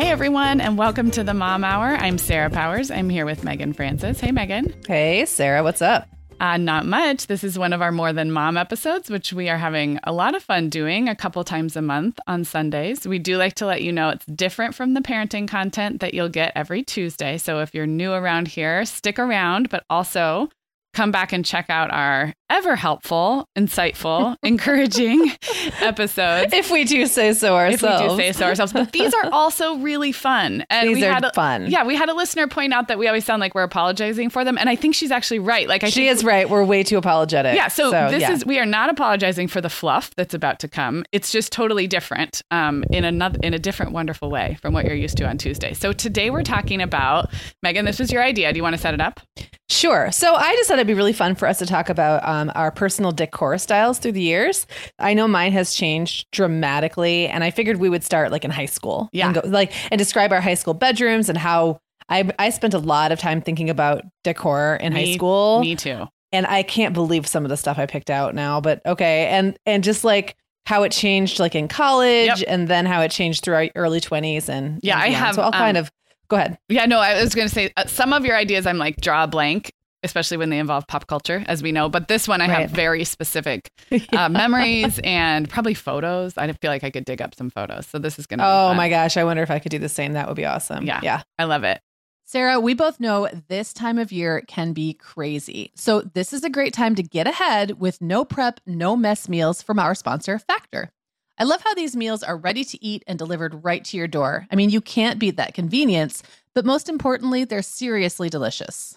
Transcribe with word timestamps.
Hey 0.00 0.08
everyone, 0.08 0.62
and 0.62 0.78
welcome 0.78 1.10
to 1.10 1.22
the 1.22 1.34
Mom 1.34 1.62
Hour. 1.62 1.88
I'm 1.88 2.16
Sarah 2.16 2.48
Powers. 2.48 2.90
I'm 2.90 3.10
here 3.10 3.26
with 3.26 3.44
Meagan 3.44 3.74
Francis. 3.74 4.18
Hey 4.18 4.32
Meagan. 4.32 4.74
Hey 4.86 5.26
Sarah, 5.26 5.62
what's 5.62 5.82
up? 5.82 6.08
Uh, 6.40 6.56
not 6.56 6.86
much. 6.86 7.26
This 7.26 7.44
is 7.44 7.58
one 7.58 7.74
of 7.74 7.82
our 7.82 7.92
More 7.92 8.10
Than 8.14 8.32
Mom 8.32 8.56
episodes, 8.56 9.10
which 9.10 9.34
we 9.34 9.50
are 9.50 9.58
having 9.58 10.00
a 10.04 10.10
lot 10.10 10.34
of 10.34 10.42
fun 10.42 10.70
doing 10.70 11.06
a 11.06 11.14
couple 11.14 11.44
times 11.44 11.76
a 11.76 11.82
month 11.82 12.18
on 12.26 12.44
Sundays. 12.44 13.06
We 13.06 13.18
do 13.18 13.36
like 13.36 13.56
to 13.56 13.66
let 13.66 13.82
you 13.82 13.92
know 13.92 14.08
it's 14.08 14.24
different 14.24 14.74
from 14.74 14.94
the 14.94 15.02
parenting 15.02 15.46
content 15.46 16.00
that 16.00 16.14
you'll 16.14 16.30
get 16.30 16.52
every 16.56 16.82
Tuesday. 16.82 17.36
So 17.36 17.60
if 17.60 17.74
you're 17.74 17.86
new 17.86 18.12
around 18.12 18.48
here, 18.48 18.86
stick 18.86 19.18
around, 19.18 19.68
but 19.68 19.84
also 19.90 20.48
come 20.94 21.12
back 21.12 21.34
and 21.34 21.44
check 21.44 21.68
out 21.68 21.90
our 21.92 22.32
ever 22.50 22.76
helpful, 22.76 23.48
insightful, 23.56 24.36
encouraging 24.42 25.30
episodes. 25.80 26.52
If 26.52 26.70
we 26.70 26.84
do 26.84 27.06
say 27.06 27.32
so 27.32 27.56
ourselves. 27.56 28.02
If 28.02 28.10
we 28.10 28.16
do 28.16 28.16
say 28.16 28.32
so 28.32 28.46
ourselves. 28.46 28.72
But 28.72 28.92
these 28.92 29.14
are 29.14 29.30
also 29.32 29.76
really 29.76 30.12
fun. 30.12 30.64
And 30.68 30.90
these 30.90 30.96
we 30.96 31.04
are 31.06 31.12
had 31.12 31.24
a, 31.24 31.32
fun. 31.32 31.70
Yeah, 31.70 31.84
we 31.84 31.96
had 31.96 32.08
a 32.08 32.14
listener 32.14 32.46
point 32.48 32.72
out 32.72 32.88
that 32.88 32.98
we 32.98 33.06
always 33.06 33.24
sound 33.24 33.40
like 33.40 33.54
we're 33.54 33.62
apologizing 33.62 34.30
for 34.30 34.44
them. 34.44 34.58
And 34.58 34.68
I 34.68 34.76
think 34.76 34.94
she's 34.94 35.10
actually 35.10 35.38
right. 35.38 35.68
Like 35.68 35.84
I 35.84 35.90
She 35.90 36.08
is 36.08 36.24
right. 36.24 36.50
We're 36.50 36.64
way 36.64 36.82
too 36.82 36.98
apologetic. 36.98 37.54
Yeah, 37.54 37.68
so, 37.68 37.90
this 37.90 38.20
yeah. 38.20 38.32
is 38.32 38.44
we 38.44 38.58
are 38.58 38.66
not 38.66 38.90
apologizing 38.90 39.48
for 39.48 39.60
the 39.60 39.70
fluff 39.70 40.10
that's 40.16 40.34
about 40.34 40.58
to 40.60 40.68
come. 40.68 41.04
It's 41.12 41.32
just 41.32 41.52
totally 41.52 41.86
different 41.86 42.42
um, 42.50 42.84
in 42.90 43.04
another 43.04 43.38
in 43.42 43.54
a 43.54 43.58
different 43.58 43.92
wonderful 43.92 44.30
way 44.30 44.58
from 44.60 44.74
what 44.74 44.84
you're 44.84 44.94
used 44.94 45.16
to 45.18 45.26
on 45.26 45.38
Tuesday. 45.38 45.72
So 45.72 45.92
today 45.92 46.30
we're 46.30 46.42
talking 46.42 46.82
about 46.82 47.32
Meagan, 47.62 47.84
this 47.84 47.98
was 47.98 48.10
your 48.10 48.22
idea. 48.22 48.52
Do 48.52 48.56
you 48.56 48.62
want 48.62 48.74
to 48.74 48.80
set 48.80 48.94
it 48.94 49.00
up? 49.00 49.20
Sure. 49.68 50.10
So 50.10 50.34
I 50.34 50.52
just 50.56 50.68
thought 50.68 50.78
it'd 50.78 50.86
be 50.88 50.94
really 50.94 51.12
fun 51.12 51.36
for 51.36 51.46
us 51.46 51.58
to 51.60 51.66
talk 51.66 51.88
about 51.88 52.26
um, 52.26 52.39
our 52.50 52.70
personal 52.70 53.12
decor 53.12 53.58
styles 53.58 53.98
through 53.98 54.12
the 54.12 54.22
years. 54.22 54.66
I 54.98 55.12
know 55.12 55.28
mine 55.28 55.52
has 55.52 55.74
changed 55.74 56.30
dramatically, 56.32 57.28
and 57.28 57.44
I 57.44 57.50
figured 57.50 57.76
we 57.76 57.88
would 57.90 58.02
start 58.04 58.30
like 58.32 58.44
in 58.44 58.50
high 58.50 58.66
school. 58.66 59.10
Yeah. 59.12 59.26
And 59.26 59.34
go, 59.34 59.42
like 59.44 59.72
and 59.92 59.98
describe 59.98 60.32
our 60.32 60.40
high 60.40 60.54
school 60.54 60.72
bedrooms 60.74 61.28
and 61.28 61.36
how 61.36 61.80
I 62.08 62.30
I 62.38 62.50
spent 62.50 62.72
a 62.74 62.78
lot 62.78 63.12
of 63.12 63.18
time 63.18 63.42
thinking 63.42 63.68
about 63.68 64.02
decor 64.24 64.78
in 64.80 64.92
high 64.92 65.12
school. 65.14 65.60
Me 65.60 65.76
too. 65.76 66.06
and 66.32 66.46
I 66.46 66.62
can't 66.62 66.94
believe 66.94 67.26
some 67.26 67.44
of 67.44 67.48
the 67.50 67.56
stuff 67.56 67.78
I 67.78 67.86
picked 67.86 68.08
out 68.10 68.34
now, 68.34 68.60
but 68.60 68.80
okay. 68.86 69.26
And 69.26 69.58
and 69.66 69.84
just 69.84 70.04
like 70.04 70.36
how 70.66 70.82
it 70.84 70.92
changed 70.92 71.40
like 71.40 71.54
in 71.54 71.66
college 71.68 72.26
Yep. 72.26 72.38
and 72.46 72.68
then 72.68 72.86
how 72.86 73.00
it 73.00 73.10
changed 73.10 73.42
through 73.42 73.54
our 73.54 73.68
early 73.74 74.00
20s 74.00 74.48
and 74.48 74.78
Yeah, 74.82 74.94
and 74.94 75.02
I 75.02 75.08
have, 75.08 75.34
so 75.34 75.42
I'll 75.42 75.50
kind 75.52 75.76
um, 75.76 75.84
of 75.84 75.90
go 76.28 76.36
ahead. 76.36 76.58
Yeah, 76.68 76.86
no, 76.86 77.00
I 77.00 77.20
was 77.20 77.34
going 77.34 77.48
to 77.48 77.54
say 77.54 77.72
uh, 77.76 77.86
some 77.86 78.12
of 78.12 78.24
your 78.24 78.36
ideas 78.36 78.66
I'm 78.66 78.78
like 78.78 79.00
draw 79.00 79.24
a 79.24 79.26
blank, 79.26 79.72
especially 80.02 80.36
when 80.36 80.50
they 80.50 80.58
involve 80.58 80.86
pop 80.86 81.06
culture, 81.06 81.44
as 81.46 81.62
we 81.62 81.72
know. 81.72 81.88
But 81.88 82.08
this 82.08 82.26
one 82.28 82.40
I 82.40 82.48
Right. 82.48 82.60
have 82.62 82.70
very 82.70 83.04
specific 83.04 83.70
uh, 84.12 84.28
memories 84.28 84.98
and 85.04 85.48
probably 85.48 85.74
photos. 85.74 86.36
I 86.36 86.50
feel 86.52 86.70
like 86.70 86.84
I 86.84 86.90
could 86.90 87.04
dig 87.04 87.20
up 87.22 87.34
some 87.34 87.50
photos. 87.50 87.86
So 87.86 87.98
this 87.98 88.18
is 88.18 88.26
going 88.26 88.38
to 88.38 88.44
Oh 88.46 88.74
my 88.74 88.88
gosh, 88.88 89.16
I 89.16 89.24
wonder 89.24 89.42
if 89.42 89.50
I 89.50 89.58
could 89.58 89.70
do 89.70 89.78
the 89.78 89.88
same. 89.88 90.12
That 90.14 90.26
would 90.28 90.36
be 90.36 90.46
awesome. 90.46 90.86
Yeah. 90.86 91.00
Yeah. 91.02 91.22
I 91.38 91.44
love 91.44 91.64
it. 91.64 91.80
Sarah, 92.24 92.60
we 92.60 92.74
both 92.74 93.00
know 93.00 93.28
this 93.48 93.72
time 93.72 93.98
of 93.98 94.12
year 94.12 94.42
can 94.46 94.72
be 94.72 94.94
crazy. 94.94 95.72
So, 95.74 96.00
this 96.02 96.32
is 96.32 96.44
a 96.44 96.50
great 96.50 96.72
time 96.72 96.94
to 96.94 97.02
get 97.02 97.26
ahead 97.26 97.80
with 97.80 98.00
no 98.00 98.24
prep, 98.24 98.60
no 98.66 98.96
mess 98.96 99.28
meals 99.28 99.62
from 99.62 99.80
our 99.80 99.96
sponsor, 99.96 100.38
Factor. 100.38 100.90
I 101.38 101.44
love 101.44 101.60
how 101.62 101.74
these 101.74 101.96
meals 101.96 102.22
are 102.22 102.36
ready 102.36 102.62
to 102.64 102.84
eat 102.84 103.02
and 103.08 103.18
delivered 103.18 103.64
right 103.64 103.82
to 103.86 103.96
your 103.96 104.06
door. 104.06 104.46
I 104.48 104.54
mean, 104.54 104.70
you 104.70 104.80
can't 104.80 105.18
beat 105.18 105.38
that 105.38 105.54
convenience, 105.54 106.22
but 106.54 106.64
most 106.64 106.88
importantly, 106.88 107.42
they're 107.44 107.62
seriously 107.62 108.28
delicious. 108.28 108.96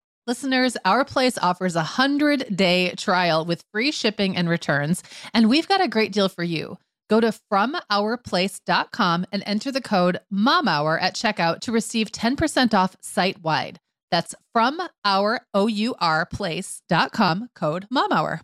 Listeners, 0.27 0.77
Our 0.85 1.03
Place 1.03 1.39
offers 1.39 1.75
a 1.75 1.79
100 1.79 2.55
day 2.55 2.93
trial 2.95 3.43
with 3.43 3.65
free 3.71 3.91
shipping 3.91 4.37
and 4.37 4.47
returns, 4.47 5.01
and 5.33 5.49
we've 5.49 5.67
got 5.67 5.81
a 5.81 5.87
great 5.87 6.11
deal 6.11 6.29
for 6.29 6.43
you. 6.43 6.77
Go 7.09 7.19
to 7.19 7.33
FromOurPlace.com 7.51 9.25
and 9.31 9.43
enter 9.45 9.71
the 9.71 9.81
code 9.81 10.19
MOMHOUR 10.31 11.01
at 11.01 11.15
checkout 11.15 11.59
to 11.61 11.71
receive 11.71 12.11
10% 12.11 12.73
off 12.73 12.95
site 13.01 13.41
wide. 13.41 13.79
That's 14.11 14.35
from 14.53 14.79
our 15.03 15.41
O-U-R 15.53 16.27
place.com 16.27 17.49
code 17.55 17.87
MOMHOUR. 17.91 18.41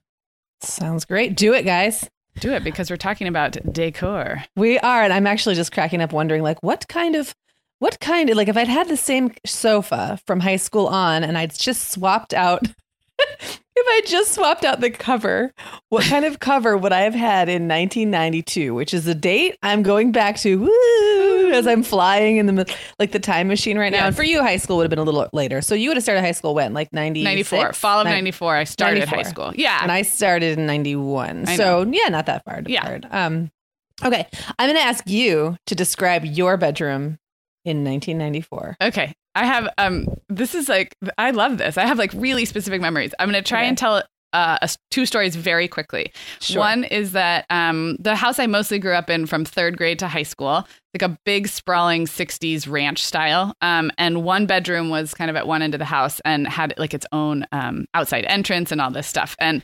Sounds 0.62 1.06
great. 1.06 1.38
Do 1.38 1.54
it, 1.54 1.64
guys. 1.64 2.10
Do 2.40 2.54
it 2.54 2.64
because 2.64 2.90
we're 2.90 2.98
talking 2.98 3.28
about 3.28 3.58
decor. 3.72 4.44
We 4.56 4.80
are. 4.80 5.04
And 5.04 5.14
I'm 5.14 5.28
actually 5.28 5.56
just 5.56 5.72
cracking 5.72 6.02
up 6.02 6.12
wondering 6.12 6.42
like 6.42 6.62
what 6.64 6.88
kind 6.88 7.16
of 7.16 7.36
what 7.80 8.00
kind 8.00 8.30
of 8.30 8.38
like 8.38 8.48
if 8.48 8.58
I'd 8.58 8.68
had 8.68 8.88
the 8.88 8.98
same 8.98 9.32
sofa 9.46 10.20
from 10.26 10.40
high 10.40 10.56
school 10.56 10.88
on 10.88 11.24
and 11.24 11.38
I'd 11.38 11.54
just 11.54 11.92
swapped 11.92 12.34
out 12.34 12.64
if 13.78 13.86
I 13.88 14.02
just 14.06 14.34
swapped 14.34 14.66
out 14.66 14.80
the 14.80 14.90
cover, 14.90 15.54
what 15.90 16.04
kind 16.06 16.26
of 16.26 16.40
cover 16.40 16.76
would 16.78 16.92
I 16.92 17.02
have 17.02 17.14
had 17.14 17.48
in 17.50 17.68
1992, 17.68 18.74
which 18.74 18.94
is 18.94 19.06
the 19.06 19.16
date 19.16 19.58
I'm 19.62 19.84
going 19.84 20.12
back 20.12 20.38
to 20.38 20.60
woo, 20.60 21.52
as 21.52 21.68
I'm 21.68 21.84
flying 21.84 22.38
in 22.38 22.48
the 22.48 22.76
like 23.00 23.12
the 23.12 23.20
time 23.20 23.48
machine 23.48 23.78
right 23.78 23.92
now. 23.92 24.00
Yes. 24.00 24.08
And 24.08 24.16
for 24.16 24.24
you, 24.24 24.42
high 24.42 24.58
school 24.58 24.78
would 24.78 24.84
have 24.84 24.90
been 24.90 25.00
a 25.00 25.04
little 25.04 25.28
later. 25.34 25.62
So 25.62 25.76
you 25.76 25.90
would 25.90 25.98
have 25.98 26.04
started 26.04 26.22
high 26.22 26.32
school 26.32 26.56
when, 26.56 26.74
like 26.74 26.92
90, 26.92 27.24
94, 27.24 27.74
fall 27.74 28.00
of 28.02 28.06
Nin- 28.06 28.14
94, 28.14 28.56
I 28.56 28.64
started 28.64 29.00
94. 29.00 29.18
high 29.18 29.24
school. 29.30 29.52
Yeah. 29.56 29.80
and 29.82 29.92
I 29.92 30.02
started 30.02 30.58
in 30.58 30.66
91. 30.66 31.48
I 31.48 31.56
so 31.56 31.86
yeah, 31.90 32.10
not 32.10 32.26
that 32.26 32.44
far 32.46 32.62
Yeah. 32.66 33.00
Um, 33.12 33.52
okay, 34.04 34.28
I'm 34.60 34.68
going 34.68 34.80
to 34.80 34.86
ask 34.86 35.08
you 35.08 35.58
to 35.68 35.76
describe 35.76 36.26
your 36.26 36.58
bedroom 36.58 37.20
in 37.68 37.84
1994. 37.84 38.78
Okay. 38.82 39.14
I 39.36 39.46
have 39.46 39.68
um 39.78 40.08
this 40.30 40.56
is 40.56 40.68
like 40.70 40.96
I 41.18 41.32
love 41.32 41.58
this. 41.58 41.78
I 41.78 41.86
have 41.86 41.98
like 41.98 42.12
really 42.16 42.46
specific 42.46 42.82
memories. 42.82 43.14
I'm 43.20 43.30
going 43.30 43.42
to 43.42 43.48
try 43.48 43.60
Okay. 43.62 43.68
and 43.70 43.78
tell 43.78 44.04
uh, 44.34 44.58
a, 44.62 44.70
two 44.92 45.06
stories 45.06 45.36
very 45.36 45.68
quickly. 45.68 46.12
Sure. 46.42 46.60
One 46.60 46.84
is 46.84 47.12
that 47.14 47.46
um 47.50 47.98
the 48.00 48.16
house 48.16 48.40
I 48.40 48.48
mostly 48.48 48.80
grew 48.80 48.94
up 48.94 49.10
in 49.10 49.26
from 49.26 49.46
3rd 49.46 49.78
grade 49.78 50.00
to 50.00 50.08
high 50.08 50.24
school, 50.24 50.68
like 50.94 51.02
a 51.02 51.18
big 51.26 51.48
sprawling 51.48 52.06
60s 52.08 52.70
ranch 52.70 53.04
style. 53.06 53.54
Um 53.62 53.92
and 53.98 54.24
one 54.24 54.46
bedroom 54.48 54.90
was 54.90 55.14
kind 55.14 55.30
of 55.30 55.36
at 55.36 55.46
one 55.48 55.62
end 55.62 55.76
of 55.76 55.80
the 55.80 55.86
house 55.86 56.20
and 56.26 56.48
had 56.48 56.74
like 56.78 56.94
its 56.94 57.06
own 57.12 57.46
um 57.52 57.86
outside 57.94 58.26
entrance 58.28 58.72
and 58.72 58.82
all 58.82 58.92
this 58.92 59.08
stuff. 59.08 59.36
And 59.40 59.64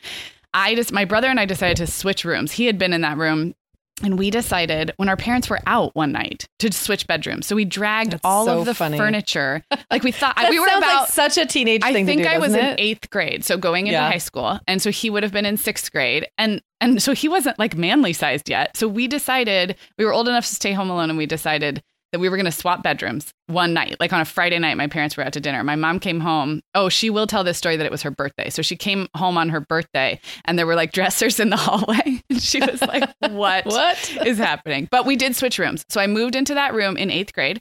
I 0.53 0.75
just 0.75 0.91
my 0.91 1.03
brother 1.05 1.27
and 1.29 1.39
I 1.39 1.45
decided 1.45 1.77
to 1.77 1.87
switch 1.87 2.23
rooms. 2.25 2.51
He 2.51 2.65
had 2.65 2.77
been 2.77 2.93
in 2.93 3.01
that 3.01 3.17
room 3.17 3.55
and 4.01 4.17
we 4.17 4.29
decided 4.31 4.91
when 4.97 5.07
our 5.09 5.15
parents 5.17 5.49
were 5.49 5.59
out 5.67 5.95
one 5.95 6.11
night 6.11 6.47
to 6.59 6.71
switch 6.71 7.05
bedrooms. 7.05 7.45
So 7.45 7.55
we 7.55 7.63
dragged 7.65 8.11
That's 8.11 8.21
all 8.23 8.45
so 8.45 8.59
of 8.59 8.65
the 8.65 8.73
funny. 8.73 8.97
furniture. 8.97 9.63
Like 9.91 10.03
we 10.03 10.11
thought 10.13 10.35
we 10.49 10.59
were 10.59 10.65
about 10.65 10.81
like 10.81 11.09
such 11.09 11.37
a 11.37 11.45
teenage 11.45 11.81
I 11.83 11.93
think 11.93 12.07
to 12.07 12.15
do. 12.15 12.27
I 12.27 12.37
was 12.39 12.53
doesn't 12.53 12.69
in 12.71 12.79
eighth 12.79 13.09
grade, 13.09 13.45
so 13.45 13.57
going 13.57 13.87
into 13.87 13.93
Yeah. 13.99 14.09
high 14.09 14.17
school, 14.17 14.59
and 14.67 14.81
so 14.81 14.89
he 14.89 15.09
would 15.09 15.23
have 15.23 15.31
been 15.31 15.45
in 15.45 15.57
sixth 15.57 15.91
grade, 15.91 16.27
and 16.37 16.61
and 16.81 17.01
so 17.01 17.13
he 17.13 17.27
wasn't 17.29 17.59
like 17.59 17.75
manly 17.77 18.13
sized 18.13 18.49
yet. 18.49 18.75
So 18.75 18.87
we 18.87 19.07
decided 19.07 19.75
we 19.97 20.05
were 20.05 20.13
old 20.13 20.27
enough 20.27 20.47
to 20.47 20.55
stay 20.55 20.73
home 20.73 20.89
alone, 20.89 21.09
and 21.09 21.17
we 21.17 21.25
decided 21.25 21.83
that 22.13 22.19
we 22.19 22.29
were 22.29 22.37
going 22.37 22.45
to 22.45 22.51
swap 22.51 22.83
bedrooms 22.83 23.33
one 23.47 23.73
night, 23.73 23.97
like 23.99 24.13
on 24.13 24.21
a 24.21 24.25
Friday 24.25 24.59
night. 24.59 24.77
My 24.77 24.85
parents 24.85 25.17
were 25.17 25.23
out 25.23 25.33
to 25.33 25.39
dinner. 25.39 25.63
My 25.63 25.75
mom 25.75 25.99
came 25.99 26.19
home. 26.19 26.61
Oh, 26.75 26.87
she 26.87 27.09
will 27.09 27.25
tell 27.25 27.43
this 27.43 27.57
story 27.57 27.75
that 27.75 27.85
it 27.85 27.91
was 27.91 28.03
her 28.03 28.11
birthday. 28.11 28.51
So 28.51 28.61
she 28.61 28.75
came 28.75 29.07
home 29.17 29.35
on 29.35 29.49
her 29.49 29.59
birthday, 29.59 30.21
and 30.45 30.57
there 30.57 30.67
were 30.67 30.75
like 30.75 30.91
dressers 30.91 31.39
in 31.39 31.49
the 31.49 31.57
hallway, 31.57 32.21
and 32.29 32.41
she 32.41 32.59
was 32.59 32.81
like, 32.83 33.09
"What? 33.19 33.65
What? 33.73 34.17
is 34.25 34.37
happening. 34.37 34.87
But 34.91 35.07
we 35.07 35.15
did 35.15 35.35
switch 35.35 35.57
rooms. 35.57 35.83
So 35.89 35.99
I 35.99 36.05
moved 36.05 36.35
into 36.35 36.53
that 36.53 36.75
room 36.75 36.95
in 36.95 37.09
eighth 37.09 37.33
grade. 37.33 37.59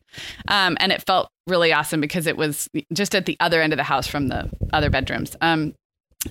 Um, 0.49 0.77
and 0.81 0.93
it 0.93 1.03
felt 1.03 1.31
really 1.47 1.73
awesome 1.73 2.01
because 2.01 2.27
it 2.27 2.37
was 2.37 2.69
just 2.93 3.15
at 3.15 3.25
the 3.25 3.37
other 3.41 3.63
end 3.63 3.73
of 3.73 3.79
the 3.79 3.83
house 3.83 4.07
from 4.07 4.29
the 4.29 4.51
other 4.75 4.91
bedrooms. 4.91 5.35
Um, 5.41 5.75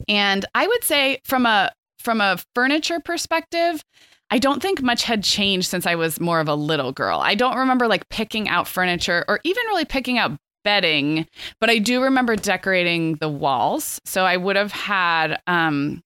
and 0.07 0.45
I 0.53 0.67
would 0.67 0.83
say 0.83 1.19
from 1.25 1.47
a 1.47 1.71
from 1.97 2.21
a 2.21 2.37
furniture 2.55 2.99
perspective, 2.99 3.83
I 4.31 4.39
don't 4.39 4.61
think 4.61 4.81
much 4.81 5.03
had 5.03 5.23
changed 5.23 5.67
since 5.67 5.85
I 5.85 5.95
was 5.95 6.19
more 6.19 6.39
of 6.39 6.47
a 6.47 6.55
little 6.55 6.93
girl. 6.93 7.19
I 7.19 7.35
don't 7.35 7.57
remember 7.57 7.87
like 7.87 8.07
picking 8.09 8.47
out 8.47 8.67
furniture 8.67 9.25
or 9.27 9.41
even 9.43 9.63
really 9.67 9.85
picking 9.85 10.17
out 10.17 10.39
bedding, 10.63 11.27
but 11.59 11.69
I 11.69 11.79
do 11.79 12.01
remember 12.01 12.35
decorating 12.35 13.15
the 13.15 13.29
walls. 13.29 13.99
So 14.05 14.23
I 14.23 14.37
would 14.37 14.55
have 14.55 14.71
had 14.71 15.41
um, 15.47 16.01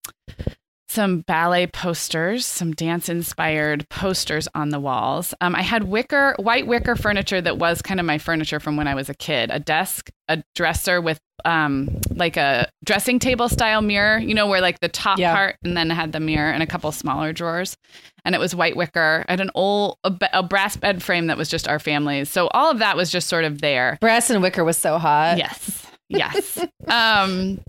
some 0.96 1.20
ballet 1.22 1.68
posters, 1.68 2.46
some 2.46 2.72
dance 2.72 3.10
inspired 3.10 3.88
posters 3.90 4.48
on 4.56 4.70
the 4.70 4.80
walls. 4.80 5.34
Um, 5.42 5.54
I 5.56 5.62
had 5.62 5.84
wicker, 5.84 6.36
white 6.40 6.66
wicker 6.68 6.96
furniture 6.96 7.42
that 7.42 7.58
was 7.58 7.82
kind 7.82 8.00
of 8.00 8.06
my 8.06 8.18
furniture 8.18 8.60
from 8.60 8.78
when 8.78 8.88
I 8.88 8.96
was 8.96 9.10
a 9.10 9.14
kid 9.14 9.50
a 9.52 9.60
desk, 9.60 10.10
a 10.30 10.42
dresser 10.56 11.02
with 11.02 11.20
um, 11.44 12.00
like 12.16 12.38
a 12.38 12.68
dressing 12.86 13.20
table 13.20 13.50
style 13.50 13.82
mirror, 13.82 14.18
you 14.18 14.34
know, 14.34 14.48
where 14.48 14.62
like 14.62 14.80
the 14.80 14.88
top 14.90 15.20
Yeah. 15.20 15.36
part 15.36 15.58
and 15.64 15.76
then 15.78 15.90
had 15.90 16.12
the 16.14 16.20
mirror 16.20 16.50
and 16.50 16.64
a 16.64 16.68
couple 16.68 16.92
smaller 16.92 17.34
drawers. 17.34 17.78
And 18.24 18.34
it 18.34 18.40
was 18.40 18.56
white 18.56 18.76
wicker. 18.76 19.24
I 19.28 19.34
had 19.34 19.42
an 19.42 19.52
old, 19.54 19.98
a, 20.04 20.14
a 20.34 20.42
brass 20.44 20.78
bed 20.78 21.04
frame 21.04 21.28
that 21.28 21.38
was 21.38 21.50
just 21.50 21.68
our 21.68 21.78
family's. 21.78 22.30
So 22.30 22.48
all 22.48 22.72
of 22.72 22.80
that 22.80 22.98
was 22.98 23.12
just 23.12 23.28
sort 23.28 23.44
of 23.44 23.62
there. 23.62 23.98
Brass 24.02 24.30
and 24.32 24.42
wicker 24.42 24.64
was 24.64 24.78
so 24.78 24.98
hot. 24.98 25.38
Yes. 25.38 25.86
Yes. 26.10 26.66
um, 26.88 27.60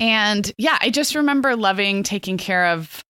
and 0.00 0.50
yeah, 0.58 0.78
I 0.80 0.90
just 0.90 1.14
remember 1.14 1.56
loving 1.56 2.02
taking 2.02 2.38
care 2.38 2.66
of 2.66 3.04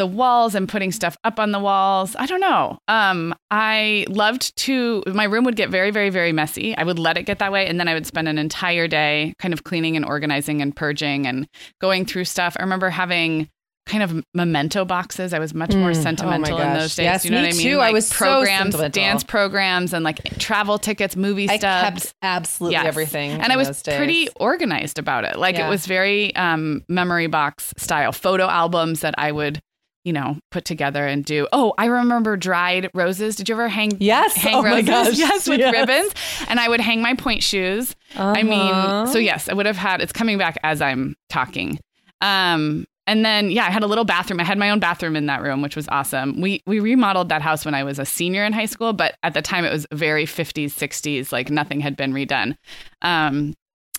the 0.00 0.06
walls 0.06 0.54
and 0.54 0.66
putting 0.66 0.92
stuff 0.92 1.18
up 1.24 1.38
on 1.38 1.52
the 1.52 1.58
walls. 1.58 2.16
I 2.18 2.24
don't 2.24 2.40
know. 2.40 2.78
Um, 2.88 3.34
I 3.50 4.06
loved 4.08 4.56
to, 4.56 5.02
my 5.06 5.24
room 5.24 5.44
would 5.44 5.56
get 5.56 5.68
very, 5.68 5.90
very, 5.90 6.08
very 6.08 6.32
messy. 6.32 6.74
I 6.74 6.84
would 6.84 6.98
let 6.98 7.18
it 7.18 7.24
get 7.24 7.38
that 7.40 7.52
way. 7.52 7.66
And 7.66 7.78
then 7.78 7.86
I 7.86 7.92
would 7.92 8.06
spend 8.06 8.26
an 8.26 8.38
entire 8.38 8.88
day 8.88 9.34
kind 9.38 9.52
of 9.52 9.64
cleaning 9.64 9.96
and 9.96 10.04
organizing 10.06 10.62
and 10.62 10.74
purging 10.74 11.26
and 11.26 11.46
going 11.82 12.06
through 12.06 12.24
stuff. 12.24 12.56
I 12.58 12.62
remember 12.62 12.88
having 12.88 13.50
kind 13.86 14.02
of 14.02 14.22
memento 14.34 14.84
boxes. 14.84 15.32
I 15.34 15.38
was 15.38 15.52
much 15.54 15.74
more 15.74 15.90
Mm. 15.90 15.96
Oh 15.98 16.02
sentimental 16.02 16.58
in 16.58 16.74
those 16.74 16.94
days. 16.94 17.04
Yes, 17.04 17.24
you 17.24 17.30
know 17.32 17.38
me 17.38 17.48
what 17.48 17.54
I 17.54 17.56
mean? 17.56 17.66
too. 17.66 17.80
I 17.80 17.90
was 17.92 18.12
programs, 18.12 18.72
sentimental. 18.74 19.02
dance 19.02 19.24
programs, 19.24 19.92
and 19.92 20.04
like 20.04 20.18
travel 20.38 20.78
tickets, 20.78 21.16
movie 21.16 21.48
I 21.48 21.56
stubs. 21.58 22.14
absolutely 22.22 22.74
Yes. 22.74 22.86
everything. 22.86 23.32
And 23.32 23.52
I 23.52 23.56
was 23.56 23.82
pretty 23.82 24.28
organized 24.36 24.98
about 24.98 25.24
it. 25.24 25.36
Like 25.36 25.56
Yeah. 25.56 25.66
it 25.66 25.70
was 25.70 25.86
very 25.86 26.34
um, 26.36 26.84
memory 26.88 27.26
box 27.26 27.72
style 27.78 28.12
photo 28.12 28.46
albums 28.48 29.00
that 29.00 29.14
I 29.18 29.32
would, 29.32 29.58
you 30.04 30.12
know, 30.12 30.38
put 30.52 30.64
together 30.64 31.04
and 31.06 31.24
do. 31.24 31.48
Oh, 31.52 31.74
I 31.76 31.86
remember 31.86 32.36
dried 32.36 32.90
roses. 32.94 33.34
Did 33.34 33.48
you 33.48 33.54
ever 33.56 33.68
hang? 33.68 33.92
Yes. 33.98 34.36
hang 34.36 34.54
Oh 34.54 34.62
my 34.62 34.70
roses? 34.82 34.86
gosh. 34.88 35.14
Yes, 35.18 35.48
with 35.48 35.58
Yes. 35.58 35.72
ribbons. 35.74 36.12
And 36.48 36.60
I 36.60 36.68
would 36.68 36.80
hang 36.80 37.02
my 37.02 37.14
pointe 37.14 37.42
shoes. 37.42 37.96
I 38.16 38.42
mean, 38.44 38.60
Uh-huh. 38.72 39.06
so 39.06 39.18
yes, 39.18 39.48
I 39.48 39.54
would 39.54 39.66
have 39.66 39.76
had. 39.78 40.00
It's 40.00 40.12
coming 40.12 40.38
back 40.38 40.58
as 40.62 40.80
I'm 40.80 41.16
talking. 41.28 41.78
Um, 42.22 42.84
and 43.10 43.24
then 43.24 43.50
yeah, 43.50 43.64
I 43.66 43.70
had 43.70 43.82
a 43.82 43.88
little 43.88 44.04
bathroom. 44.04 44.38
I 44.38 44.44
had 44.44 44.56
my 44.56 44.70
own 44.70 44.78
bathroom 44.78 45.16
in 45.16 45.26
that 45.26 45.42
room, 45.42 45.62
which 45.62 45.74
was 45.74 45.88
awesome. 45.88 46.40
We 46.40 46.62
we 46.64 46.78
remodeled 46.78 47.28
that 47.30 47.42
house 47.42 47.64
when 47.64 47.74
I 47.74 47.82
was 47.82 47.98
a 47.98 48.04
senior 48.06 48.44
in 48.44 48.52
high 48.52 48.66
school, 48.66 48.92
but 48.92 49.16
at 49.24 49.34
the 49.34 49.42
time 49.42 49.64
it 49.64 49.72
was 49.72 49.84
very 49.92 50.26
50s, 50.26 50.66
60s, 50.66 51.32
like 51.32 51.50
nothing 51.50 51.80
had 51.80 51.96
been 51.96 52.12
redone. 52.12 52.56
Um, 53.02 53.54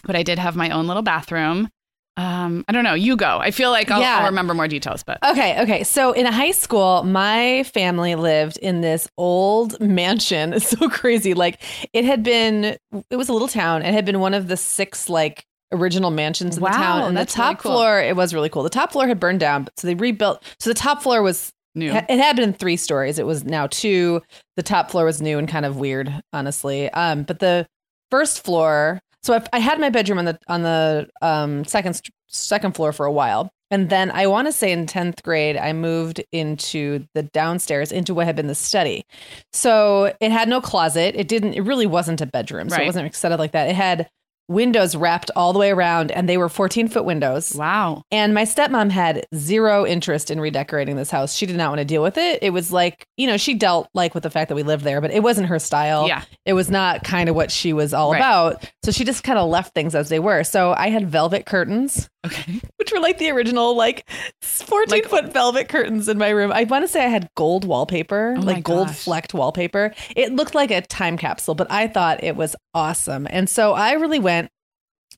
but 0.06 0.16
I 0.16 0.24
did 0.24 0.40
have 0.40 0.56
my 0.56 0.70
own 0.70 0.88
little 0.88 1.04
bathroom. 1.04 1.68
Um, 2.16 2.64
I 2.70 2.72
don't 2.72 2.86
know. 2.86 2.94
You 2.94 3.18
go. 3.18 3.40
I 3.40 3.52
feel 3.52 3.70
like 3.70 3.92
I'll, 3.92 4.00
Yeah. 4.00 4.20
I'll 4.20 4.26
remember 4.28 4.54
more 4.54 4.68
details, 4.70 5.04
but 5.04 5.18
Okay, 5.26 5.62
okay. 5.62 5.84
So 5.84 6.14
in 6.14 6.26
high 6.26 6.52
school, 6.52 7.04
my 7.04 7.64
family 7.64 8.16
lived 8.16 8.58
in 8.58 8.80
this 8.80 9.10
old 9.18 9.78
mansion. 9.82 10.54
It's 10.58 10.70
so 10.70 10.88
crazy. 10.90 11.34
Like 11.34 11.62
it 11.92 12.06
had 12.06 12.24
been 12.24 12.78
it 13.10 13.16
was 13.18 13.28
a 13.28 13.34
little 13.34 13.48
town. 13.50 13.82
It 13.82 13.94
had 13.94 14.06
been 14.06 14.20
one 14.22 14.34
of 14.34 14.48
the 14.48 14.58
six 14.58 15.10
like 15.10 15.46
original 15.72 16.12
mansions 16.12 16.58
in 16.58 16.64
Wow, 16.64 16.72
the 16.72 16.78
town. 16.78 17.02
And 17.10 17.18
the 17.18 17.22
that's 17.22 17.38
really 17.38 17.54
top 17.54 17.60
cool. 17.64 17.72
floor, 17.74 18.00
it 18.02 18.16
was 18.16 18.34
really 18.34 18.50
cool. 18.50 18.64
The 18.64 18.70
top 18.70 18.92
floor 18.92 19.08
had 19.08 19.20
burned 19.20 19.40
down, 19.40 19.68
so 19.78 19.88
they 19.88 19.96
rebuilt. 19.96 20.44
So 20.60 20.70
the 20.70 20.74
top 20.76 21.02
floor 21.02 21.22
was 21.22 21.52
new. 21.76 21.92
it 21.92 22.10
had 22.20 22.36
been 22.36 22.54
three 22.54 22.78
stories. 22.78 23.18
It 23.20 23.26
was 23.26 23.44
now 23.46 23.68
two. 23.68 24.22
The 24.58 24.64
top 24.64 24.92
floor 24.92 25.06
was 25.06 25.22
new 25.22 25.38
and 25.38 25.48
kind 25.48 25.66
of 25.66 25.78
weird, 25.78 26.14
honestly. 26.34 26.90
Um, 26.92 27.24
but 27.24 27.40
the 27.40 27.66
first 28.10 28.44
floor, 28.44 29.00
so 29.24 29.34
I, 29.36 29.44
I 29.54 29.60
had 29.60 29.80
my 29.80 29.90
bedroom 29.90 30.18
on 30.20 30.26
the 30.26 30.40
on 30.48 30.64
the 30.64 31.10
um, 31.22 31.64
second 31.66 32.02
second 32.28 32.76
floor 32.76 32.92
for 32.94 33.06
a 33.06 33.12
while, 33.12 33.50
and 33.70 33.90
then 33.90 34.10
I 34.12 34.26
want 34.28 34.48
to 34.48 34.52
say 34.52 34.72
in 34.72 34.86
tenth 34.88 35.22
grade 35.24 35.56
I 35.58 35.72
moved 35.74 36.22
into 36.32 37.06
the 37.14 37.24
downstairs 37.24 37.92
into 37.92 38.14
what 38.14 38.26
had 38.26 38.36
been 38.36 38.48
the 38.48 38.56
study. 38.56 39.06
So 39.54 40.14
it 40.20 40.32
had 40.32 40.50
no 40.50 40.62
closet. 40.62 41.16
It 41.16 41.28
didn't. 41.28 41.54
It 41.54 41.62
really 41.62 41.86
wasn't 41.88 42.22
a 42.22 42.26
bedroom. 42.26 42.70
So 42.70 42.76
Right. 42.78 42.84
it 42.84 42.88
wasn't 42.88 43.16
set 43.16 43.32
up 43.32 43.40
like 43.40 43.52
that. 43.52 43.70
It 43.70 43.76
had 43.76 44.10
windows 44.52 44.96
wrapped 44.96 45.32
all 45.36 45.54
the 45.54 45.60
way 45.60 45.72
around, 45.72 46.12
and 46.12 46.28
they 46.30 46.38
were 46.38 46.50
fourteen 46.50 46.88
foot 46.88 47.06
windows. 47.06 47.54
Wow. 47.56 48.04
And 48.12 48.34
my 48.34 48.44
stepmom 48.44 48.92
had 48.92 49.26
zero 49.34 49.86
interest 49.86 50.30
in 50.30 50.40
redecorating 50.40 50.96
this 50.96 51.10
house. 51.10 51.36
She 51.36 51.46
did 51.46 51.56
not 51.56 51.70
want 51.70 51.80
to 51.80 51.86
deal 51.86 52.04
with 52.04 52.18
it. 52.18 52.40
It 52.42 52.52
was 52.52 52.72
like, 52.72 53.08
you 53.18 53.28
know, 53.28 53.38
she 53.38 53.54
dealt 53.54 53.88
like 53.94 54.14
with 54.14 54.24
the 54.24 54.30
fact 54.30 54.50
that 54.50 54.56
we 54.56 54.64
lived 54.64 54.84
there, 54.84 55.02
but 55.02 55.12
it 55.12 55.24
wasn't 55.24 55.48
her 55.48 55.60
style. 55.60 56.08
Yeah. 56.08 56.24
It 56.46 56.54
was 56.54 56.70
not 56.70 57.04
kind 57.04 57.30
of 57.30 57.36
what 57.36 57.52
she 57.52 57.74
was 57.74 57.94
all 57.94 58.12
Right. 58.12 58.18
about. 58.20 58.70
So 58.84 58.92
she 58.92 59.04
just 59.06 59.24
kind 59.24 59.40
of 59.40 59.50
left 59.50 59.74
things 59.74 59.96
as 59.96 60.10
they 60.10 60.20
were. 60.20 60.44
So 60.44 60.74
I 60.78 60.90
had 60.90 61.08
velvet 61.10 61.46
curtains, 61.46 62.10
Okay. 62.26 62.60
which 62.78 62.92
were 62.92 63.00
like 63.00 63.18
the 63.18 63.30
original 63.32 63.76
like 63.76 64.08
14 64.42 64.90
Like- 64.90 65.10
foot 65.10 65.34
velvet 65.34 65.70
curtains 65.70 66.08
in 66.08 66.18
my 66.18 66.30
room. 66.30 66.52
I 66.52 66.64
want 66.66 66.84
to 66.84 66.88
say 66.88 67.04
I 67.04 67.08
had 67.10 67.28
gold 67.36 67.66
wallpaper, 67.66 68.36
Oh 68.38 68.42
like 68.42 68.64
gold 68.64 68.90
flecked 68.90 69.34
wallpaper. 69.34 69.94
It 70.16 70.34
looked 70.34 70.54
like 70.56 70.72
a 70.72 70.82
time 70.82 71.18
capsule, 71.18 71.56
but 71.56 71.72
I 71.72 71.88
thought 71.88 72.24
it 72.24 72.36
was 72.36 72.56
awesome. 72.74 73.28
And 73.30 73.50
so 73.50 73.74
I 73.74 73.94
really 73.94 74.20
went 74.20 74.50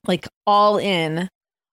like 0.06 0.26
all 0.46 0.78
in 0.78 1.28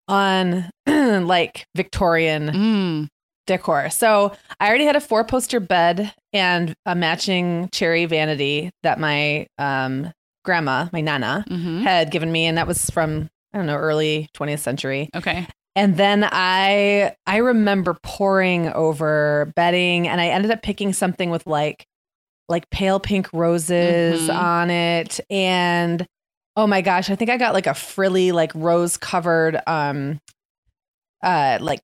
on 0.08 0.68
like 0.86 1.64
Victorian 1.76 2.48
Mm. 2.50 3.08
decor. 3.46 3.90
So 3.90 4.32
I 4.58 4.68
already 4.68 4.84
had 4.84 4.96
a 4.96 5.00
four 5.00 5.24
poster 5.24 5.60
bed 5.60 6.12
and 6.32 6.74
a 6.86 6.94
matching 6.96 7.68
cherry 7.72 8.04
vanity 8.06 8.70
that 8.82 8.98
my 8.98 9.46
um, 9.58 10.12
grandma, 10.44 10.88
my 10.92 11.00
nana, 11.00 11.44
hmm 11.48 11.82
had 11.82 12.10
given 12.10 12.30
me, 12.32 12.46
and 12.46 12.58
that 12.58 12.66
was 12.66 12.90
from 12.90 13.28
I 13.52 13.58
don't 13.58 13.66
know 13.66 13.76
early 13.76 14.28
20th 14.34 14.60
century. 14.60 15.10
Okay. 15.14 15.46
And 15.76 15.96
then 15.96 16.28
I 16.30 17.14
I 17.26 17.36
remember 17.38 17.96
poring 18.02 18.68
over 18.72 19.52
bedding, 19.56 20.08
and 20.08 20.20
I 20.20 20.28
ended 20.28 20.50
up 20.50 20.62
picking 20.62 20.92
something 20.92 21.30
with 21.30 21.46
like 21.46 21.84
like 22.48 22.68
pale 22.70 22.98
pink 22.98 23.32
roses 23.32 24.28
Mhm. 24.28 24.36
on 24.36 24.70
it, 24.70 25.20
and 25.30 26.04
oh 26.56 26.66
my 26.66 26.80
gosh, 26.80 27.08
I 27.10 27.14
think 27.14 27.30
I 27.30 27.36
got 27.36 27.54
like 27.54 27.68
a 27.68 27.74
frilly 27.74 28.32
like 28.32 28.52
rose 28.54 28.96
covered 28.96 29.60
um 29.66 30.18
uh 31.22 31.58
like. 31.60 31.80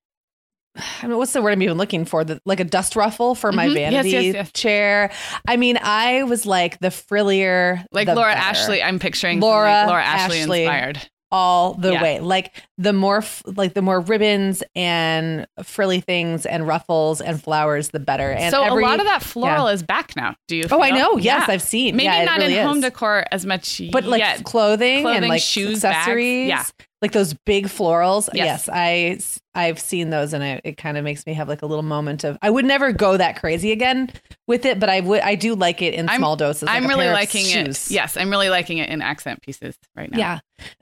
I 1.02 1.06
mean, 1.06 1.16
what's 1.16 1.32
the 1.32 1.40
word 1.40 1.52
I'm 1.52 1.62
even 1.62 1.78
looking 1.78 2.04
for? 2.04 2.22
The, 2.24 2.38
like 2.44 2.60
a 2.60 2.64
dust 2.64 2.96
ruffle 2.96 3.34
for 3.34 3.50
my 3.52 3.68
Mhm. 3.68 3.74
Vanity 3.74 4.10
yes, 4.10 4.34
yes. 4.34 4.52
chair. 4.52 5.10
I 5.48 5.56
mean, 5.56 5.78
I 5.80 6.24
was 6.24 6.44
like 6.44 6.78
the 6.80 6.90
frillier, 6.90 7.82
Like 7.92 8.06
the 8.08 8.14
Laura 8.14 8.34
better 8.34 8.46
Ashley. 8.46 8.82
I'm 8.82 8.98
picturing 8.98 9.40
Laura 9.40 9.70
like 9.70 9.86
Laura 9.86 10.04
Ashley, 10.04 10.40
Ashley. 10.40 10.62
inspired. 10.64 11.08
All 11.32 11.74
the 11.74 11.92
Yeah. 11.92 12.02
way. 12.02 12.20
Like 12.20 12.54
the 12.78 12.92
more 12.92 13.18
f- 13.18 13.42
like 13.46 13.74
the 13.74 13.82
more 13.82 14.00
ribbons 14.00 14.62
and 14.76 15.46
frilly 15.64 16.00
things 16.00 16.46
and 16.46 16.66
ruffles 16.66 17.20
and 17.20 17.42
flowers, 17.42 17.88
the 17.90 17.98
better. 18.00 18.30
And 18.30 18.52
so 18.52 18.62
every, 18.62 18.82
a 18.82 18.86
lot 18.86 19.00
of 19.00 19.06
that 19.06 19.22
floral 19.22 19.66
is 19.68 19.82
back 19.82 20.14
now. 20.16 20.36
Do 20.48 20.56
you? 20.56 20.64
Oh, 20.70 20.82
I 20.82 20.90
know. 20.90 21.16
Yes, 21.16 21.44
Yeah. 21.48 21.54
I've 21.54 21.62
seen. 21.62 21.96
Maybe 21.96 22.04
yeah, 22.04 22.24
not 22.24 22.38
really 22.38 22.56
in 22.56 22.66
home 22.66 22.80
decor 22.80 23.24
as 23.32 23.44
much 23.44 23.80
but 23.92 24.04
like 24.04 24.20
yet. 24.20 24.44
clothing, 24.44 25.04
and 25.06 25.26
like 25.28 25.42
shoes, 25.42 25.82
bags. 25.82 25.96
accessories. 25.96 26.48
Yeah. 26.48 26.64
Like 27.06 27.12
those 27.12 27.34
big 27.34 27.66
florals. 27.66 28.28
Yes. 28.34 28.66
Yes, 28.66 28.68
I 28.72 29.18
I've 29.54 29.78
seen 29.78 30.10
those 30.10 30.32
and 30.32 30.42
it, 30.44 30.60
it 30.64 30.76
kind 30.76 30.98
of 30.98 31.04
makes 31.04 31.24
me 31.24 31.32
have 31.34 31.48
like 31.48 31.62
a 31.62 31.66
little 31.66 31.84
moment 31.84 32.24
of 32.24 32.36
I 32.42 32.50
would 32.50 32.64
never 32.64 32.90
go 32.92 33.16
that 33.16 33.38
crazy 33.40 33.70
again 33.72 34.10
with 34.48 34.64
it, 34.66 34.80
but 34.80 34.88
I 34.88 35.00
would 35.00 35.20
I 35.20 35.34
do 35.36 35.54
like 35.54 35.80
it 35.82 35.94
in 35.94 36.08
I'm- 36.08 36.18
small 36.18 36.34
doses. 36.36 36.64
like 36.64 36.76
I'm 36.76 36.86
really 36.88 37.08
liking 37.08 37.44
shoes. 37.44 37.90
it. 37.90 37.94
Yes, 37.94 38.16
I'm 38.16 38.28
really 38.28 38.50
liking 38.50 38.78
it 38.78 38.88
in 38.90 39.00
accent 39.02 39.40
pieces 39.42 39.76
right 39.94 40.10
now. 40.10 40.40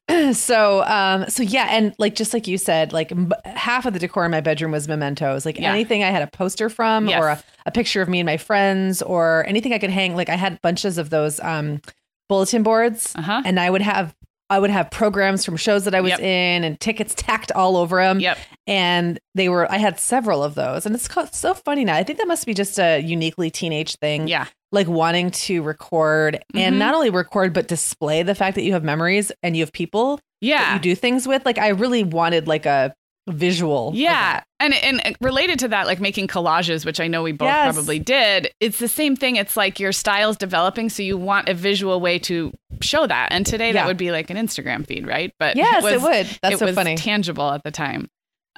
Yeah. 0.09 0.33
so, 0.33 0.83
um, 0.85 1.29
so 1.29 1.43
yeah, 1.43 1.67
and 1.71 1.95
like 1.99 2.15
just 2.15 2.33
like 2.33 2.47
you 2.47 2.57
said, 2.59 2.93
like 2.93 3.13
m- 3.13 3.33
half 3.45 3.85
of 3.87 3.93
the 3.93 3.99
decor 3.99 4.25
in 4.25 4.31
my 4.31 4.41
bedroom 4.41 4.73
was 4.73 4.89
mementos. 4.89 5.45
Like 5.45 5.59
Yeah. 5.59 5.71
anything 5.73 6.03
I 6.03 6.11
had 6.11 6.23
a 6.23 6.27
poster 6.27 6.69
from, 6.71 7.09
Yes. 7.09 7.21
or 7.23 7.29
a, 7.29 7.43
a 7.67 7.71
picture 7.71 8.01
of 8.03 8.09
me 8.09 8.21
and 8.21 8.27
my 8.27 8.39
friends, 8.39 9.03
or 9.03 9.45
anything 9.47 9.73
I 9.75 9.79
could 9.79 9.91
hang. 9.91 10.17
Like 10.17 10.29
I 10.31 10.37
had 10.37 10.61
bunches 10.63 10.97
of 10.99 11.11
those 11.11 11.39
um, 11.41 11.81
bulletin 12.29 12.63
boards, 12.63 13.13
Uh 13.15 13.23
huh. 13.23 13.43
and 13.45 13.61
I 13.61 13.69
would 13.71 13.83
have. 13.83 14.15
I 14.51 14.59
would 14.59 14.71
have 14.71 14.91
programs 14.91 15.45
from 15.45 15.57
shows 15.57 15.85
that 15.85 15.95
I 15.95 16.01
was 16.01 16.11
Yep. 16.11 16.21
in 16.21 16.65
and 16.65 16.79
tickets 16.79 17.15
tacked 17.17 17.51
all 17.53 17.77
over 17.77 17.97
them. 18.03 18.21
Yep. 18.21 18.39
And 18.67 19.19
they 19.35 19.49
were, 19.49 19.71
I 19.73 19.79
had 19.79 19.99
several 19.99 20.43
of 20.45 20.55
those. 20.55 20.85
And 20.87 20.95
it's 20.95 21.09
so 21.39 21.55
funny 21.55 21.85
now. 21.85 21.95
I 21.97 22.03
think 22.03 22.19
that 22.19 22.29
must 22.29 22.47
be 22.47 22.55
just 22.55 22.79
a 22.79 23.01
uniquely 23.01 23.51
teenage 23.51 23.97
thing 23.97 24.29
Yeah. 24.29 24.47
like 24.71 24.87
wanting 24.87 25.31
to 25.31 25.63
record 25.63 26.43
Mhm. 26.55 26.61
and 26.61 26.79
not 26.79 26.95
only 26.95 27.11
record 27.11 27.53
but 27.53 27.69
display 27.69 28.23
the 28.23 28.35
fact 28.35 28.55
that 28.57 28.63
you 28.65 28.73
have 28.73 28.85
memories 28.85 29.33
and 29.43 29.57
you 29.57 29.63
have 29.63 29.73
people 29.73 30.17
that 30.17 30.23
Yeah. 30.41 30.75
you 30.75 30.81
do 30.81 30.95
things 30.95 31.27
with 31.29 31.45
like 31.47 31.59
i 31.59 31.69
really 31.69 32.03
wanted 32.03 32.47
like 32.49 32.67
a 32.67 32.93
visual 33.29 33.93
Yeah. 33.95 34.43
And, 34.61 34.75
and 34.75 35.17
related 35.21 35.59
to 35.61 35.69
that, 35.69 35.87
like 35.87 36.01
making 36.01 36.29
collages, 36.29 36.85
which 36.87 37.01
I 37.01 37.07
know 37.09 37.23
we 37.23 37.33
both 37.33 37.47
Yes. 37.47 37.75
probably 37.75 37.99
did, 37.99 38.51
it's 38.61 38.79
the 38.79 38.89
same 38.89 39.17
thing. 39.17 39.37
It's 39.37 39.57
like 39.57 39.81
your 39.81 39.93
style's 39.93 40.37
developing, 40.37 40.89
so 40.91 41.03
you 41.03 41.17
want 41.17 41.49
a 41.49 41.55
visual 41.55 42.01
way 42.01 42.19
to 42.21 42.53
show 42.81 43.07
that. 43.07 43.29
And 43.33 43.47
today 43.47 43.73
that 43.73 43.87
would 43.87 43.97
be 43.97 44.11
like 44.11 44.31
an 44.31 44.37
Instagram 44.37 44.87
feed, 44.87 45.07
right? 45.07 45.33
But 45.39 45.57
yes 45.57 45.83
was, 45.83 45.93
it 45.95 46.01
would 46.03 46.39
that's 46.43 46.55
it 46.55 46.59
so 46.59 46.67
was 46.67 46.75
funny 46.75 46.97
tangible 46.97 47.51
at 47.51 47.63
the 47.63 47.71
time. 47.71 48.09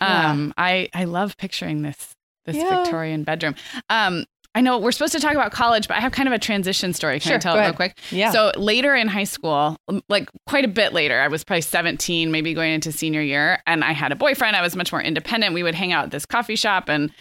Yeah. 0.00 0.30
Um, 0.30 0.54
I 0.58 0.88
I 0.92 1.04
love 1.04 1.36
picturing 1.36 1.82
this 1.82 2.14
this 2.44 2.56
Yeah. 2.56 2.82
Victorian 2.82 3.24
bedroom. 3.24 3.54
Um, 3.88 4.24
I 4.56 4.62
know 4.62 4.78
we're 4.78 4.90
supposed 4.92 5.12
to 5.12 5.20
talk 5.20 5.34
about 5.34 5.52
college, 5.52 5.86
but 5.86 5.98
I 5.98 6.00
have 6.00 6.12
kind 6.12 6.26
of 6.28 6.32
a 6.32 6.38
transition 6.38 6.92
story. 6.94 7.20
Can 7.20 7.30
I 7.30 7.32
Sure, 7.34 7.38
tell 7.40 7.54
go 7.54 7.60
it 7.60 7.64
real 7.66 7.72
quick? 7.74 7.98
yeah 8.10 8.30
So 8.30 8.52
later 8.56 8.94
in 8.96 9.06
high 9.06 9.24
school, 9.24 9.76
like 10.08 10.30
quite 10.46 10.64
a 10.64 10.68
bit 10.68 10.92
later, 10.94 11.20
I 11.20 11.28
was 11.28 11.44
probably 11.44 11.60
17, 11.60 12.30
maybe 12.32 12.54
going 12.54 12.72
into 12.72 12.90
senior 12.90 13.20
year, 13.20 13.60
and 13.66 13.84
I 13.84 13.92
had 13.92 14.12
a 14.12 14.16
boyfriend. 14.16 14.56
I 14.56 14.62
was 14.62 14.74
much 14.74 14.90
more 14.92 15.02
independent. 15.02 15.52
We 15.54 15.62
would 15.62 15.74
hang 15.74 15.92
out 15.92 16.04
at 16.06 16.10
this 16.10 16.24
coffee 16.24 16.56
shop, 16.56 16.88
and 16.88 17.12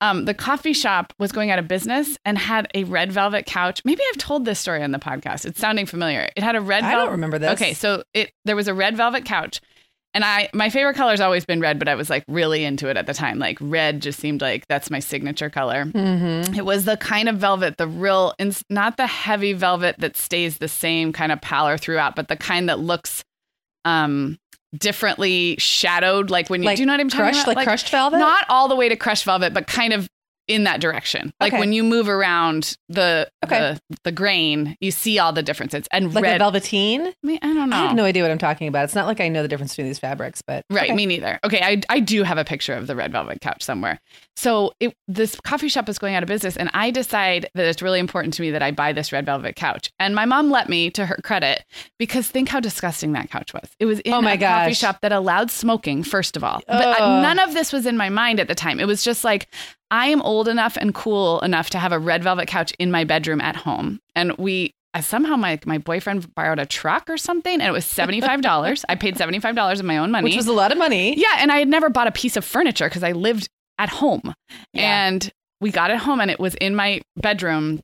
um, 0.00 0.24
the 0.24 0.34
coffee 0.34 0.72
shop 0.72 1.12
was 1.18 1.30
going 1.30 1.50
out 1.50 1.58
of 1.58 1.68
business 1.68 2.18
and 2.24 2.36
had 2.38 2.66
a 2.74 2.84
red 2.84 3.12
velvet 3.12 3.46
couch. 3.46 3.82
Maybe 3.84 4.02
I've 4.10 4.18
told 4.18 4.44
this 4.44 4.58
story 4.58 4.82
on 4.82 4.90
the 4.92 4.98
podcast. 4.98 5.44
It's 5.46 5.60
sounding 5.60 5.86
familiar. 5.86 6.28
It 6.36 6.42
had 6.42 6.56
a 6.56 6.60
red. 6.60 6.82
i 6.84 6.92
don't 6.94 7.10
remember 7.10 7.38
this 7.38 7.50
Okay, 7.52 7.74
so 7.74 8.02
it 8.14 8.32
there 8.44 8.56
was 8.56 8.66
a 8.66 8.74
red 8.74 8.96
velvet 8.96 9.24
couch. 9.24 9.60
And 10.12 10.24
I 10.24 10.48
my 10.52 10.70
favorite 10.70 10.94
color 10.96 11.12
has 11.12 11.20
always 11.20 11.44
been 11.44 11.60
red, 11.60 11.78
but 11.78 11.88
I 11.88 11.94
was 11.94 12.10
like 12.10 12.24
really 12.26 12.64
into 12.64 12.88
it 12.88 12.96
at 12.96 13.06
the 13.06 13.14
time. 13.14 13.38
Like 13.38 13.58
red 13.60 14.02
just 14.02 14.18
seemed 14.18 14.40
like 14.42 14.66
that's 14.66 14.90
my 14.90 14.98
signature 14.98 15.48
color. 15.50 15.84
mm-hmm. 15.84 16.54
It 16.54 16.64
was 16.64 16.84
the 16.84 16.96
kind 16.96 17.28
of 17.28 17.36
velvet, 17.36 17.76
the 17.76 17.86
real, 17.86 18.34
ins- 18.38 18.64
not 18.68 18.96
the 18.96 19.06
heavy 19.06 19.52
velvet 19.52 19.96
that 19.98 20.16
stays 20.16 20.58
the 20.58 20.66
same 20.68 21.12
kind 21.12 21.30
of 21.30 21.40
pallor 21.40 21.78
throughout, 21.78 22.16
but 22.16 22.26
the 22.28 22.36
kind 22.36 22.68
that 22.68 22.80
looks 22.80 23.22
um 23.84 24.36
differently 24.76 25.56
shadowed. 25.58 26.30
Like 26.30 26.50
when 26.50 26.62
you 26.62 26.66
Like 26.66 26.76
do 26.76 26.82
you 26.82 26.86
know 26.86 26.92
what 26.94 27.00
I'm 27.00 27.08
talking 27.08 27.26
crushed 27.26 27.42
about? 27.44 27.56
like, 27.56 27.66
crushed 27.66 27.88
velvet 27.90 28.18
Not 28.18 28.44
all 28.48 28.68
the 28.68 28.76
way 28.76 28.88
to 28.88 28.96
crushed 28.96 29.24
velvet, 29.24 29.54
but 29.54 29.66
kind 29.66 29.92
of 29.92 30.08
in 30.48 30.64
that 30.64 30.80
direction. 30.80 31.32
Like 31.40 31.52
Okay. 31.52 31.60
when 31.60 31.72
you 31.72 31.84
move 31.84 32.08
around 32.08 32.76
the 32.88 33.30
Okay. 33.44 33.58
the 33.88 33.96
the 34.04 34.12
grain, 34.12 34.76
you 34.80 34.90
see 34.90 35.18
all 35.18 35.32
the 35.32 35.42
differences. 35.42 35.86
And 35.92 36.12
like 36.14 36.24
red, 36.24 36.36
a 36.36 36.38
velveteen 36.38 37.06
I, 37.06 37.14
mean, 37.22 37.38
I 37.42 37.52
don't 37.54 37.70
know. 37.70 37.76
i 37.76 37.80
have 37.86 37.94
no 37.96 38.04
idea 38.04 38.22
what 38.22 38.30
i'm 38.32 38.38
talking 38.38 38.66
about 38.68 38.84
it's 38.84 38.94
not 38.94 39.06
like 39.06 39.20
i 39.20 39.28
know 39.28 39.42
the 39.42 39.48
difference 39.48 39.72
between 39.72 39.86
these 39.86 39.98
fabrics 39.98 40.42
but 40.42 40.64
Right, 40.70 40.84
okay. 40.90 40.94
me 40.94 41.06
neither. 41.06 41.38
Okay, 41.44 41.60
I, 41.62 41.80
I 41.88 42.00
do 42.00 42.22
have 42.24 42.38
a 42.38 42.44
picture 42.44 42.74
of 42.74 42.86
the 42.86 42.96
red 42.96 43.12
velvet 43.12 43.40
couch 43.40 43.62
somewhere. 43.62 44.00
So 44.36 44.72
it, 44.80 44.94
this 45.08 45.36
coffee 45.40 45.68
shop 45.68 45.88
is 45.88 45.98
going 45.98 46.14
out 46.14 46.22
of 46.22 46.26
business, 46.28 46.56
and 46.56 46.70
I 46.72 46.90
decide 46.90 47.48
that 47.54 47.66
it's 47.66 47.82
really 47.82 47.98
important 48.00 48.34
to 48.34 48.42
me 48.42 48.50
that 48.52 48.62
I 48.62 48.70
buy 48.70 48.92
this 48.92 49.12
red 49.12 49.26
velvet 49.26 49.54
couch. 49.56 49.90
And 49.98 50.14
my 50.14 50.24
mom 50.24 50.50
let 50.50 50.68
me, 50.68 50.90
to 50.92 51.04
her 51.06 51.16
credit, 51.22 51.62
because 51.98 52.28
think 52.28 52.48
how 52.48 52.58
disgusting 52.60 53.12
that 53.12 53.30
couch 53.30 53.52
was. 53.52 53.68
It 53.78 53.84
was 53.86 54.00
in 54.00 54.14
Oh 54.14 54.22
my 54.22 54.34
a 54.34 54.38
coffee 54.38 54.72
shop 54.74 55.00
that 55.02 55.12
allowed 55.12 55.50
smoking, 55.50 56.02
first 56.02 56.36
of 56.36 56.44
all. 56.44 56.62
But 56.66 56.86
uh, 56.86 56.96
Ugh. 57.00 57.22
none 57.22 57.38
of 57.38 57.52
this 57.52 57.72
was 57.72 57.84
in 57.84 57.96
my 57.98 58.08
mind 58.08 58.40
at 58.40 58.48
the 58.48 58.54
time. 58.54 58.80
It 58.80 58.86
was 58.86 59.02
just 59.02 59.24
like 59.24 59.48
I 59.90 60.06
am 60.06 60.22
old 60.22 60.48
enough 60.48 60.76
and 60.76 60.94
cool 60.94 61.40
enough 61.40 61.70
to 61.70 61.78
have 61.78 61.92
a 61.92 61.98
red 61.98 62.22
velvet 62.22 62.46
couch 62.46 62.72
in 62.78 62.90
my 62.90 63.04
bedroom 63.04 63.40
at 63.40 63.56
home, 63.56 64.00
and 64.14 64.36
we. 64.38 64.74
I 64.92 65.02
somehow 65.02 65.36
my 65.36 65.60
my 65.66 65.78
boyfriend 65.78 66.34
borrowed 66.34 66.58
a 66.58 66.66
truck 66.66 67.08
or 67.08 67.16
something, 67.16 67.52
and 67.52 67.62
it 67.62 67.70
was 67.70 67.84
seventy 67.84 68.20
five 68.20 68.42
dollars. 68.42 68.84
I 68.88 68.96
paid 68.96 69.16
seventy 69.16 69.38
five 69.38 69.54
dollars 69.54 69.78
of 69.78 69.86
my 69.86 69.98
own 69.98 70.10
money, 70.10 70.24
which 70.24 70.36
was 70.36 70.48
a 70.48 70.52
lot 70.52 70.72
of 70.72 70.78
money 70.78 71.14
yeah, 71.16 71.36
and 71.38 71.52
I 71.52 71.60
had 71.60 71.68
never 71.68 71.90
bought 71.90 72.08
a 72.08 72.12
piece 72.12 72.36
of 72.36 72.44
furniture 72.44 72.88
because 72.88 73.04
I 73.04 73.12
lived 73.12 73.48
at 73.78 73.88
home. 73.88 74.34
Yeah. 74.72 75.06
And 75.06 75.30
we 75.60 75.70
got 75.70 75.90
it 75.90 75.98
home 75.98 76.20
and 76.20 76.30
it 76.30 76.40
was 76.40 76.54
in 76.56 76.74
my 76.74 77.02
bedroom 77.16 77.80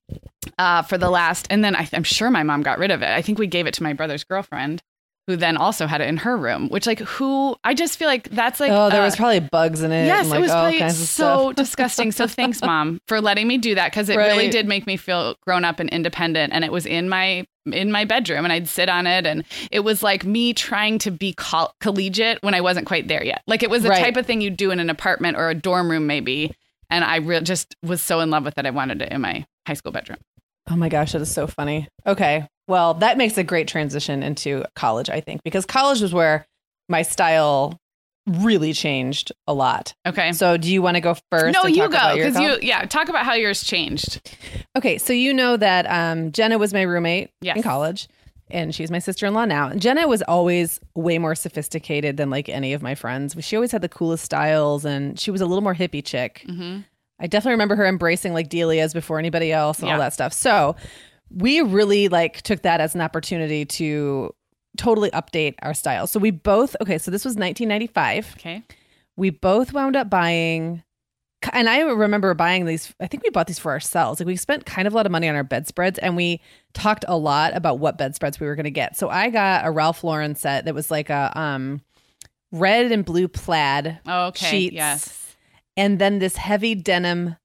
uh, 0.59 0.83
for 0.83 0.99
the 0.99 1.11
last, 1.11 1.47
and 1.49 1.63
then 1.63 1.77
I, 1.77 1.89
I'm 1.93 2.03
sure 2.03 2.31
my 2.31 2.43
mom 2.43 2.63
got 2.63 2.79
rid 2.79 2.91
of 2.91 3.03
it. 3.03 3.11
I 3.11 3.23
think 3.23 3.39
we 3.39 3.47
gave 3.47 3.67
it 3.67 3.75
to 3.75 3.83
my 3.83 3.93
brother's 3.93 4.25
girlfriend 4.25 4.83
who 5.27 5.37
then 5.37 5.57
also 5.57 5.87
had 5.87 6.01
it 6.01 6.09
in 6.09 6.17
her 6.19 6.37
room, 6.37 6.69
which 6.69 6.87
like 6.87 7.01
who, 7.01 7.57
I 7.65 7.75
just 7.75 7.99
feel 7.99 8.07
like 8.09 8.29
that's 8.31 8.61
like, 8.61 8.71
oh 8.71 8.91
there 8.91 9.03
uh, 9.03 9.05
was 9.05 9.17
probably 9.17 9.41
bugs 9.41 9.83
in 9.83 9.91
it 9.93 10.07
Yes, 10.07 10.21
and 10.23 10.31
like 10.31 10.39
it 10.39 10.43
was 10.43 10.51
probably 10.53 10.91
so 10.91 11.53
disgusting. 11.57 12.13
So 12.13 12.27
thanks, 12.27 12.61
mom, 12.63 13.01
for 13.09 13.21
letting 13.21 13.49
me 13.49 13.59
do 13.59 13.75
that 13.75 13.91
because 13.91 14.09
it 14.09 14.17
really 14.17 14.49
did 14.51 14.69
make 14.69 14.87
me 14.87 14.97
feel 14.97 15.35
grown 15.45 15.65
up 15.65 15.81
and 15.81 15.91
independent. 15.91 16.53
And 16.53 16.65
it 16.65 16.71
was 16.73 16.87
in 16.87 17.09
my 17.09 17.45
in 17.73 17.91
my 17.91 18.05
bedroom, 18.05 18.45
and 18.45 18.53
I'd 18.53 18.69
sit 18.69 18.89
on 18.89 19.09
it, 19.09 19.27
and 19.27 19.45
it 19.73 19.81
was 19.81 20.01
like 20.03 20.25
me 20.25 20.55
trying 20.55 20.99
to 21.01 21.11
be 21.11 21.33
col- 21.33 21.75
collegiate 21.81 22.39
when 22.43 22.55
I 22.55 22.61
wasn't 22.61 22.87
quite 22.87 23.09
there 23.09 23.25
yet. 23.25 23.43
Like 23.49 23.65
it 23.65 23.71
was 23.71 23.83
the 23.83 23.89
Right. 23.89 24.03
type 24.05 24.17
of 24.17 24.25
thing 24.27 24.41
you 24.41 24.51
do 24.51 24.71
in 24.71 24.79
an 24.79 24.89
apartment 24.91 25.37
or 25.37 25.51
a 25.51 25.55
dorm 25.55 25.91
room, 25.91 26.07
maybe. 26.07 26.55
And 26.89 27.03
I 27.05 27.17
re- 27.17 27.41
just 27.41 27.75
was 27.83 28.01
so 28.01 28.21
in 28.21 28.31
love 28.31 28.45
with 28.45 28.57
it, 28.59 28.65
I 28.67 28.71
wanted 28.71 29.03
it 29.03 29.11
in 29.11 29.21
my 29.21 29.45
high 29.67 29.75
school 29.75 29.91
bedroom. 29.91 30.19
oh 30.71 30.77
my 30.77 30.89
gosh 30.89 31.13
that 31.13 31.21
is 31.23 31.31
so 31.33 31.47
funny 31.49 31.89
okay 32.07 32.47
Well, 32.69 32.95
that 32.95 33.17
makes 33.19 33.39
a 33.39 33.45
great 33.45 33.69
transition 33.69 34.23
into 34.23 34.65
college, 34.75 35.09
I 35.11 35.21
think, 35.21 35.43
because 35.45 35.65
college 35.67 36.01
was 36.01 36.13
where 36.13 36.47
my 36.89 37.03
style 37.03 37.79
really 38.27 38.73
changed 38.73 39.31
a 39.47 39.55
lot. 39.55 39.95
Okay. 40.07 40.33
So, 40.33 40.57
do 40.57 40.73
you 40.73 40.83
want 40.83 40.97
to 40.97 41.01
go 41.01 41.17
first? 41.31 41.55
no, 41.55 41.63
and 41.65 41.77
you 41.77 41.89
go 41.89 42.15
because 42.17 42.39
you 42.39 42.57
yeah. 42.63 42.85
Talk 42.87 43.09
about 43.09 43.25
how 43.25 43.35
yours 43.35 43.63
changed. 43.63 44.21
Okay, 44.77 44.99
so 44.99 45.13
you 45.13 45.33
know 45.33 45.57
that 45.57 45.87
um, 45.89 46.33
Jenna 46.33 46.59
was 46.59 46.73
my 46.75 46.83
roommate 46.83 47.31
Yes. 47.41 47.57
in 47.57 47.63
college, 47.63 48.09
and 48.51 48.75
she's 48.75 48.91
my 48.91 48.99
sister 48.99 49.27
in 49.27 49.35
law 49.35 49.45
now. 49.45 49.73
Jenna 49.75 50.09
was 50.09 50.23
always 50.23 50.81
way 50.97 51.19
more 51.19 51.37
sophisticated 51.37 52.17
than 52.17 52.31
like 52.31 52.49
any 52.49 52.73
of 52.73 52.83
my 52.83 52.97
friends. 52.97 53.37
She 53.45 53.55
always 53.55 53.71
had 53.71 53.81
the 53.83 53.89
coolest 53.89 54.25
styles, 54.25 54.85
and 54.85 55.21
she 55.21 55.31
was 55.31 55.41
a 55.41 55.47
little 55.47 55.63
more 55.63 55.75
hippie 55.75 56.05
chick. 56.05 56.43
hmm 56.47 56.79
I 57.19 57.29
definitely 57.29 57.53
remember 57.53 57.77
her 57.77 57.87
embracing 57.87 58.35
like 58.35 58.51
Delia's 58.51 58.93
before 58.93 59.19
anybody 59.19 59.51
else 59.51 59.79
and 59.79 59.87
Yeah. 59.89 59.95
all 59.95 60.01
that 60.01 60.13
stuff. 60.13 60.35
So 60.35 60.77
we 61.31 61.61
really 61.61 62.09
like 62.09 62.43
took 62.43 62.63
that 62.63 62.81
as 62.81 62.95
an 62.95 63.01
opportunity 63.01 63.65
to 63.65 64.35
totally 64.77 65.11
update 65.11 65.55
our 65.63 65.75
style. 65.75 66.07
So 66.07 66.19
we 66.21 66.31
both 66.31 66.77
okay. 66.81 66.99
So 66.99 67.11
this 67.11 67.25
was 67.25 67.33
1995 67.37 68.35
Okay. 68.39 68.63
we 69.17 69.31
both 69.31 69.73
wound 69.73 69.97
up 69.97 70.11
buying 70.11 70.83
and 71.53 71.69
I 71.69 71.81
remember 71.81 72.33
buying 72.35 72.65
these 72.65 72.95
I 73.01 73.07
think 73.07 73.23
we 73.23 73.31
bought 73.31 73.47
these 73.47 73.59
for 73.59 73.73
ourselves. 73.73 74.21
Like 74.21 74.27
we 74.27 74.37
spent 74.37 74.67
kind 74.67 74.87
of 74.87 74.95
a 74.95 74.97
lot 74.97 75.07
of 75.07 75.13
money 75.13 75.29
on 75.29 75.35
our 75.35 75.45
bedspreads 75.45 75.99
and 75.99 76.17
we 76.17 76.41
talked 76.75 77.05
a 77.09 77.17
lot 77.17 77.57
about 77.57 77.79
what 77.79 77.99
bedspreads 77.99 78.39
we 78.41 78.47
were 78.47 78.55
going 78.55 78.65
to 78.65 78.71
get. 78.71 78.97
So 78.97 79.09
I 79.09 79.31
got 79.31 79.67
a 79.67 79.71
Ralph 79.71 80.03
Lauren 80.05 80.35
set 80.35 80.65
that 80.67 80.75
was 80.75 80.91
like 80.91 81.09
a 81.11 81.33
um 81.39 81.81
red 82.53 82.93
and 82.93 83.05
blue 83.05 83.29
plaid 83.29 83.99
Okay. 84.09 84.47
Sheets. 84.51 84.75
Yes. 84.75 85.37
and 85.77 85.99
then 85.99 86.19
this 86.19 86.37
heavy 86.37 86.75
denim 86.75 87.37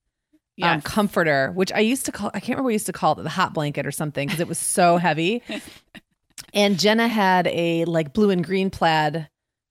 um, 0.61 0.81
comforter, 0.81 1.51
which 1.53 1.71
I 1.71 1.79
used 1.79 2.05
to 2.05 2.11
call, 2.11 2.29
I 2.33 2.39
can't 2.39 2.49
remember 2.49 2.63
what 2.63 2.67
we 2.67 2.73
used 2.73 2.85
to 2.87 2.93
call 2.93 3.19
it, 3.19 3.23
the 3.23 3.29
hot 3.29 3.53
blanket 3.53 3.85
or 3.85 3.91
something, 3.91 4.27
because 4.27 4.39
it 4.39 4.47
was 4.47 4.59
so 4.59 4.97
heavy. 5.07 5.41
and 6.53 6.79
Jenna 6.79 7.07
had 7.07 7.47
a 7.47 7.85
like 7.85 8.13
blue 8.13 8.29
and 8.29 8.43
green 8.43 8.69
plaid. 8.69 9.27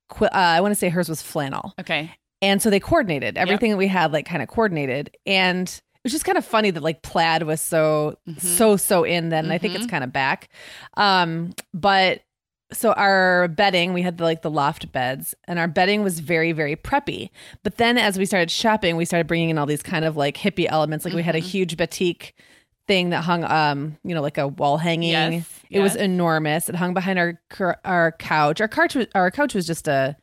Qu- 0.08 0.25
uh, 0.26 0.28
I 0.32 0.60
want 0.60 0.72
to 0.72 0.76
say 0.76 0.88
hers 0.88 1.08
was 1.08 1.22
flannel. 1.22 1.75
okay. 1.80 2.10
And 2.42 2.62
so 2.62 2.70
they 2.70 2.80
coordinated 2.80 3.37
everything 3.37 3.70
that 3.70 3.76
we 3.76 3.87
had, 3.87 4.12
like 4.12 4.25
kind 4.26 4.40
of 4.42 4.49
coordinated. 4.49 5.14
And 5.26 5.68
it 5.68 6.00
was 6.04 6.12
just 6.12 6.25
kind 6.25 6.38
of 6.38 6.44
funny 6.44 6.70
that 6.70 6.82
like 6.82 7.02
plaid 7.02 7.42
was 7.42 7.60
so, 7.60 8.16
Mhm. 8.26 8.40
so, 8.40 8.76
so 8.78 9.04
in 9.04 9.28
then. 9.28 9.44
And 9.44 9.52
I 9.52 9.58
think 9.58 9.75
it's 9.75 9.84
kind 9.87 10.02
of 10.02 10.10
back. 10.10 10.49
Um, 10.96 11.52
but 11.75 12.22
so 12.72 12.92
our 12.92 13.48
bedding, 13.48 13.92
we 13.92 14.02
had 14.02 14.18
the, 14.18 14.24
like 14.24 14.42
the 14.42 14.50
loft 14.50 14.92
beds, 14.92 15.34
and 15.48 15.58
our 15.58 15.68
bedding 15.68 16.02
was 16.02 16.20
very, 16.20 16.52
very 16.52 16.76
preppy. 16.76 17.30
But 17.62 17.76
then 17.78 17.98
as 17.98 18.18
we 18.18 18.24
started 18.26 18.50
shopping, 18.50 18.96
we 18.96 19.04
started 19.04 19.26
bringing 19.26 19.50
in 19.50 19.58
all 19.58 19.66
these 19.66 19.82
kind 19.82 20.04
of 20.04 20.16
like 20.16 20.36
hippie 20.36 20.66
elements. 20.68 21.04
Like 21.04 21.14
we 21.14 21.22
had 21.22 21.34
a 21.36 21.40
Mhm. 21.40 21.44
huge 21.44 21.76
batik 21.76 22.34
thing 22.86 23.10
that 23.10 23.22
hung, 23.24 23.44
um, 23.44 23.96
you 24.04 24.14
know, 24.14 24.22
like 24.22 24.38
a 24.38 24.48
wall 24.48 24.78
hanging. 24.78 25.10
Yes. 25.10 25.60
It 25.70 25.80
was 25.80 25.94
enormous. 25.96 26.68
It 26.68 26.74
hung 26.74 26.94
behind 26.94 27.18
our 27.18 27.40
our 27.84 28.12
couch. 28.18 28.60
Our 28.60 28.68
couch 28.68 28.94
was 28.94 29.06
our 29.14 29.30
couch 29.30 29.54
was 29.54 29.66
just 29.66 29.86
a 29.86 30.16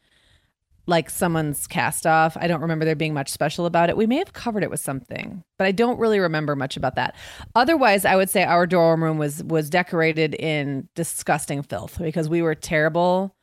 like 0.87 1.09
someone's 1.09 1.67
cast 1.67 2.07
off. 2.07 2.37
I 2.39 2.47
don't 2.47 2.61
remember 2.61 2.85
there 2.85 2.95
being 2.95 3.13
much 3.13 3.29
special 3.29 3.65
about 3.65 3.89
it. 3.89 3.97
We 3.97 4.07
may 4.07 4.17
have 4.17 4.33
covered 4.33 4.63
it 4.63 4.69
with 4.69 4.79
something, 4.79 5.43
but 5.59 5.67
I 5.67 5.71
don't 5.73 5.99
really 5.99 6.19
remember 6.19 6.55
much 6.55 6.77
about 6.77 6.95
that. 6.95 7.15
Otherwise, 7.55 8.05
I 8.05 8.15
would 8.15 8.29
say 8.29 8.43
our 8.43 8.65
dorm 8.65 9.03
room 9.03 9.17
was 9.17 9.43
was 9.43 9.69
decorated 9.69 10.33
in 10.33 10.87
disgusting 10.95 11.61
filth 11.61 11.99
because 11.99 12.29
we 12.29 12.41
were 12.41 12.55
terrible. 12.55 13.35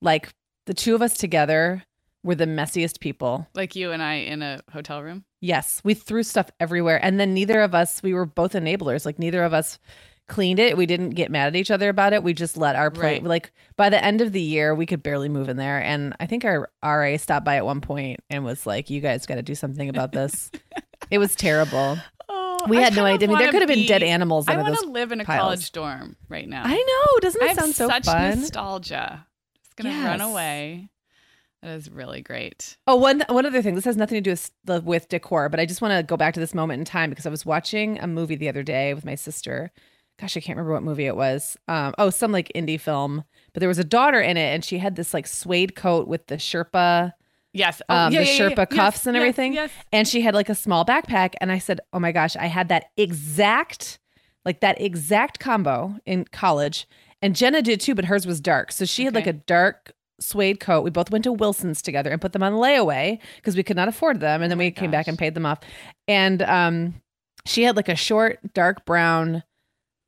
Like 0.00 0.30
the 0.66 0.74
two 0.74 0.94
of 0.94 1.02
us 1.02 1.14
together 1.18 1.82
were 2.24 2.36
the 2.36 2.46
messiest 2.46 3.00
people. 3.00 3.48
like 3.54 3.74
you 3.74 3.90
and 3.90 4.00
I 4.00 4.14
in 4.14 4.42
a 4.42 4.60
hotel 4.72 5.02
room. 5.02 5.24
Yes, 5.40 5.80
we 5.82 5.94
threw 5.94 6.22
stuff 6.22 6.50
everywhere. 6.60 7.04
And 7.04 7.18
then 7.18 7.34
neither 7.34 7.60
of 7.62 7.74
us, 7.74 8.00
we 8.00 8.14
were 8.14 8.26
both 8.26 8.52
enablers. 8.52 9.04
Like 9.04 9.18
neither 9.18 9.42
of 9.42 9.52
us 9.52 9.80
cleaned 10.32 10.58
it. 10.58 10.76
We 10.76 10.86
didn't 10.86 11.10
get 11.10 11.30
mad 11.30 11.46
at 11.48 11.56
each 11.56 11.70
other 11.70 11.88
about 11.88 12.12
it. 12.12 12.22
We 12.24 12.32
just 12.34 12.56
let 12.56 12.74
our 12.74 12.90
plate, 12.90 13.22
Right. 13.22 13.24
like 13.24 13.52
by 13.76 13.88
the 13.90 14.02
end 14.02 14.20
of 14.20 14.32
the 14.32 14.40
year, 14.40 14.74
we 14.74 14.86
could 14.86 15.02
barely 15.02 15.28
move 15.28 15.48
in 15.48 15.56
there. 15.56 15.80
And 15.82 16.14
I 16.18 16.26
think 16.26 16.44
our 16.44 16.70
RA 16.82 17.16
stopped 17.18 17.44
by 17.44 17.56
at 17.56 17.64
one 17.64 17.80
point 17.80 18.20
and 18.30 18.44
was 18.44 18.66
like, 18.66 18.90
you 18.90 19.00
guys 19.00 19.26
got 19.26 19.36
to 19.36 19.42
do 19.42 19.54
something 19.54 19.88
about 19.88 20.12
this. 20.12 20.50
it 21.10 21.18
was 21.18 21.34
terrible. 21.36 21.98
Oh, 22.28 22.66
We 22.68 22.78
had 22.78 22.96
no 22.96 23.04
idea. 23.04 23.28
I 23.28 23.30
mean, 23.30 23.38
there 23.38 23.50
could 23.50 23.62
have 23.62 23.68
been 23.68 23.86
dead 23.86 24.02
animals 24.02 24.48
in 24.48 24.56
there. 24.56 24.64
I 24.64 24.68
want 24.70 24.80
to 24.82 24.86
live 24.90 25.12
in 25.12 25.20
a 25.20 25.24
piles. 25.24 25.40
college 25.42 25.72
dorm 25.72 26.16
right 26.28 26.48
now. 26.48 26.62
I 26.64 26.74
know. 26.76 27.18
Doesn't 27.20 27.42
it 27.42 27.56
sound 27.56 27.74
so 27.74 27.88
such 27.88 28.06
fun? 28.06 28.40
nostalgia. 28.40 29.26
It's 29.64 29.74
gonna 29.74 30.04
run 30.04 30.20
away. 30.20 30.88
That 31.62 31.76
is 31.76 31.90
really 31.90 32.22
great. 32.22 32.76
Oh, 32.86 32.96
one 32.96 33.22
one 33.28 33.46
other 33.46 33.62
thing. 33.62 33.74
This 33.76 33.84
has 33.84 33.96
nothing 33.96 34.16
to 34.16 34.20
do 34.20 34.30
with 34.66 34.84
with 34.84 35.08
decor, 35.08 35.48
but 35.48 35.60
I 35.60 35.66
just 35.66 35.80
want 35.80 35.92
to 35.92 36.02
go 36.02 36.16
back 36.16 36.34
to 36.34 36.40
this 36.40 36.54
moment 36.54 36.80
in 36.80 36.84
time 36.84 37.10
because 37.10 37.24
I 37.26 37.30
was 37.30 37.46
watching 37.46 37.98
a 38.00 38.06
movie 38.06 38.34
the 38.34 38.48
other 38.48 38.62
day 38.62 38.92
with 38.94 39.04
my 39.04 39.14
sister. 39.14 39.70
Gosh, 40.20 40.36
I 40.36 40.40
can't 40.40 40.56
remember 40.56 40.72
what 40.74 40.82
movie 40.82 41.06
it 41.06 41.16
was. 41.16 41.56
Um, 41.68 41.94
oh, 41.98 42.10
some 42.10 42.30
like 42.32 42.50
indie 42.54 42.80
film, 42.80 43.24
but 43.52 43.60
there 43.60 43.68
was 43.68 43.78
a 43.78 43.84
daughter 43.84 44.20
in 44.20 44.36
it, 44.36 44.54
and 44.54 44.64
she 44.64 44.78
had 44.78 44.94
this 44.96 45.12
like 45.12 45.26
suede 45.26 45.74
coat 45.74 46.06
with 46.08 46.26
the 46.28 46.36
Sherpa, 46.36 47.12
Yes. 47.54 47.82
Oh, 47.88 47.94
Um, 47.94 48.12
yeah, 48.14 48.20
the 48.22 48.26
yeah, 48.26 48.38
Sherpa 48.38 48.56
yeah. 48.58 48.64
cuffs 48.64 48.98
Yes, 49.00 49.06
and 49.06 49.16
everything? 49.16 49.52
Yes. 49.52 49.70
and 49.92 50.08
she 50.08 50.22
had 50.22 50.34
like 50.34 50.48
a 50.48 50.54
small 50.54 50.84
backpack. 50.86 51.34
And 51.40 51.52
I 51.52 51.58
said, 51.58 51.80
"Oh 51.92 51.98
my 51.98 52.10
gosh, 52.12 52.34
I 52.36 52.46
had 52.46 52.68
that 52.68 52.86
exact, 52.96 53.98
like 54.44 54.60
that 54.60 54.80
exact 54.80 55.38
combo 55.38 55.96
in 56.06 56.24
college." 56.32 56.86
And 57.20 57.36
Jenna 57.36 57.60
did 57.62 57.80
too, 57.80 57.94
but 57.94 58.06
hers 58.06 58.26
was 58.26 58.40
dark. 58.40 58.72
So 58.72 58.84
she 58.84 59.04
had 59.04 59.14
like 59.14 59.26
a 59.26 59.32
dark 59.34 59.92
suede 60.18 60.60
coat. 60.60 60.82
We 60.82 60.90
both 60.90 61.10
went 61.10 61.24
to 61.24 61.32
Wilson's 61.32 61.82
together 61.82 62.10
and 62.10 62.20
put 62.20 62.32
them 62.32 62.42
on 62.42 62.52
layaway 62.54 63.18
because 63.36 63.54
we 63.56 63.62
could 63.62 63.76
not 63.76 63.88
afford 63.88 64.20
them. 64.20 64.40
And 64.42 64.50
then 64.50 64.58
Oh 64.58 64.60
we 64.60 64.70
came 64.70 64.90
back 64.90 65.06
and 65.06 65.18
paid 65.18 65.34
them 65.34 65.44
off. 65.46 65.60
And 66.08 66.42
um, 66.42 66.94
she 67.44 67.64
had 67.64 67.76
like 67.76 67.88
a 67.88 67.94
short, 67.96 68.38
dark 68.54 68.84
brown 68.86 69.42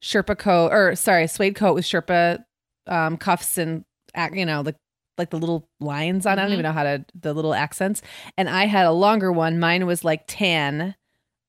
Sherpa 0.05 0.37
coat, 0.39 0.71
or 0.71 0.95
sorry, 0.95 1.27
suede 1.27 1.55
coat 1.57 1.75
with 1.75 1.85
Sherpa 1.87 2.45
um, 2.87 3.17
cuffs 3.17 3.57
and 3.57 3.85
you 4.35 4.45
know 4.45 4.61
like 4.61 4.77
like 5.17 5.31
the 5.31 5.39
little 5.39 5.67
lines 5.81 6.27
on. 6.27 6.39
it. 6.39 6.43
I 6.43 6.45
don't 6.45 6.51
Mhm. 6.51 6.55
even 6.55 6.63
know 6.65 6.73
how 6.73 6.83
to 6.83 7.05
the 7.19 7.33
little 7.33 7.55
accents. 7.55 8.03
And 8.37 8.49
I 8.51 8.67
had 8.67 8.85
a 8.85 8.93
longer 8.93 9.33
one. 9.33 9.59
Mine 9.59 9.87
was 9.87 10.05
like 10.05 10.25
tan, 10.27 10.95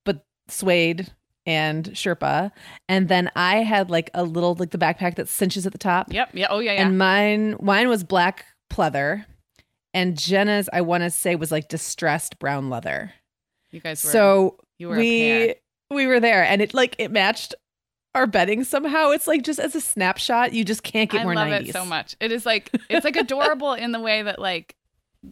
but 0.06 0.24
suede 0.48 1.12
and 1.48 1.86
Sherpa. 1.92 2.52
And 2.88 3.10
then 3.10 3.30
I 3.36 3.58
had 3.58 3.90
like 3.90 4.10
a 4.14 4.24
little 4.24 4.56
like 4.56 4.70
the 4.72 4.78
backpack 4.78 5.16
that 5.16 5.28
cinches 5.28 5.66
at 5.66 5.72
the 5.74 5.78
top. 5.78 6.14
Yep. 6.14 6.30
Yeah. 6.34 6.48
Oh 6.50 6.60
yeah. 6.60 6.74
Yeah. 6.74 6.88
And 6.88 6.98
mine 6.98 7.58
mine 7.62 7.90
was 7.90 8.04
black 8.06 8.46
pleather. 8.72 9.26
And 9.94 10.18
Jenna's, 10.18 10.70
I 10.74 10.82
want 10.82 11.04
to 11.04 11.10
say, 11.10 11.36
was 11.36 11.52
like 11.52 11.68
distressed 11.70 12.38
brown 12.40 12.70
leather. 12.70 13.14
you 13.72 13.80
guys 13.82 14.04
were. 14.04 14.12
So 14.12 14.58
you 14.78 14.88
were 14.90 14.96
a 14.96 15.00
we 15.00 15.56
we 15.92 16.08
were 16.08 16.20
there, 16.20 16.44
and 16.44 16.62
it 16.62 16.74
like 16.74 16.96
it 17.00 17.12
matched 17.12 17.56
our 18.16 18.26
bedding 18.26 18.64
somehow. 18.64 19.12
It's 19.12 19.28
like 19.28 19.44
just 19.44 19.60
as 19.60 19.76
a 19.76 19.82
snapshot, 19.82 20.54
you 20.54 20.64
just 20.64 20.84
can't 20.84 21.10
get 21.12 21.22
I 21.22 21.24
more 21.26 21.36
love 21.36 21.48
90s. 21.50 21.70
it 21.70 21.74
so 21.74 21.86
much. 21.86 22.16
It 22.20 22.32
is 22.32 22.46
like 22.46 22.72
it's 22.90 23.06
like 23.06 23.16
adorable 23.16 23.74
in 23.74 23.92
the 23.92 24.00
way 24.00 24.24
that 24.24 24.40
like 24.40 24.76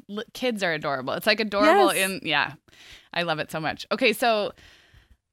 li- 0.08 0.24
kids 0.34 0.62
are 0.62 0.74
adorable. 0.74 1.13
It's 1.13 1.26
like 1.28 1.39
adorable 1.39 1.93
Yes. 1.93 2.10
in 2.10 2.19
yeah. 2.24 2.54
I 3.13 3.24
love 3.24 3.39
it 3.39 3.50
so 3.52 3.60
much. 3.60 3.86
Okay, 3.91 4.13
so 4.13 4.52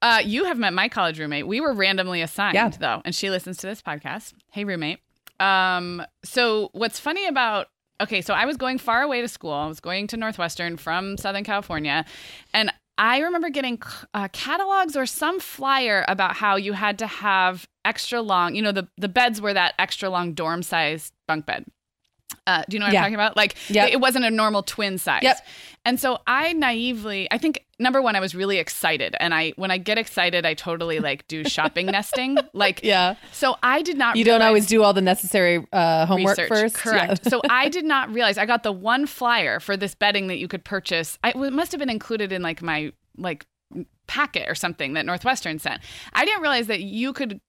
uh 0.01 0.21
you 0.23 0.45
have 0.45 0.57
met 0.57 0.73
my 0.73 0.89
college 0.89 1.19
roommate. 1.19 1.45
We 1.47 1.61
were 1.61 1.73
randomly 1.73 2.21
assigned 2.21 2.55
Yeah. 2.55 2.69
though, 2.69 3.01
and 3.05 3.13
she 3.13 3.29
listens 3.29 3.57
to 3.57 3.67
this 3.67 3.81
podcast. 3.81 4.33
Hey 4.51 4.63
roommate. 4.63 4.99
Um 5.39 6.03
so 6.23 6.69
what's 6.73 6.99
funny 6.99 7.27
about 7.27 7.67
Okay, 7.99 8.21
so 8.21 8.33
I 8.33 8.45
was 8.45 8.57
going 8.57 8.79
far 8.79 9.03
away 9.03 9.21
to 9.21 9.27
school. 9.27 9.51
I 9.53 9.67
was 9.67 9.79
going 9.79 10.07
to 10.07 10.17
Northwestern 10.17 10.75
from 10.75 11.17
Southern 11.17 11.43
California, 11.43 12.03
and 12.51 12.73
I 12.97 13.19
remember 13.19 13.49
getting 13.49 13.81
uh, 14.13 14.27
catalogs 14.31 14.95
or 14.95 15.05
some 15.05 15.39
flyer 15.39 16.05
about 16.07 16.35
how 16.35 16.55
you 16.55 16.73
had 16.73 16.99
to 16.99 17.07
have 17.07 17.67
extra 17.83 18.21
long. 18.21 18.55
You 18.55 18.61
know, 18.61 18.71
the 18.71 18.87
the 18.97 19.09
beds 19.09 19.41
were 19.41 19.53
that 19.53 19.73
extra 19.79 20.09
long 20.09 20.33
dorm 20.33 20.61
size 20.63 21.11
bunk 21.27 21.45
bed. 21.45 21.65
Uh, 22.47 22.63
do 22.69 22.75
you 22.75 22.79
know 22.79 22.85
what 22.87 22.93
Yeah. 22.93 22.99
I'm 22.99 23.03
talking 23.03 23.15
about? 23.15 23.37
Like, 23.37 23.55
Yep. 23.69 23.89
it 23.91 23.99
wasn't 23.99 24.25
a 24.25 24.31
normal 24.31 24.63
twin 24.63 24.97
size. 24.97 25.21
Yep. 25.23 25.37
And 25.85 25.99
so 25.99 26.19
I 26.27 26.53
naively, 26.53 27.27
I 27.31 27.37
think 27.37 27.65
number 27.79 28.01
one, 28.01 28.15
I 28.15 28.19
was 28.19 28.35
really 28.35 28.57
excited, 28.59 29.15
and 29.19 29.33
I 29.33 29.51
when 29.55 29.71
I 29.71 29.77
get 29.79 29.97
excited, 29.97 30.45
I 30.45 30.53
totally 30.53 30.99
like 30.99 31.27
do 31.27 31.43
shopping 31.47 31.87
nesting. 31.87 32.37
Like, 32.53 32.81
Yeah. 32.83 33.15
so 33.31 33.55
I 33.63 33.81
did 33.81 33.97
not. 33.97 34.15
You 34.15 34.23
don't 34.23 34.41
always 34.43 34.67
do 34.67 34.83
all 34.83 34.93
the 34.93 35.01
necessary 35.01 35.65
uh, 35.73 36.05
homework 36.05 36.37
research. 36.37 36.49
first. 36.49 36.75
Correct. 36.75 37.21
Yeah. 37.23 37.29
so 37.29 37.41
I 37.49 37.69
did 37.69 37.85
not 37.85 38.11
realize 38.13 38.37
I 38.37 38.45
got 38.45 38.63
the 38.63 38.71
one 38.71 39.07
flyer 39.07 39.59
for 39.59 39.75
this 39.75 39.95
bedding 39.95 40.27
that 40.27 40.37
you 40.37 40.47
could 40.47 40.63
purchase. 40.63 41.17
I, 41.23 41.29
it 41.31 41.53
must 41.53 41.71
have 41.71 41.79
been 41.79 41.89
included 41.89 42.31
in 42.31 42.41
like 42.43 42.61
my 42.61 42.91
like 43.17 43.45
packet 44.07 44.49
or 44.49 44.55
something 44.55 44.93
that 44.93 45.05
Northwestern 45.05 45.57
sent. 45.59 45.81
I 46.13 46.25
didn't 46.25 46.41
realize 46.41 46.67
that 46.67 46.81
you 46.81 47.13
could 47.13 47.39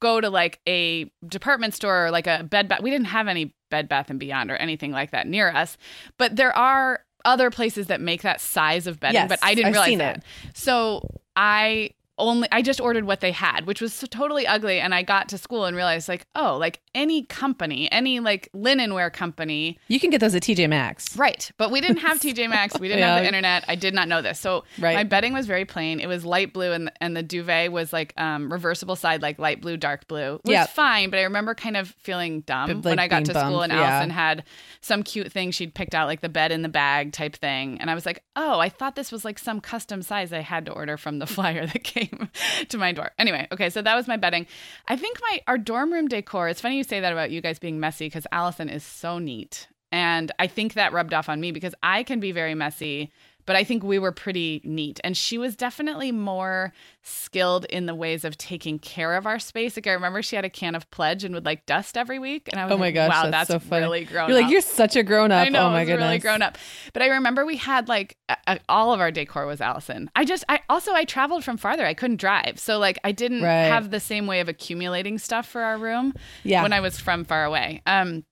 go 0.00 0.20
to 0.20 0.28
like 0.28 0.60
a 0.68 1.10
department 1.26 1.72
store 1.74 2.06
or 2.06 2.10
like 2.10 2.26
a 2.26 2.42
bed 2.44 2.68
bath. 2.68 2.82
We 2.82 2.90
didn't 2.90 3.06
have 3.06 3.28
any 3.28 3.54
bed 3.70 3.88
bath 3.88 4.10
and 4.10 4.18
beyond 4.20 4.50
or 4.50 4.56
anything 4.56 4.92
like 4.92 5.10
that 5.12 5.26
near 5.26 5.50
us, 5.50 5.76
but 6.18 6.36
there 6.36 6.56
are 6.56 7.04
other 7.24 7.50
places 7.50 7.86
that 7.88 8.00
make 8.00 8.22
that 8.22 8.40
size 8.40 8.86
of 8.86 8.98
bedding, 9.00 9.14
Yes, 9.14 9.28
but 9.28 9.38
I 9.42 9.54
didn't 9.54 9.68
I've 9.68 9.72
realize 9.86 9.98
that. 9.98 10.16
it. 10.18 10.24
So 10.54 11.02
I 11.36 11.90
only 12.20 12.48
I 12.52 12.62
just 12.62 12.80
ordered 12.80 13.04
what 13.04 13.20
they 13.20 13.32
had, 13.32 13.66
which 13.66 13.80
was 13.80 13.98
totally 14.10 14.46
ugly. 14.46 14.80
And 14.80 14.94
I 14.94 15.02
got 15.02 15.28
to 15.30 15.38
school 15.38 15.64
and 15.64 15.76
realized 15.76 16.08
like, 16.08 16.26
oh, 16.34 16.56
like 16.58 16.80
any 16.94 17.24
company, 17.24 17.90
any 17.90 18.20
like 18.20 18.48
linenwear 18.54 19.12
company, 19.12 19.78
You 19.88 19.98
can 20.00 20.10
get 20.10 20.20
those 20.20 20.34
at 20.34 20.42
TJ 20.42 20.68
Maxx. 20.68 21.16
right? 21.16 21.50
But 21.56 21.70
we 21.70 21.80
didn't 21.80 21.98
have 21.98 22.18
TJ 22.20 22.48
Maxx, 22.50 22.78
we 22.78 22.88
didn't 22.88 23.02
have 23.04 23.20
the 23.22 23.26
internet. 23.26 23.64
I 23.68 23.74
did 23.74 23.94
not 23.94 24.08
know 24.08 24.22
this, 24.22 24.38
so 24.38 24.64
Right. 24.78 24.94
my 24.94 25.04
bedding 25.04 25.32
was 25.32 25.46
very 25.46 25.64
plain. 25.64 26.00
It 26.00 26.06
was 26.06 26.24
light 26.24 26.52
blue, 26.52 26.72
and 26.72 26.90
and 27.00 27.16
the 27.16 27.22
duvet 27.22 27.72
was 27.72 27.92
like 27.92 28.12
um, 28.20 28.52
reversible 28.52 28.96
side, 28.96 29.22
like 29.22 29.38
light 29.38 29.60
blue, 29.60 29.76
dark 29.76 30.06
blue. 30.08 30.34
It 30.36 30.40
was 30.44 30.52
Yeah. 30.52 30.66
fine, 30.66 31.10
but 31.10 31.18
I 31.18 31.22
remember 31.22 31.54
kind 31.54 31.76
of 31.76 31.88
feeling 31.98 32.40
dumb 32.42 32.80
But, 32.80 32.90
when 32.90 32.98
I 32.98 33.08
got 33.08 33.24
to 33.26 33.32
school 33.34 33.62
and 33.62 33.72
yeah. 33.72 33.80
Allison 33.82 34.10
had 34.10 34.44
some 34.80 35.02
cute 35.02 35.32
thing 35.32 35.50
she'd 35.50 35.74
picked 35.74 35.94
out, 35.94 36.06
like 36.06 36.20
the 36.20 36.28
bed 36.28 36.52
in 36.52 36.62
the 36.62 36.68
bag 36.68 37.12
type 37.12 37.36
thing, 37.36 37.78
and 37.80 37.90
I 37.90 37.94
was 37.94 38.04
like, 38.06 38.22
oh, 38.36 38.58
I 38.60 38.68
thought 38.68 38.96
this 38.96 39.12
was 39.12 39.24
like 39.24 39.38
some 39.38 39.60
custom 39.60 40.02
size 40.02 40.32
I 40.32 40.40
had 40.40 40.66
to 40.66 40.72
order 40.72 40.96
from 40.96 41.18
the 41.18 41.26
flyer 41.36 41.66
that 41.66 41.84
came 41.84 42.09
to 42.68 42.78
my 42.78 42.92
door. 42.92 43.10
Anyway, 43.18 43.46
okay, 43.52 43.70
so 43.70 43.82
that 43.82 43.94
was 43.94 44.08
my 44.08 44.16
bedding. 44.16 44.46
I 44.88 44.96
think 44.96 45.18
my 45.22 45.40
our 45.46 45.58
dorm 45.58 45.92
room 45.92 46.08
decor. 46.08 46.48
It's 46.48 46.60
funny 46.60 46.76
you 46.76 46.84
say 46.84 47.00
that 47.00 47.12
about 47.12 47.30
you 47.30 47.40
guys 47.40 47.58
being 47.58 47.80
messy 47.80 48.06
because 48.06 48.26
Allison 48.32 48.68
is 48.68 48.84
so 48.84 49.18
neat, 49.18 49.68
and 49.92 50.32
I 50.38 50.46
think 50.46 50.74
that 50.74 50.92
rubbed 50.92 51.14
off 51.14 51.28
on 51.28 51.40
me 51.40 51.52
because 51.52 51.74
I 51.82 52.02
can 52.02 52.20
be 52.20 52.32
very 52.32 52.54
messy. 52.54 53.12
But 53.50 53.56
I 53.56 53.64
think 53.64 53.82
we 53.82 53.98
were 53.98 54.12
pretty 54.12 54.60
neat. 54.62 55.00
And 55.02 55.16
she 55.16 55.36
was 55.36 55.56
definitely 55.56 56.12
more 56.12 56.72
skilled 57.02 57.64
in 57.64 57.86
the 57.86 57.96
ways 57.96 58.24
of 58.24 58.38
taking 58.38 58.78
care 58.78 59.16
of 59.16 59.26
our 59.26 59.40
space. 59.40 59.76
Like 59.76 59.88
I 59.88 59.90
remember 59.90 60.22
she 60.22 60.36
had 60.36 60.44
a 60.44 60.48
can 60.50 60.76
of 60.76 60.88
pledge 60.92 61.24
and 61.24 61.34
would 61.34 61.44
like 61.44 61.66
dust 61.66 61.96
every 61.96 62.20
week. 62.20 62.48
And 62.52 62.60
I 62.60 62.64
was 62.64 62.70
like, 62.70 62.76
Oh 62.76 62.78
my 62.78 62.84
like, 62.86 62.94
gosh, 62.94 63.10
wow, 63.10 63.30
that's 63.30 63.48
that's, 63.48 63.64
so 63.64 63.76
really 63.76 64.04
grown 64.04 64.28
You're 64.30 64.40
like, 64.40 64.52
you're 64.52 64.60
such 64.60 64.94
a 64.94 65.02
grown 65.02 65.32
up. 65.32 65.44
I 65.44 65.48
know, 65.48 65.66
oh 65.66 65.70
my 65.70 65.84
goodness. 65.84 66.06
really 66.06 66.18
grown 66.20 66.42
up. 66.42 66.58
But 66.92 67.02
I 67.02 67.06
remember 67.08 67.44
we 67.44 67.56
had 67.56 67.88
like 67.88 68.16
a, 68.28 68.36
a- 68.46 68.60
all 68.68 68.92
of 68.92 69.00
our 69.00 69.10
decor 69.10 69.46
was 69.46 69.60
Allison. 69.60 70.08
I 70.14 70.24
just, 70.24 70.44
I 70.48 70.60
also 70.68 70.92
I 70.92 71.04
traveled 71.04 71.42
from 71.42 71.56
farther. 71.56 71.84
I 71.84 71.94
couldn't 71.94 72.18
drive, 72.20 72.60
so 72.60 72.78
like 72.78 73.00
I 73.02 73.10
didn't 73.10 73.42
Right. 73.42 73.64
have 73.64 73.90
the 73.90 73.98
same 73.98 74.28
way 74.28 74.38
of 74.38 74.48
accumulating 74.48 75.18
stuff 75.18 75.48
for 75.48 75.62
our 75.62 75.76
room 75.76 76.14
Yeah. 76.44 76.62
when 76.62 76.72
I 76.72 76.78
was 76.78 77.00
from 77.00 77.24
far 77.24 77.44
away. 77.44 77.82
Um, 77.84 78.24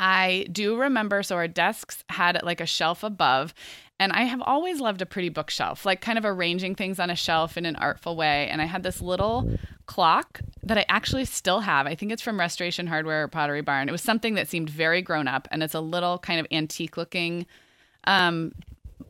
I 0.00 0.46
do 0.50 0.76
remember. 0.76 1.22
So 1.22 1.36
our 1.36 1.46
desks 1.46 2.02
had 2.08 2.40
like 2.42 2.60
a 2.60 2.66
shelf 2.66 3.04
above. 3.04 3.54
And 4.00 4.12
I 4.12 4.22
have 4.22 4.40
always 4.40 4.80
loved 4.80 5.02
a 5.02 5.06
pretty 5.06 5.28
bookshelf, 5.28 5.84
like 5.84 6.00
kind 6.00 6.18
of 6.18 6.24
arranging 6.24 6.76
things 6.76 7.00
on 7.00 7.10
a 7.10 7.16
shelf 7.16 7.56
in 7.56 7.66
an 7.66 7.74
artful 7.76 8.14
way. 8.14 8.48
And 8.48 8.62
I 8.62 8.66
had 8.66 8.84
this 8.84 9.00
little 9.00 9.58
clock 9.86 10.40
that 10.62 10.78
I 10.78 10.84
actually 10.88 11.24
still 11.24 11.60
have. 11.60 11.86
I 11.86 11.96
think 11.96 12.12
it's 12.12 12.22
from 12.22 12.38
Restoration 12.38 12.86
Hardware 12.86 13.24
or 13.24 13.28
Pottery 13.28 13.60
Barn. 13.60 13.88
It 13.88 13.92
was 13.92 14.02
something 14.02 14.34
that 14.34 14.46
seemed 14.48 14.70
very 14.70 15.02
grown 15.02 15.26
up, 15.26 15.48
and 15.50 15.62
it's 15.64 15.74
a 15.74 15.80
little 15.80 16.18
kind 16.18 16.38
of 16.38 16.46
antique 16.52 16.96
looking 16.96 17.44
um, 18.04 18.52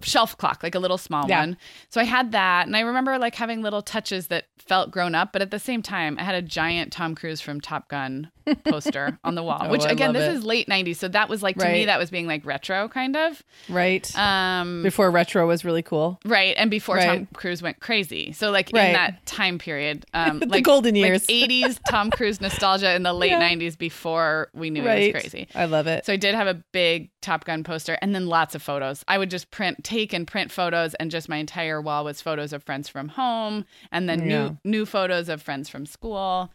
shelf 0.00 0.38
clock, 0.38 0.62
like 0.62 0.74
a 0.74 0.78
little 0.78 0.96
small 0.98 1.28
Yeah. 1.28 1.40
one. 1.40 1.56
So 1.90 2.00
I 2.00 2.04
had 2.04 2.32
that, 2.32 2.66
and 2.66 2.76
I 2.76 2.80
remember 2.80 3.18
like 3.18 3.34
having 3.34 3.60
little 3.60 3.82
touches 3.82 4.28
that 4.28 4.46
felt 4.58 4.90
grown 4.90 5.14
up, 5.14 5.32
but 5.32 5.42
at 5.42 5.50
the 5.50 5.58
same 5.58 5.82
time, 5.82 6.16
I 6.18 6.22
had 6.24 6.34
a 6.34 6.42
giant 6.42 6.92
Tom 6.92 7.14
Cruise 7.14 7.40
from 7.42 7.60
Top 7.60 7.88
Gun 7.88 8.30
poster 8.56 9.18
on 9.24 9.34
the 9.34 9.42
wall. 9.42 9.58
Oh, 9.68 9.70
which 9.70 9.84
I 9.84 9.90
again, 9.90 10.12
this 10.12 10.24
it. 10.32 10.36
is 10.36 10.44
late 10.44 10.68
'90s, 10.68 10.96
so 10.96 11.08
that 11.08 11.28
was 11.28 11.42
like 11.42 11.56
to 11.58 11.68
me 11.68 11.86
that 11.86 11.98
was 11.98 12.10
being 12.10 12.26
like 12.26 12.46
retro 12.46 12.88
kind 12.88 13.16
of. 13.16 13.42
right. 13.68 14.08
Um, 14.16 14.82
Before 14.82 15.10
retro 15.10 15.46
was 15.46 15.64
really 15.64 15.82
cool. 15.82 16.20
Right, 16.24 16.54
and 16.56 16.70
before 16.70 16.98
Tom 16.98 17.26
Cruise 17.34 17.60
went 17.62 17.80
crazy, 17.80 18.32
so 18.32 18.50
like 18.50 18.70
Right. 18.72 18.86
in 18.88 18.92
that 18.92 19.26
time 19.26 19.58
period, 19.58 20.06
um, 20.14 20.38
The 20.40 20.46
like 20.46 20.64
golden 20.64 20.94
like 20.94 21.04
years. 21.04 21.26
'80s 21.26 21.78
Tom 21.90 22.10
Cruise 22.10 22.40
nostalgia 22.40 22.94
in 22.94 23.02
the 23.02 23.12
late 23.12 23.30
Yeah. 23.32 23.40
'90s 23.40 23.76
before 23.76 24.48
we 24.54 24.70
knew 24.70 24.86
right. 24.86 24.98
he 25.02 25.12
was 25.12 25.22
crazy. 25.22 25.48
I 25.54 25.64
love 25.64 25.86
it. 25.86 26.06
So 26.06 26.12
I 26.12 26.16
did 26.16 26.34
have 26.34 26.46
a 26.46 26.62
big 26.72 27.10
Top 27.20 27.44
Gun 27.44 27.64
poster 27.64 27.98
and 28.00 28.14
then 28.14 28.26
lots 28.28 28.54
of 28.54 28.62
photos. 28.62 29.04
I 29.08 29.18
would 29.18 29.30
just 29.30 29.50
print, 29.50 29.82
take 29.82 30.12
and 30.12 30.26
print 30.26 30.52
photos, 30.52 30.94
and 30.94 31.10
just 31.10 31.28
my 31.28 31.36
entire 31.38 31.80
wall 31.82 32.04
was 32.04 32.20
photos 32.22 32.52
of 32.52 32.62
friends 32.62 32.88
from 32.88 33.08
home 33.08 33.64
and 33.90 34.08
then 34.08 34.20
Yeah. 34.20 34.26
new 34.28 34.58
new 34.64 34.86
photos 34.86 35.28
of 35.28 35.42
friends 35.42 35.68
from 35.68 35.84
school. 35.86 36.52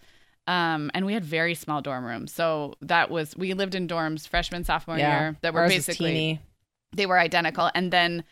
Um, 0.48 0.92
and 0.94 1.06
we 1.06 1.14
had 1.14 1.24
very 1.24 1.56
small 1.56 1.82
dorm 1.82 2.04
rooms, 2.04 2.34
so 2.34 2.76
that 2.82 3.10
was 3.10 3.36
we 3.38 3.54
lived 3.54 3.76
in 3.76 3.88
dorms 3.88 4.28
freshman 4.28 4.64
sophomore 4.64 4.98
yeah. 4.98 5.20
year 5.20 5.38
that 5.42 5.54
were 5.54 5.62
Ours 5.62 5.72
basically 5.72 6.12
teeny. 6.12 6.42
they 6.94 7.06
were 7.06 7.18
identical. 7.18 7.70
And 7.74 7.92
then 7.92 8.24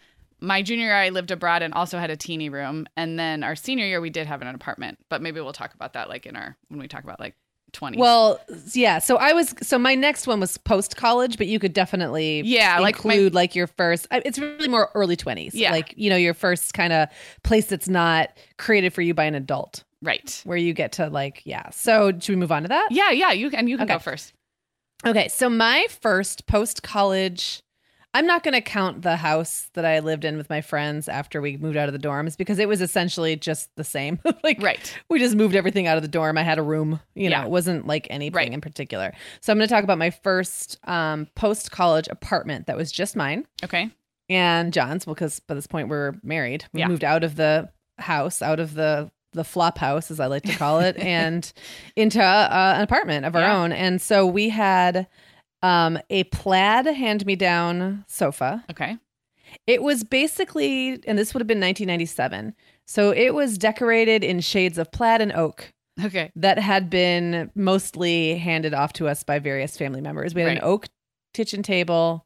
my 0.42 0.62
junior 0.62 0.88
year, 0.88 0.96
I 0.96 1.10
lived 1.10 1.32
abroad 1.32 1.62
and 1.62 1.74
also 1.74 2.00
had 2.00 2.10
a 2.10 2.18
teeny 2.18 2.50
room. 2.50 2.88
And 2.98 3.18
then 3.18 3.44
our 3.44 3.56
senior 3.56 3.86
year, 3.86 4.02
we 4.02 4.10
did 4.10 4.28
have 4.28 4.42
an 4.42 4.48
apartment, 4.48 4.98
but 5.08 5.22
maybe 5.22 5.40
we'll 5.40 5.54
talk 5.54 5.74
about 5.74 5.94
that 5.94 6.10
like 6.10 6.26
in 6.26 6.36
our 6.36 6.58
when 6.68 6.80
we 6.80 6.88
talk 6.88 7.04
about 7.04 7.20
like 7.20 7.36
20. 7.74 7.98
Well, 7.98 8.40
yeah. 8.74 9.00
So 9.00 9.18
I 9.18 9.32
was. 9.34 9.54
So 9.62 9.80
my 9.80 9.96
next 9.96 10.28
one 10.28 10.40
was 10.40 10.58
post 10.58 10.98
college, 10.98 11.38
but 11.38 11.48
you 11.48 11.60
could 11.60 11.74
definitely 11.74 12.42
Yeah, 12.42 12.80
like 12.80 13.06
my- 13.06 13.14
include 13.14 13.34
like, 13.34 13.56
your 13.56 13.68
first. 13.68 14.08
It's 14.12 14.40
really 14.40 14.68
more 14.68 14.90
early 14.94 15.16
twenties. 15.16 15.56
Yeah. 15.56 15.72
like 15.72 15.94
you 15.96 16.10
know 16.10 16.18
your 16.18 16.34
first 16.34 16.74
kind 16.74 16.92
of 16.92 17.08
place 17.44 17.68
that's 17.68 17.88
not 17.88 18.30
created 18.58 18.94
for 18.94 19.02
you 19.02 19.14
by 19.14 19.24
an 19.26 19.36
adult, 19.36 19.84
right. 20.02 20.42
where 20.46 20.58
you 20.58 20.74
get 20.74 20.94
to 20.94 21.10
like 21.10 21.42
yeah. 21.46 21.70
So 21.72 22.12
should 22.12 22.30
we 22.30 22.36
move 22.36 22.52
on 22.52 22.64
to 22.64 22.70
that? 22.70 22.88
Yeah, 22.92 23.12
yeah. 23.12 23.32
You 23.32 23.50
can 23.50 23.68
you 23.68 23.78
can 23.78 23.86
Okay. 23.86 23.94
go 23.96 24.00
first. 24.00 24.34
Okay, 25.06 25.28
so 25.30 25.50
my 25.50 25.88
first 26.02 26.46
post 26.46 26.84
college, 26.84 27.64
I'm 28.14 28.28
not 28.28 28.44
going 28.44 28.54
to 28.54 28.62
count 28.62 29.02
the 29.02 29.16
house 29.16 29.70
that 29.74 29.84
I 29.84 29.98
lived 30.00 30.26
in 30.26 30.38
with 30.38 30.48
my 30.48 30.62
friends 30.62 31.08
after 31.10 31.42
we 31.42 31.58
moved 31.58 31.76
out 31.76 31.90
of 31.90 31.94
the 32.00 32.08
dorms 32.08 32.38
because 32.38 32.60
it 32.60 32.68
was 32.68 32.82
essentially 32.82 33.36
just 33.36 33.76
the 33.78 33.84
same. 33.84 34.20
like, 34.44 34.62
Right. 34.62 34.96
we 35.10 35.18
just 35.18 35.36
moved 35.36 35.56
everything 35.56 35.88
out 35.88 35.96
of 35.98 36.04
the 36.04 36.08
dorm. 36.10 36.38
I 36.38 36.44
had 36.44 36.60
a 36.60 36.62
room, 36.62 37.00
you 37.16 37.30
know, 37.32 37.38
Yeah. 37.38 37.46
it 37.46 37.50
wasn't 37.50 37.88
like 37.88 38.06
anything 38.12 38.36
Right. 38.36 38.52
in 38.54 38.62
particular. 38.62 39.12
So 39.40 39.52
I'm 39.52 39.58
going 39.58 39.68
to 39.68 39.74
talk 39.74 39.84
about 39.84 39.98
my 39.98 40.12
first 40.12 40.78
um, 40.84 41.28
post 41.34 41.72
college 41.72 42.08
apartment 42.10 42.68
that 42.68 42.78
was 42.78 42.92
just 42.92 43.16
mine 43.16 43.48
Okay. 43.64 43.90
and 44.30 44.72
John's 44.72 45.06
because 45.06 45.40
by 45.40 45.56
this 45.56 45.66
point 45.66 45.88
we're 45.88 46.14
married. 46.22 46.66
We 46.74 46.82
Yeah. 46.82 46.90
moved 46.90 47.04
out 47.04 47.24
of 47.24 47.38
the 47.38 47.70
house, 47.98 48.44
out 48.44 48.60
of 48.60 48.76
the 48.76 49.10
the 49.34 49.44
flop 49.44 49.78
house 49.78 50.12
as 50.12 50.20
I 50.20 50.28
like 50.28 50.44
to 50.44 50.58
call 50.58 50.80
it, 50.82 50.98
and 51.00 51.52
into 51.96 52.22
uh, 52.22 52.74
an 52.78 52.82
apartment 52.82 53.26
of 53.26 53.36
our 53.36 53.42
Yeah. 53.42 53.58
own. 53.62 53.72
And 53.72 54.02
so 54.02 54.26
we 54.26 54.50
had 54.50 55.08
um, 55.62 55.98
a 56.10 56.24
plaid 56.26 56.86
hand 56.88 57.26
me 57.26 57.36
down 57.36 58.04
sofa. 58.08 58.64
Okay. 58.72 58.98
It 59.68 59.84
was 59.84 60.04
basically, 60.04 61.00
and 61.06 61.18
this 61.18 61.34
would 61.34 61.42
have 61.42 61.48
been 61.48 61.60
1997. 61.60 62.56
So 62.88 63.12
it 63.12 63.34
was 63.34 63.58
decorated 63.58 64.24
in 64.24 64.40
shades 64.42 64.78
of 64.78 64.92
plaid 64.92 65.22
and 65.22 65.32
oak 65.34 65.72
Okay. 66.04 66.32
that 66.36 66.58
had 66.58 66.90
been 66.90 67.52
mostly 67.54 68.38
handed 68.38 68.74
off 68.74 68.94
to 68.94 69.08
us 69.08 69.24
by 69.24 69.40
various 69.40 69.78
family 69.78 70.02
members. 70.02 70.34
We 70.34 70.42
had 70.42 70.48
Right. 70.48 70.58
an 70.58 70.64
oak 70.64 70.88
kitchen 71.34 71.64
table, 71.64 72.26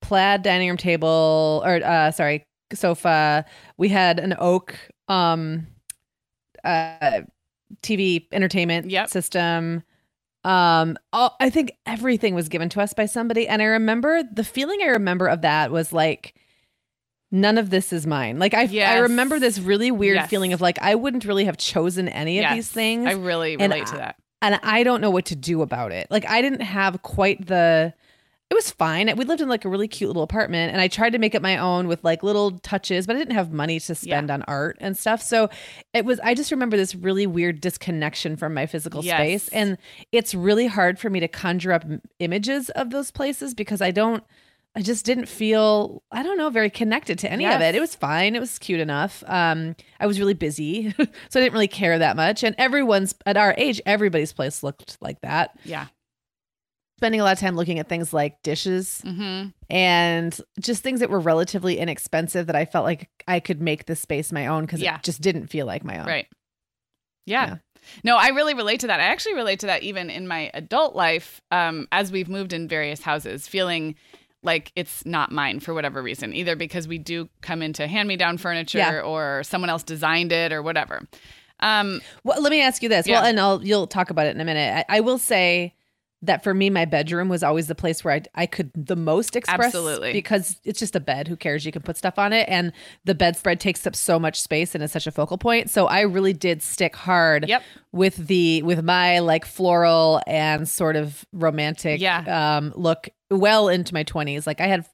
plaid 0.00 0.42
dining 0.42 0.68
room 0.68 0.76
table, 0.76 1.62
or 1.64 1.84
uh, 1.84 2.10
sorry, 2.12 2.44
sofa. 2.72 3.44
We 3.76 3.88
had 3.88 4.18
an 4.18 4.34
oak 4.38 4.76
um, 5.08 5.66
uh, 6.64 7.20
TV 7.82 8.26
entertainment 8.32 8.90
Yep. 8.90 9.08
system. 9.10 9.82
Um, 10.44 10.98
all, 11.12 11.36
I 11.40 11.48
think 11.50 11.72
everything 11.86 12.34
was 12.34 12.48
given 12.48 12.68
to 12.70 12.80
us 12.80 12.92
by 12.92 13.06
somebody, 13.06 13.48
and 13.48 13.62
I 13.62 13.66
remember 13.66 14.22
the 14.22 14.44
feeling 14.44 14.80
I 14.82 14.86
remember 14.88 15.26
of 15.26 15.42
that 15.42 15.70
was 15.70 15.92
like. 15.92 16.34
None 17.32 17.58
of 17.58 17.68
this 17.70 17.92
is 17.92 18.06
mine. 18.06 18.38
Like 18.38 18.54
I, 18.54 18.68
I 18.84 18.98
remember 18.98 19.40
this 19.40 19.58
really 19.58 19.90
weird 19.90 20.14
Yes. 20.16 20.30
feeling 20.30 20.52
of 20.52 20.60
like 20.60 20.78
I 20.80 20.94
wouldn't 20.94 21.24
really 21.24 21.46
have 21.46 21.56
chosen 21.56 22.08
any 22.08 22.38
of 22.44 22.54
these 22.54 22.70
things 22.70 23.06
I 23.08 23.12
really 23.14 23.54
And 23.54 23.72
relate 23.72 23.86
to 23.88 23.94
I- 23.94 23.98
that. 23.98 24.16
and 24.40 24.60
I 24.62 24.84
don't 24.84 25.00
know 25.00 25.10
what 25.10 25.24
to 25.26 25.34
do 25.34 25.60
about 25.62 25.90
it. 25.90 26.06
Like 26.12 26.28
I 26.28 26.40
didn't 26.42 26.60
have 26.60 27.02
quite 27.02 27.44
the 27.44 27.92
it 28.50 28.54
was 28.54 28.70
fine. 28.70 29.12
We 29.16 29.24
lived 29.24 29.40
in 29.40 29.48
like 29.48 29.64
a 29.64 29.68
really 29.68 29.88
cute 29.88 30.08
little 30.08 30.22
apartment 30.22 30.70
and 30.72 30.80
I 30.80 30.86
tried 30.86 31.10
to 31.10 31.18
make 31.18 31.34
it 31.34 31.42
my 31.42 31.56
own 31.56 31.88
with 31.88 32.04
like 32.04 32.22
little 32.22 32.52
touches, 32.60 33.06
but 33.06 33.16
I 33.16 33.18
didn't 33.18 33.34
have 33.34 33.52
money 33.52 33.80
to 33.80 33.94
spend 33.94 34.30
on 34.30 34.42
art 34.42 34.76
and 34.80 34.96
stuff. 34.96 35.22
So 35.22 35.48
it 35.92 36.04
was 36.04 36.20
I 36.20 36.34
just 36.34 36.50
remember 36.50 36.76
this 36.76 36.94
really 36.94 37.26
weird 37.26 37.60
disconnection 37.60 38.36
from 38.36 38.54
my 38.54 38.66
physical 38.66 39.02
Yes. 39.02 39.16
space 39.16 39.48
and 39.48 39.78
it's 40.12 40.34
really 40.34 40.66
hard 40.66 40.98
for 40.98 41.10
me 41.10 41.20
to 41.20 41.26
conjure 41.28 41.72
up 41.72 41.84
images 42.18 42.70
of 42.70 42.90
those 42.90 43.10
places 43.10 43.54
because 43.54 43.80
I 43.80 43.90
don't 43.90 44.22
I 44.76 44.82
just 44.82 45.04
didn't 45.06 45.26
feel 45.26 46.02
I 46.12 46.22
don't 46.22 46.36
know 46.36 46.50
very 46.50 46.70
connected 46.70 47.18
to 47.20 47.32
any 47.32 47.46
of 47.46 47.60
it. 47.60 47.74
It 47.74 47.80
was 47.80 47.94
fine. 47.94 48.34
It 48.36 48.40
was 48.40 48.58
cute 48.58 48.80
enough. 48.80 49.24
Um 49.26 49.74
I 49.98 50.06
was 50.06 50.18
really 50.20 50.34
busy, 50.34 50.92
so 51.30 51.40
I 51.40 51.42
didn't 51.42 51.54
really 51.54 51.66
care 51.68 51.98
that 51.98 52.14
much. 52.14 52.44
And 52.44 52.54
everyone's 52.58 53.14
at 53.24 53.36
our 53.36 53.54
age, 53.56 53.80
everybody's 53.86 54.32
place 54.32 54.62
looked 54.62 54.98
like 55.00 55.20
that. 55.22 55.58
Yeah. 55.64 55.86
Spending 56.98 57.20
a 57.20 57.24
lot 57.24 57.32
of 57.32 57.40
time 57.40 57.56
looking 57.56 57.78
at 57.78 57.88
things 57.88 58.12
like 58.12 58.42
dishes 58.42 59.02
Mm-hmm. 59.04 59.48
and 59.68 60.40
just 60.60 60.82
things 60.82 61.00
that 61.00 61.10
were 61.10 61.18
relatively 61.20 61.78
inexpensive 61.78 62.46
that 62.46 62.56
I 62.56 62.64
felt 62.64 62.84
like 62.84 63.08
I 63.26 63.40
could 63.40 63.60
make 63.60 63.86
the 63.86 63.96
space 63.96 64.30
my 64.32 64.46
own 64.46 64.64
because 64.64 64.80
Yeah. 64.80 64.96
it 64.96 65.02
just 65.02 65.20
didn't 65.20 65.48
feel 65.48 65.66
like 65.66 65.84
my 65.84 65.98
own. 65.98 66.06
Right. 66.06 66.26
Yeah. 67.26 67.46
Yeah. 67.46 67.56
No, 68.04 68.16
I 68.16 68.28
really 68.28 68.54
relate 68.54 68.80
to 68.80 68.86
that. 68.86 69.00
I 69.00 69.04
actually 69.04 69.34
relate 69.34 69.60
to 69.60 69.66
that 69.66 69.82
even 69.82 70.08
in 70.08 70.26
my 70.28 70.50
adult 70.54 70.94
life, 70.94 71.40
um, 71.50 71.86
as 71.92 72.10
we've 72.12 72.28
moved 72.28 72.52
in 72.52 72.66
various 72.68 73.02
houses, 73.02 73.46
feeling 73.46 73.94
like 74.42 74.72
it's 74.76 75.04
not 75.04 75.32
mine 75.32 75.58
for 75.60 75.74
whatever 75.74 76.02
reason, 76.02 76.32
either 76.34 76.54
because 76.54 76.86
we 76.86 76.98
do 76.98 77.28
come 77.42 77.60
into 77.62 77.86
hand 77.86 78.08
me 78.08 78.16
down 78.16 78.38
furniture 78.38 78.78
Yeah. 78.78 79.00
or 79.00 79.42
someone 79.42 79.68
else 79.68 79.82
designed 79.82 80.32
it 80.32 80.52
or 80.52 80.62
whatever. 80.62 81.06
Um, 81.60 82.00
Well, 82.24 82.40
let 82.42 82.50
me 82.50 82.62
ask 82.62 82.82
you 82.82 82.88
this. 82.88 83.06
Yeah. 83.06 83.16
Well, 83.20 83.24
and 83.24 83.40
I'll 83.40 83.64
you'll 83.64 83.86
talk 83.86 84.10
about 84.10 84.26
it 84.26 84.34
in 84.34 84.40
a 84.40 84.44
minute. 84.44 84.86
I, 84.88 84.96
I 84.98 85.00
will 85.00 85.18
say 85.18 85.74
that 86.26 86.42
for 86.44 86.54
me, 86.54 86.70
my 86.70 86.84
bedroom 86.84 87.28
was 87.28 87.42
always 87.42 87.66
the 87.66 87.74
place 87.74 88.04
where 88.04 88.14
I, 88.14 88.22
I 88.34 88.46
could 88.46 88.70
the 88.74 88.96
most 88.96 89.36
express. 89.36 89.66
Absolutely. 89.66 90.12
Because 90.12 90.60
it's 90.64 90.78
just 90.78 90.96
a 90.96 91.00
bed. 91.00 91.28
Who 91.28 91.36
cares? 91.36 91.64
You 91.64 91.72
can 91.72 91.82
put 91.82 91.96
stuff 91.96 92.18
on 92.18 92.32
it. 92.32 92.48
And 92.48 92.72
the 93.04 93.14
bedspread 93.14 93.60
takes 93.60 93.86
up 93.86 93.94
so 93.96 94.18
much 94.18 94.40
space 94.40 94.74
and 94.74 94.82
is 94.84 94.92
such 94.92 95.06
a 95.06 95.10
focal 95.12 95.38
point. 95.38 95.70
So 95.70 95.86
I 95.86 96.00
really 96.02 96.32
did 96.32 96.62
stick 96.62 96.96
hard 96.96 97.48
Yep. 97.48 97.62
with 97.92 98.16
the 98.26 98.62
with 98.62 98.82
my 98.82 99.18
like 99.20 99.44
floral 99.44 100.20
and 100.26 100.68
sort 100.68 100.96
of 100.96 101.24
romantic 101.32 102.00
Yeah. 102.00 102.56
um 102.58 102.72
look 102.76 103.08
well 103.30 103.68
into 103.68 103.92
my 103.94 104.04
20s. 104.04 104.46
Like 104.46 104.60
I 104.60 104.66
had 104.66 104.86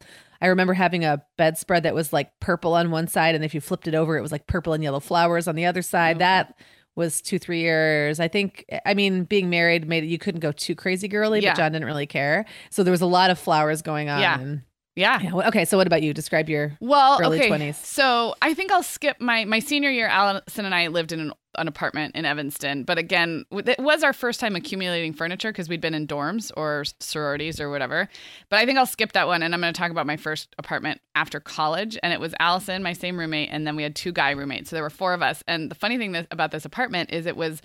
I 0.42 0.46
remember 0.46 0.72
having 0.72 1.04
a 1.04 1.22
bedspread 1.36 1.82
that 1.82 1.94
was 1.94 2.12
like 2.12 2.30
purple 2.40 2.74
on 2.74 2.90
one 2.90 3.06
side 3.08 3.34
and 3.34 3.44
if 3.44 3.54
you 3.54 3.60
flipped 3.60 3.86
it 3.86 3.94
over 3.94 4.16
it 4.16 4.22
was 4.22 4.32
like 4.32 4.46
purple 4.46 4.72
and 4.72 4.82
yellow 4.82 5.00
flowers 5.00 5.46
on 5.46 5.54
the 5.54 5.66
other 5.66 5.82
side. 5.82 6.16
Okay. 6.16 6.20
That 6.20 6.54
was 7.00 7.20
2-3 7.20 7.58
years. 7.58 8.20
I 8.20 8.28
think 8.28 8.64
I 8.86 8.94
mean 8.94 9.24
being 9.24 9.50
married 9.50 9.88
made 9.88 10.04
it 10.04 10.06
you 10.06 10.18
couldn't 10.18 10.38
go 10.40 10.52
too 10.52 10.76
crazy 10.76 11.08
girly, 11.08 11.40
Yeah. 11.40 11.50
but 11.50 11.56
John 11.56 11.72
didn't 11.72 11.86
really 11.86 12.06
care. 12.06 12.44
So 12.70 12.84
there 12.84 12.92
was 12.92 13.00
a 13.00 13.06
lot 13.06 13.30
of 13.30 13.38
flowers 13.40 13.82
going 13.82 14.08
on. 14.08 14.20
Yeah. 14.20 14.54
Yeah. 15.00 15.20
yeah. 15.20 15.48
Okay, 15.48 15.64
so 15.64 15.76
what 15.76 15.86
about 15.86 16.02
you? 16.02 16.12
Describe 16.12 16.48
your 16.48 16.76
Well, 16.80 17.18
Early 17.20 17.40
okay. 17.40 17.48
20s. 17.50 17.76
So 17.84 18.34
I 18.42 18.54
think 18.54 18.70
I'll 18.70 18.82
skip 18.82 19.20
my 19.20 19.44
my 19.44 19.58
senior 19.58 19.90
year. 19.90 20.06
Allison 20.06 20.64
and 20.64 20.74
I 20.74 20.88
lived 20.88 21.12
in 21.12 21.20
an, 21.20 21.32
an 21.56 21.66
apartment 21.66 22.14
in 22.14 22.24
Evanston, 22.24 22.84
but 22.84 22.98
again, 22.98 23.44
it 23.50 23.80
was 23.80 24.04
our 24.04 24.12
first 24.12 24.38
time 24.38 24.54
accumulating 24.54 25.12
furniture 25.12 25.50
because 25.50 25.68
we'd 25.68 25.80
been 25.80 25.94
in 25.94 26.06
dorms 26.06 26.52
or 26.56 26.84
sororities 27.00 27.60
or 27.60 27.70
whatever. 27.70 28.08
But 28.50 28.58
I 28.58 28.66
think 28.66 28.78
I'll 28.78 28.86
skip 28.86 29.12
that 29.12 29.26
one, 29.26 29.42
and 29.42 29.54
I'm 29.54 29.60
going 29.60 29.72
to 29.72 29.78
talk 29.78 29.90
about 29.90 30.06
my 30.06 30.16
first 30.16 30.54
apartment 30.58 31.00
after 31.14 31.40
college. 31.40 31.98
And 32.02 32.12
it 32.12 32.20
was 32.20 32.34
Allison, 32.38 32.82
my 32.82 32.92
same 32.92 33.18
roommate, 33.18 33.48
and 33.50 33.66
then 33.66 33.76
we 33.76 33.82
had 33.82 33.96
two 33.96 34.12
guy 34.12 34.30
roommates. 34.30 34.70
So 34.70 34.76
there 34.76 34.82
were 34.82 34.90
four 34.90 35.14
of 35.14 35.22
us. 35.22 35.42
And 35.48 35.70
the 35.70 35.74
funny 35.74 35.98
thing 35.98 36.12
that, 36.12 36.26
about 36.30 36.50
this 36.50 36.64
apartment 36.64 37.10
is 37.10 37.26
it 37.26 37.36
was 37.36 37.62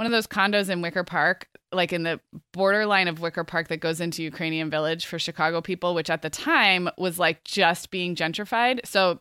one 0.00 0.06
of 0.06 0.12
those 0.12 0.26
condos 0.26 0.70
in 0.70 0.80
Wicker 0.80 1.04
Park, 1.04 1.46
like 1.72 1.92
in 1.92 2.04
the 2.04 2.18
borderline 2.54 3.06
of 3.06 3.20
Wicker 3.20 3.44
Park 3.44 3.68
that 3.68 3.80
goes 3.80 4.00
into 4.00 4.22
Ukrainian 4.22 4.70
Village 4.70 5.04
for 5.04 5.18
Chicago 5.18 5.60
people, 5.60 5.94
which 5.94 6.08
at 6.08 6.22
the 6.22 6.30
time 6.30 6.88
was 6.96 7.18
like 7.18 7.44
just 7.44 7.90
being 7.90 8.16
gentrified. 8.16 8.80
So 8.86 9.20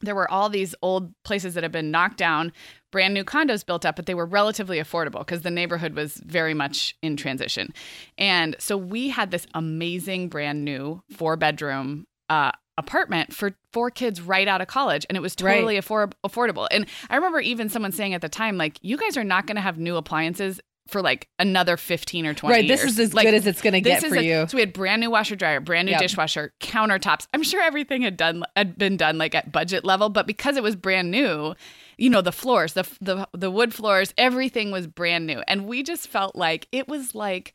there 0.00 0.14
were 0.14 0.30
all 0.30 0.48
these 0.48 0.74
old 0.80 1.12
places 1.24 1.52
that 1.52 1.62
had 1.62 1.72
been 1.72 1.90
knocked 1.90 2.16
down, 2.16 2.54
brand 2.90 3.12
new 3.12 3.22
condos 3.22 3.66
built 3.66 3.84
up, 3.84 3.96
but 3.96 4.06
they 4.06 4.14
were 4.14 4.24
relatively 4.24 4.78
affordable 4.78 5.18
because 5.18 5.42
the 5.42 5.50
neighborhood 5.50 5.94
was 5.94 6.14
very 6.24 6.54
much 6.54 6.96
in 7.02 7.18
transition. 7.18 7.74
And 8.16 8.56
so 8.58 8.78
we 8.78 9.10
had 9.10 9.30
this 9.30 9.46
amazing 9.52 10.30
brand 10.30 10.64
new 10.64 11.02
four 11.10 11.36
bedroom 11.36 12.06
uh, 12.30 12.52
apartment 12.76 13.32
for 13.32 13.54
four 13.72 13.90
kids 13.90 14.20
right 14.20 14.48
out 14.48 14.60
of 14.60 14.66
college 14.66 15.06
and 15.08 15.16
it 15.16 15.20
was 15.20 15.34
Right. 15.40 15.54
totally 15.54 15.76
affor- 15.78 16.12
affordable. 16.26 16.66
And 16.70 16.86
I 17.08 17.16
remember 17.16 17.40
even 17.40 17.68
someone 17.68 17.92
saying 17.92 18.14
at 18.14 18.20
the 18.20 18.28
time 18.28 18.56
like 18.58 18.78
you 18.82 18.96
guys 18.96 19.16
are 19.16 19.24
not 19.24 19.46
going 19.46 19.56
to 19.56 19.60
have 19.62 19.78
new 19.78 19.96
appliances 19.96 20.60
for 20.88 21.00
like 21.00 21.28
another 21.38 21.76
15 21.78 22.26
or 22.26 22.34
20 22.34 22.52
Right, 22.54 22.68
this 22.68 22.82
years. 22.82 22.92
is 22.94 22.98
as 22.98 23.14
Like, 23.14 23.24
good 23.26 23.32
as 23.34 23.46
it's 23.46 23.62
going 23.62 23.72
to 23.72 23.80
get 23.80 24.02
for 24.04 24.16
a- 24.16 24.22
you. 24.22 24.46
So 24.48 24.56
we 24.56 24.60
had 24.60 24.72
brand 24.74 25.00
new 25.00 25.10
washer 25.10 25.34
dryer, 25.34 25.58
brand 25.60 25.86
new 25.86 25.92
Yep. 25.92 26.00
dishwasher, 26.02 26.52
countertops. 26.60 27.26
I'm 27.32 27.42
sure 27.42 27.62
everything 27.62 28.02
had 28.02 28.16
done 28.18 28.42
had 28.54 28.76
been 28.76 28.98
done 28.98 29.16
like 29.16 29.34
at 29.34 29.50
budget 29.50 29.84
level, 29.84 30.10
but 30.10 30.26
because 30.26 30.58
it 30.58 30.62
was 30.62 30.76
brand 30.76 31.10
new, 31.10 31.54
you 31.96 32.10
know, 32.10 32.20
the 32.20 32.32
floors, 32.32 32.74
the 32.74 32.86
the 33.00 33.26
the 33.32 33.50
wood 33.50 33.72
floors, 33.72 34.12
everything 34.18 34.72
was 34.72 34.86
brand 34.86 35.26
new, 35.26 35.42
and 35.48 35.66
we 35.66 35.82
just 35.82 36.06
felt 36.06 36.36
like 36.36 36.68
it 36.70 36.86
was 36.86 37.14
like 37.14 37.54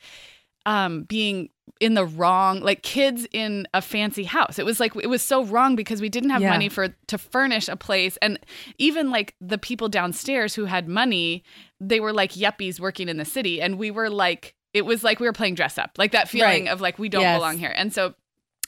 um 0.65 1.03
being 1.03 1.49
in 1.79 1.93
the 1.93 2.05
wrong 2.05 2.59
like 2.61 2.83
kids 2.83 3.27
in 3.31 3.67
a 3.73 3.81
fancy 3.81 4.23
house. 4.23 4.59
It 4.59 4.65
was 4.65 4.79
like 4.79 4.95
it 4.95 5.07
was 5.07 5.21
so 5.21 5.43
wrong 5.45 5.75
because 5.75 6.01
we 6.01 6.09
didn't 6.09 6.29
have 6.31 6.41
Yeah. 6.41 6.49
money 6.51 6.69
for 6.69 6.89
to 7.07 7.17
furnish 7.17 7.67
a 7.67 7.75
place. 7.75 8.17
And 8.21 8.39
even 8.77 9.09
like 9.11 9.35
the 9.41 9.57
people 9.57 9.89
downstairs 9.89 10.55
who 10.55 10.65
had 10.65 10.87
money 10.87 11.43
they 11.79 11.99
were 11.99 12.11
like 12.13 12.33
yuppies 12.33 12.79
working 12.79 13.07
in 13.09 13.17
the 13.17 13.25
city. 13.25 13.61
And 13.61 13.77
we 13.77 13.91
were 13.91 14.09
like 14.09 14.55
it 14.73 14.85
was 14.85 15.03
like 15.03 15.19
we 15.19 15.25
were 15.27 15.33
playing 15.33 15.55
dress 15.55 15.77
up 15.77 15.91
like 15.97 16.11
that 16.11 16.27
feeling 16.29 16.65
Right. 16.65 16.71
of 16.71 16.81
like 16.81 16.99
we 16.99 17.09
don't 17.09 17.21
Yes. 17.21 17.37
belong 17.37 17.57
here. 17.57 17.73
And 17.75 17.93
so 17.93 18.13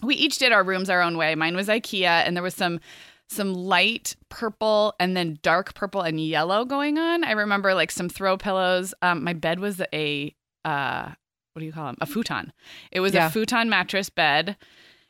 we 0.02 0.16
each 0.16 0.38
did 0.40 0.52
our 0.52 0.64
rooms 0.64 0.90
our 0.90 1.02
own 1.02 1.18
way. 1.18 1.36
Mine 1.36 1.56
was 1.56 1.68
ikea 1.68 2.26
and 2.26 2.36
there 2.36 2.44
was 2.44 2.56
some 2.56 2.80
some 3.30 3.54
light 3.54 4.16
purple 4.30 4.94
and 5.00 5.16
then 5.16 5.40
dark 5.42 5.74
purple 5.74 6.02
and 6.02 6.20
yellow 6.20 6.66
going 6.66 6.98
on. 6.98 7.24
I 7.24 7.32
remember 7.32 7.74
like 7.74 7.92
some 7.92 8.10
throw 8.10 8.38
pillows. 8.38 8.94
Um 9.02 9.24
my 9.24 9.34
bed 9.34 9.60
was 9.60 9.82
a 9.94 10.34
uh 10.66 11.12
what 11.54 11.60
do 11.60 11.66
you 11.66 11.72
call 11.74 11.86
them 11.86 11.98
a 12.02 12.06
futon 12.06 12.52
it 12.92 13.00
was 13.00 13.14
Yeah. 13.14 13.28
a 13.28 13.30
futon 13.30 13.70
mattress 13.70 14.10
bed 14.10 14.56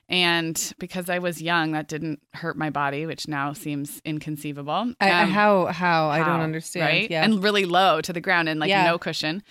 and 0.09 0.73
because 0.77 1.09
i 1.09 1.19
was 1.19 1.41
young 1.41 1.71
that 1.71 1.87
didn't 1.87 2.19
hurt 2.33 2.57
my 2.57 2.69
body 2.69 3.05
which 3.05 3.27
now 3.29 3.53
seems 3.53 4.01
inconceivable 4.03 4.93
I, 4.99 5.09
Um, 5.11 5.29
how 5.29 5.67
how 5.67 6.09
I 6.09 6.19
don't 6.19 6.41
understand. 6.41 6.85
Right? 6.85 7.09
Yeah. 7.11 7.23
And 7.23 7.41
really 7.43 7.65
low 7.65 8.01
to 8.01 8.11
the 8.11 8.19
ground 8.21 8.49
and 8.49 8.59
like 8.59 8.69
Yeah. 8.69 8.83
no 8.85 8.97
cushion. 8.97 9.41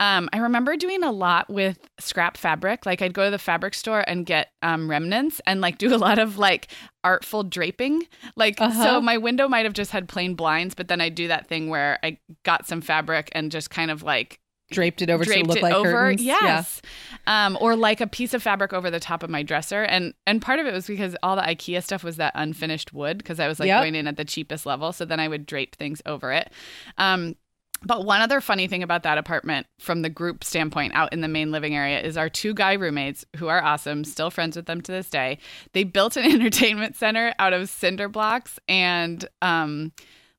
Um, 0.00 0.28
I 0.32 0.38
remember 0.38 0.76
doing 0.76 1.02
a 1.02 1.10
lot 1.10 1.48
with 1.50 1.78
scrap 1.98 2.36
fabric. 2.36 2.86
Like 2.86 3.02
I'd 3.02 3.14
go 3.14 3.24
to 3.24 3.30
the 3.30 3.38
fabric 3.38 3.74
store 3.74 4.04
and 4.06 4.24
get 4.26 4.50
um, 4.62 4.88
remnants 4.90 5.40
and 5.46 5.60
like 5.60 5.78
do 5.78 5.94
a 5.94 5.98
lot 5.98 6.18
of 6.18 6.38
like 6.38 6.68
artful 7.02 7.42
draping. 7.42 8.02
Like 8.36 8.60
Uh-huh. 8.60 8.82
so 8.84 9.00
my 9.00 9.16
window 9.18 9.48
might 9.48 9.64
have 9.64 9.72
just 9.74 9.90
had 9.90 10.08
plain 10.08 10.34
blinds, 10.34 10.74
but 10.74 10.88
then 10.88 11.00
I'd 11.00 11.14
do 11.14 11.28
that 11.28 11.46
thing 11.48 11.68
where 11.68 11.98
I 12.02 12.18
got 12.44 12.66
some 12.66 12.80
fabric 12.80 13.28
and 13.32 13.50
just 13.50 13.70
kind 13.70 13.90
of 13.90 14.02
like 14.02 14.38
draped 14.74 15.00
it 15.02 15.08
over 15.10 15.24
so 15.24 15.30
it 15.30 15.34
draped 15.44 15.56
it 15.56 15.62
like 15.62 15.72
over? 15.74 15.90
curtains. 15.90 16.22
yes. 16.22 16.82
Um, 17.26 17.56
or 17.60 17.74
like 17.74 18.02
a 18.02 18.06
piece 18.06 18.34
of 18.34 18.42
fabric 18.42 18.72
over 18.74 18.90
the 18.90 19.00
top 19.00 19.22
of 19.22 19.30
my 19.30 19.42
dresser. 19.42 19.82
And 19.82 20.12
and 20.26 20.42
part 20.42 20.58
of 20.60 20.66
it 20.66 20.72
was 20.74 20.86
because 20.86 21.16
all 21.22 21.36
the 21.36 21.42
ikea 21.42 21.82
stuff 21.82 22.04
was 22.04 22.16
that 22.16 22.32
unfinished 22.34 22.92
wood 22.92 23.16
because 23.18 23.40
i 23.40 23.48
was 23.48 23.58
like 23.58 23.68
Yep. 23.68 23.80
going 23.82 23.94
in 23.94 24.06
at 24.06 24.16
the 24.18 24.24
cheapest 24.26 24.66
level. 24.66 24.92
So 24.92 25.04
then 25.06 25.20
i 25.20 25.28
would 25.28 25.46
drape 25.46 25.76
things 25.76 26.02
over 26.04 26.32
it. 26.32 26.50
Um, 26.98 27.36
but 27.86 28.06
one 28.06 28.22
other 28.22 28.40
funny 28.40 28.66
thing 28.66 28.82
about 28.82 29.02
that 29.02 29.18
apartment 29.18 29.66
from 29.78 30.00
the 30.00 30.08
group 30.08 30.42
standpoint 30.42 30.94
out 30.94 31.12
in 31.12 31.20
the 31.20 31.28
main 31.28 31.50
living 31.50 31.74
area 31.74 32.00
is 32.00 32.16
our 32.16 32.30
two 32.30 32.54
guy 32.54 32.72
roommates 32.74 33.26
who 33.36 33.48
are 33.48 33.62
awesome 33.62 34.04
still 34.04 34.30
friends 34.30 34.56
with 34.56 34.64
them 34.64 34.80
to 34.80 34.90
this 34.92 35.10
day 35.10 35.36
they 35.74 35.84
built 35.84 36.16
an 36.16 36.24
entertainment 36.30 36.96
center 36.96 37.34
out 37.38 37.52
of 37.52 37.68
cinder 37.68 38.08
blocks 38.08 38.58
and 38.68 39.28
um 39.42 39.92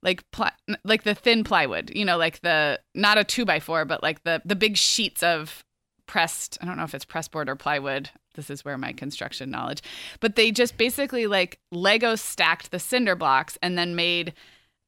like 0.06 0.24
ply- 0.32 0.54
like 0.86 1.04
the 1.04 1.15
thin 1.15 1.44
plywood, 1.44 1.91
you 1.94 2.06
know, 2.06 2.15
like 2.18 2.39
the 2.41 2.80
not 2.94 3.18
a 3.18 3.26
two 3.26 3.44
by 3.44 3.60
four, 3.60 3.84
but 3.84 4.02
like 4.02 4.24
the 4.24 4.41
the 4.46 4.56
big 4.56 4.78
sheets 4.78 5.22
of 5.24 5.65
pressed. 6.08 6.58
I 6.62 6.65
don't 6.65 6.78
know 6.78 6.84
if 6.84 6.94
it's 6.94 7.04
press 7.04 7.28
board 7.28 7.50
or 7.50 7.56
plywood. 7.58 8.12
This 8.36 8.50
is 8.50 8.63
where 8.63 8.78
my 8.78 8.94
construction 8.94 9.50
knowledge. 9.50 9.82
But 10.20 10.36
they 10.36 10.52
just 10.52 10.78
basically 10.78 11.26
like 11.26 11.60
Lego 11.72 12.15
stacked 12.15 12.70
the 12.72 12.80
cinder 12.80 13.15
blocks 13.15 13.58
and 13.62 13.78
then 13.78 13.96
made 13.96 14.34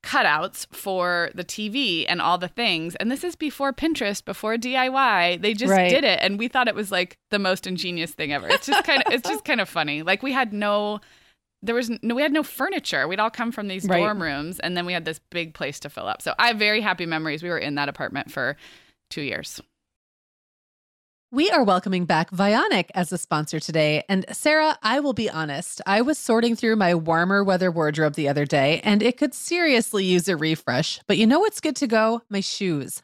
cutouts 0.04 0.68
for 0.74 1.32
the 1.34 1.44
TV 1.44 2.06
and 2.08 2.22
all 2.22 2.38
the 2.38 2.48
things. 2.48 2.96
And 2.96 3.12
this 3.12 3.24
is 3.24 3.36
before 3.36 3.74
Pinterest, 3.74 4.24
before 4.24 4.56
DIY. 4.56 5.42
They 5.42 5.54
just 5.54 5.72
Right. 5.72 5.90
did 5.90 6.04
it 6.04 6.20
and 6.22 6.38
we 6.38 6.48
thought 6.48 6.68
it 6.68 6.76
was 6.76 6.92
like 6.92 7.18
the 7.32 7.40
most 7.40 7.66
ingenious 7.68 8.12
thing 8.12 8.32
ever. 8.32 8.48
It's 8.48 8.68
just 8.68 8.84
kind 8.86 9.02
of 9.06 9.12
it's 9.12 9.28
just 9.28 9.44
kind 9.44 9.60
of 9.60 9.68
funny. 9.68 10.04
Like 10.04 10.22
we 10.24 10.32
had 10.32 10.54
no 10.54 11.02
there 11.62 11.76
was 11.76 11.90
no 12.02 12.16
we 12.16 12.22
had 12.22 12.32
no 12.32 12.44
furniture. 12.44 13.08
We'd 13.08 13.20
all 13.20 13.30
come 13.30 13.52
from 13.52 13.68
these 13.68 13.86
Right. 13.86 13.98
dorm 13.98 14.22
rooms 14.22 14.60
and 14.60 14.78
then 14.78 14.86
we 14.86 14.94
had 14.94 15.06
this 15.06 15.20
big 15.32 15.54
place 15.54 15.80
to 15.82 15.90
fill 15.90 16.08
up. 16.08 16.22
So 16.22 16.34
I 16.38 16.48
have 16.48 16.58
very 16.58 16.82
happy 16.82 17.06
memories. 17.06 17.42
We 17.44 17.50
were 17.50 17.58
in 17.58 17.76
that 17.76 17.90
apartment 17.90 18.32
for 18.32 18.58
2 19.10 19.22
years. 19.22 19.60
We 21.30 21.50
are 21.50 21.64
welcoming 21.64 22.06
back 22.06 22.32
Vionic 22.32 22.90
as 22.96 23.12
a 23.12 23.18
sponsor 23.18 23.60
today. 23.60 24.04
And 24.08 24.26
Sarah, 24.32 24.78
I 24.82 25.02
will 25.02 25.12
be 25.12 25.30
honest, 25.30 25.82
I 25.86 26.02
was 26.02 26.18
sorting 26.18 26.56
through 26.56 26.78
my 26.78 26.96
warmer 26.96 27.44
weather 27.44 27.70
wardrobe 27.70 28.14
the 28.14 28.30
other 28.30 28.46
day 28.46 28.80
and 28.84 29.04
it 29.04 29.18
could 29.18 29.34
seriously 29.34 30.06
use 30.06 30.30
a 30.30 30.38
refresh. 30.38 31.02
But 31.06 31.18
you 31.18 31.28
know 31.28 31.40
what's 31.40 31.60
good 31.60 31.76
to 31.78 31.88
go? 31.88 32.22
My 32.30 32.40
shoes. 32.40 33.04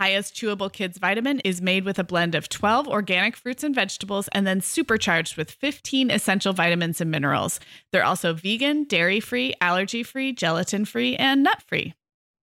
Hiya's 0.00 0.30
Chewable 0.30 0.72
Kids 0.72 0.96
Vitamin 0.96 1.40
is 1.40 1.60
made 1.60 1.84
with 1.84 1.98
a 1.98 2.04
blend 2.04 2.36
of 2.36 2.48
12 2.48 2.86
organic 2.86 3.36
fruits 3.36 3.64
and 3.64 3.74
vegetables 3.74 4.28
and 4.28 4.46
then 4.46 4.60
supercharged 4.60 5.36
with 5.36 5.50
15 5.50 6.12
essential 6.12 6.52
vitamins 6.52 7.00
and 7.00 7.10
minerals. 7.10 7.58
They're 7.90 8.04
also 8.04 8.32
vegan, 8.32 8.84
dairy 8.84 9.18
free, 9.18 9.54
allergy 9.60 10.04
free, 10.04 10.32
gelatin 10.32 10.84
free, 10.84 11.16
and 11.16 11.42
nut 11.42 11.64
free. 11.66 11.94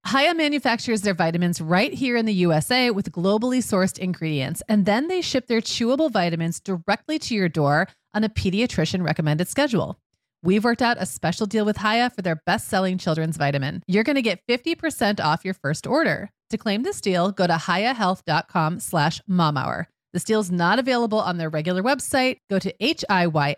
Hiya 0.06 0.34
manufactures 0.34 1.00
their 1.00 1.14
vitamins 1.14 1.58
right 1.60 1.94
here 1.94 2.18
in 2.18 2.26
the 2.26 2.34
USA 2.34 2.90
with 2.90 3.10
globally 3.10 3.58
sourced 3.58 3.98
ingredients, 3.98 4.62
and 4.68 4.84
then 4.84 5.08
they 5.08 5.22
ship 5.22 5.46
their 5.46 5.62
chewable 5.62 6.12
vitamins 6.12 6.60
directly 6.60 7.18
to 7.20 7.34
your 7.34 7.48
door 7.48 7.88
on 8.12 8.22
a 8.22 8.28
pediatrician 8.28 9.02
recommended 9.02 9.48
schedule. 9.48 9.98
We've 10.46 10.62
worked 10.62 10.80
out 10.80 10.96
a 11.00 11.06
special 11.06 11.46
deal 11.46 11.64
with 11.64 11.78
Hiya 11.78 12.10
for 12.10 12.22
their 12.22 12.40
best 12.46 12.68
selling 12.68 12.98
children's 12.98 13.36
vitamin. 13.36 13.82
You're 13.88 14.04
going 14.04 14.14
to 14.14 14.22
get 14.22 14.46
50% 14.48 15.18
off 15.18 15.44
your 15.44 15.54
first 15.54 15.88
order. 15.88 16.30
To 16.50 16.56
claim 16.56 16.84
this 16.84 17.00
deal, 17.00 17.32
go 17.32 17.48
to 17.48 17.54
hiyahealth.com 17.54 18.78
slash 18.78 19.20
momhour. 19.28 19.86
This 20.12 20.22
deal's 20.22 20.52
not 20.52 20.78
available 20.78 21.18
on 21.18 21.38
their 21.38 21.50
regular 21.50 21.82
website. 21.82 22.38
Go 22.48 22.60
to 22.60 22.72
H-I-Y-A-H-E-A-L-T-H 22.78 23.54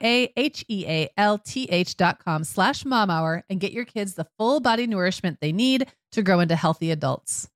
dot 1.98 2.24
com 2.24 2.42
slash 2.42 2.84
momhour 2.84 3.42
and 3.50 3.60
get 3.60 3.72
your 3.72 3.84
kids 3.84 4.14
the 4.14 4.26
full 4.38 4.60
body 4.60 4.86
nourishment 4.86 5.40
they 5.42 5.52
need 5.52 5.92
to 6.12 6.22
grow 6.22 6.40
into 6.40 6.56
healthy 6.56 6.90
adults. 6.90 7.50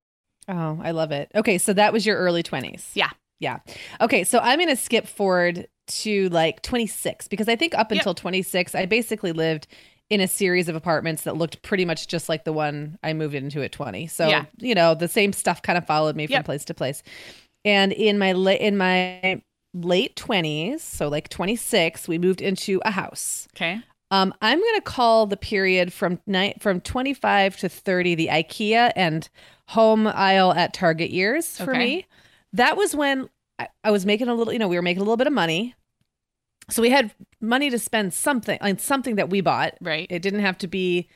Oh, 0.47 0.79
I 0.83 0.91
love 0.91 1.11
it. 1.11 1.31
Okay, 1.35 1.57
so 1.57 1.73
that 1.73 1.95
was 1.95 2.05
your 2.05 2.19
early 2.19 2.43
20s. 2.43 2.91
Yeah. 2.93 3.09
Yeah. 3.43 3.59
Okay, 4.01 4.23
so 4.23 4.39
I'm 4.39 4.59
going 4.59 4.69
to 4.69 4.77
skip 4.77 5.07
forward 5.07 5.67
to 5.89 6.29
like 6.29 6.63
26 6.63 7.27
because 7.27 7.49
I 7.49 7.57
think 7.57 7.75
up 7.75 7.91
Yep. 7.91 7.99
until 7.99 8.15
26, 8.15 8.75
I 8.77 8.87
basically 8.87 9.33
lived 9.33 9.67
in 10.09 10.21
a 10.21 10.29
series 10.29 10.69
of 10.69 10.77
apartments 10.77 11.25
that 11.25 11.37
looked 11.37 11.61
pretty 11.63 11.85
much 11.85 12.07
just 12.07 12.29
like 12.29 12.45
the 12.45 12.53
one 12.53 12.99
I 13.03 13.13
moved 13.15 13.35
into 13.35 13.61
at 13.63 13.73
20. 13.73 14.07
So, 14.07 14.29
Yeah. 14.29 14.45
you 14.59 14.75
know, 14.77 14.95
the 14.95 15.09
same 15.09 15.33
stuff 15.33 15.61
kind 15.61 15.77
of 15.77 15.85
followed 15.87 16.15
me 16.15 16.27
from 16.29 16.35
Yep. 16.35 16.45
place 16.45 16.65
to 16.67 16.75
place. 16.75 17.03
And 17.65 17.93
in 17.93 18.17
my 18.19 18.31
la- 18.33 18.53
in 18.53 18.77
my 18.77 19.43
late 19.75 20.15
20s, 20.15 20.83
so 20.83 21.09
like 21.09 21.29
26, 21.29 22.07
we 22.07 22.19
moved 22.19 22.41
into 22.41 22.81
a 22.85 22.93
house. 22.93 23.49
Okay. 23.57 23.81
Um, 24.13 24.33
I'm 24.43 24.59
going 24.61 24.75
to 24.77 24.83
call 24.83 25.27
the 25.27 25.39
period 25.39 25.93
from 25.93 26.21
ni- 26.27 26.55
from 26.61 26.81
25 26.81 27.57
to 27.57 27.69
30 27.69 28.15
the 28.15 28.29
IKEA 28.29 28.93
and 28.95 29.29
home 29.69 30.07
aisle 30.07 30.53
at 30.53 30.75
Target 30.75 31.11
years 31.11 31.57
for 31.57 31.71
Okay. 31.71 31.79
me. 31.79 32.07
That 32.53 32.77
was 32.77 32.95
when 32.95 33.29
I, 33.59 33.69
I 33.85 33.91
was 33.91 34.05
making 34.07 34.29
a 34.29 34.35
little, 34.35 34.53
you 34.53 34.59
know, 34.59 34.69
we 34.69 34.77
were 34.77 34.83
making 34.83 35.01
a 35.01 35.05
little 35.05 35.17
bit 35.17 35.27
of 35.27 35.33
money. 35.33 35.75
So 36.71 36.81
we 36.83 36.91
had 36.91 37.13
money 37.41 37.71
to 37.71 37.79
spend 37.79 38.15
something 38.15 38.59
on 38.61 38.79
something 38.79 39.17
that 39.17 39.31
we 39.31 39.41
bought. 39.41 39.75
Right. 39.81 40.07
It 40.11 40.23
didn't 40.23 40.41
have 40.41 40.59
to 40.59 40.69
be 40.69 41.09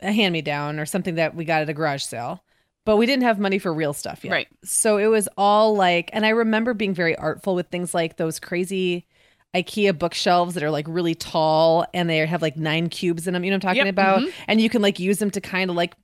a 0.00 0.12
hand 0.12 0.32
me 0.32 0.42
down 0.42 0.78
or 0.78 0.86
something 0.86 1.14
that 1.14 1.34
we 1.34 1.44
got 1.44 1.62
at 1.62 1.68
a 1.68 1.72
garage 1.74 2.02
sale, 2.02 2.44
but 2.84 2.96
we 2.96 3.06
didn't 3.06 3.22
have 3.22 3.38
money 3.38 3.58
for 3.58 3.72
real 3.72 3.92
stuff 3.94 4.24
yet. 4.24 4.32
Right. 4.32 4.48
So 4.62 4.98
it 4.98 5.06
was 5.06 5.28
all 5.38 5.74
like, 5.74 6.10
and 6.12 6.26
I 6.26 6.30
remember 6.30 6.74
being 6.74 6.92
very 6.94 7.16
artful 7.16 7.54
with 7.54 7.68
things 7.68 7.94
like 7.94 8.16
those 8.18 8.38
crazy 8.38 9.06
IKEA 9.54 9.98
bookshelves 9.98 10.54
that 10.54 10.62
are 10.62 10.70
like 10.70 10.86
really 10.88 11.14
tall 11.14 11.86
and 11.94 12.10
they 12.10 12.18
have 12.18 12.42
like 12.42 12.56
nine 12.56 12.88
cubes 12.88 13.26
in 13.26 13.32
them. 13.34 13.44
You 13.44 13.50
know 13.52 13.56
what 13.56 13.64
I'm 13.64 13.68
talking 13.70 13.86
Yep, 13.86 13.94
about? 13.94 14.20
mhm. 14.22 14.32
And 14.48 14.60
you 14.60 14.68
can 14.68 14.82
like 14.82 14.98
use 14.98 15.18
them 15.18 15.30
to 15.30 15.40
kind 15.40 15.70
of 15.70 15.76
like 15.76 15.94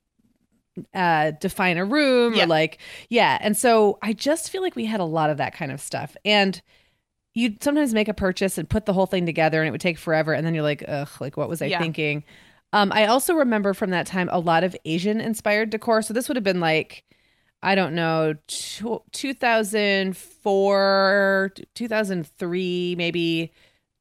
uh 0.93 1.31
define 1.41 1.77
a 1.77 1.85
room 1.85 2.33
Yeah. 2.33 2.43
or 2.43 2.47
like 2.47 2.77
yeah. 3.09 3.37
And 3.41 3.57
so 3.57 3.97
i 4.01 4.13
just 4.13 4.49
feel 4.49 4.61
like 4.61 4.75
we 4.75 4.85
had 4.85 4.99
a 5.01 5.05
lot 5.05 5.29
of 5.29 5.37
that 5.37 5.53
kind 5.53 5.71
of 5.71 5.81
stuff. 5.81 6.15
And 6.25 6.61
you'd 7.33 7.61
sometimes 7.63 7.93
make 7.93 8.07
a 8.07 8.13
purchase 8.13 8.57
and 8.57 8.69
put 8.69 8.85
the 8.85 8.93
whole 8.93 9.05
thing 9.05 9.25
together 9.25 9.61
and 9.61 9.67
it 9.67 9.71
would 9.71 9.81
take 9.81 9.97
forever. 9.97 10.33
And 10.33 10.45
then 10.45 10.53
you're 10.53 10.63
like 10.63 10.83
ugh 10.87 11.09
like 11.19 11.37
what 11.37 11.49
was 11.49 11.61
i 11.61 11.65
Yeah. 11.65 11.79
thinking? 11.79 12.23
Um 12.73 12.91
i 12.93 13.05
also 13.05 13.33
remember 13.33 13.73
from 13.73 13.89
that 13.91 14.07
time 14.07 14.29
a 14.31 14.39
lot 14.39 14.63
of 14.63 14.75
asian 14.85 15.19
inspired 15.21 15.69
decor. 15.71 16.01
So 16.01 16.13
this 16.13 16.27
would 16.29 16.35
have 16.37 16.43
been 16.43 16.59
like 16.61 17.03
i 17.63 17.75
don't 17.75 17.93
know 17.93 18.33
tw- 18.47 19.03
2004 20.41 21.51
2003 21.75 22.95
maybe 22.97 23.51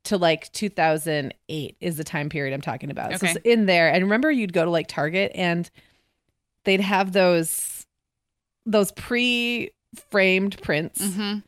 to 0.04 0.16
like 0.16 0.50
2008 0.52 1.76
is 1.80 1.96
the 1.98 2.04
time 2.04 2.28
period 2.30 2.54
i'm 2.54 2.60
talking 2.62 2.90
about. 2.90 3.10
So 3.10 3.16
Okay. 3.26 3.30
it's 3.32 3.40
in 3.44 3.66
there. 3.66 3.92
And 3.92 4.02
remember 4.04 4.30
you'd 4.30 4.52
go 4.52 4.64
to 4.64 4.70
like 4.70 4.86
target 4.86 5.30
and 5.34 5.68
they'd 6.64 6.80
have 6.80 7.12
those 7.12 7.84
those 8.66 8.92
pre-framed 8.92 10.60
prints 10.62 11.00
Mm-hmm. 11.00 11.38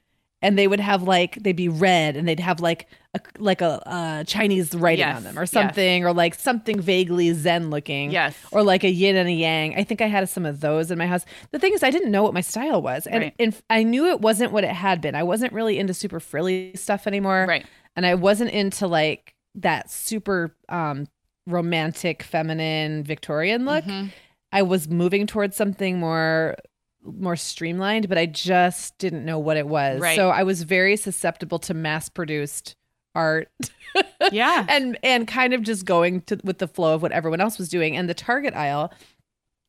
and 0.41 0.59
they 0.59 0.67
would 0.67 0.81
have 0.81 1.03
like 1.03 1.37
they'd 1.43 1.53
be 1.57 1.69
red 1.69 2.17
and 2.17 2.27
they'd 2.27 2.41
have 2.41 2.61
like 2.61 2.89
a 3.15 3.21
like 3.39 3.61
a, 3.61 3.87
uh 3.89 4.25
chinese 4.25 4.75
writing 4.75 5.01
Yes, 5.01 5.17
on 5.17 5.23
them 5.25 5.39
or 5.39 5.43
yes. 5.43 5.51
something 5.51 6.05
or 6.05 6.13
like 6.13 6.35
something 6.35 6.81
vaguely 6.81 7.33
zen 7.33 7.71
looking 7.71 8.11
Yes. 8.11 8.35
or 8.51 8.63
like 8.63 8.83
a 8.85 8.91
yin 8.91 9.17
and 9.17 9.29
a 9.29 9.33
yang 9.33 9.75
i 9.77 9.85
think 9.85 10.01
i 10.01 10.07
had 10.07 10.29
some 10.29 10.47
of 10.47 10.61
those 10.61 10.91
in 10.91 10.99
my 10.99 11.07
house 11.07 11.25
the 11.53 11.59
thing 11.59 11.73
is 11.75 11.83
i 11.83 11.91
didn't 11.91 12.11
know 12.11 12.23
what 12.23 12.35
my 12.35 12.41
style 12.41 12.81
was 12.83 13.07
and, 13.07 13.23
Right. 13.25 13.35
and 13.39 13.55
i 13.71 13.83
knew 13.83 14.07
it 14.09 14.21
wasn't 14.21 14.53
what 14.53 14.65
it 14.65 14.71
had 14.71 15.01
been 15.01 15.15
i 15.15 15.23
wasn't 15.23 15.53
really 15.53 15.79
into 15.79 15.95
super 15.95 16.19
frilly 16.21 16.73
stuff 16.75 17.07
anymore 17.07 17.45
Right. 17.49 17.67
and 17.97 18.07
I 18.07 18.15
wasn't 18.15 18.51
into 18.51 18.87
like 18.87 19.35
that 19.57 19.91
super 19.91 20.57
um 20.71 21.07
romantic 21.47 22.23
feminine 22.23 23.03
Victorian 23.03 23.65
look. 23.65 23.85
Mhm. 23.85 24.11
I 24.53 24.63
was 24.63 24.89
moving 24.89 25.27
towards 25.27 25.57
something 25.57 25.99
more 25.99 26.57
more 27.05 27.35
streamlined, 27.37 28.09
but 28.09 28.17
I 28.17 28.27
just 28.27 28.97
didn't 28.99 29.25
know 29.25 29.39
what 29.39 29.57
it 29.57 29.67
was. 29.67 30.01
Right. 30.01 30.15
So 30.15 30.31
I 30.31 30.45
was 30.45 30.63
very 30.63 30.97
susceptible 30.97 31.59
to 31.61 31.75
mass 31.75 32.09
produced 32.09 32.77
art 33.15 33.49
Yeah. 34.33 34.65
and 34.69 34.97
and 35.03 35.27
kind 35.27 35.53
of 35.53 35.63
just 35.63 35.85
going 35.85 36.21
to 36.23 36.39
with 36.45 36.59
the 36.59 36.69
flow 36.69 36.95
of 36.95 37.03
what 37.03 37.13
everyone 37.13 37.41
else 37.41 37.59
was 37.59 37.69
doing. 37.69 37.97
And 37.97 38.09
the 38.09 38.15
Target 38.15 38.55
aisle 38.55 38.93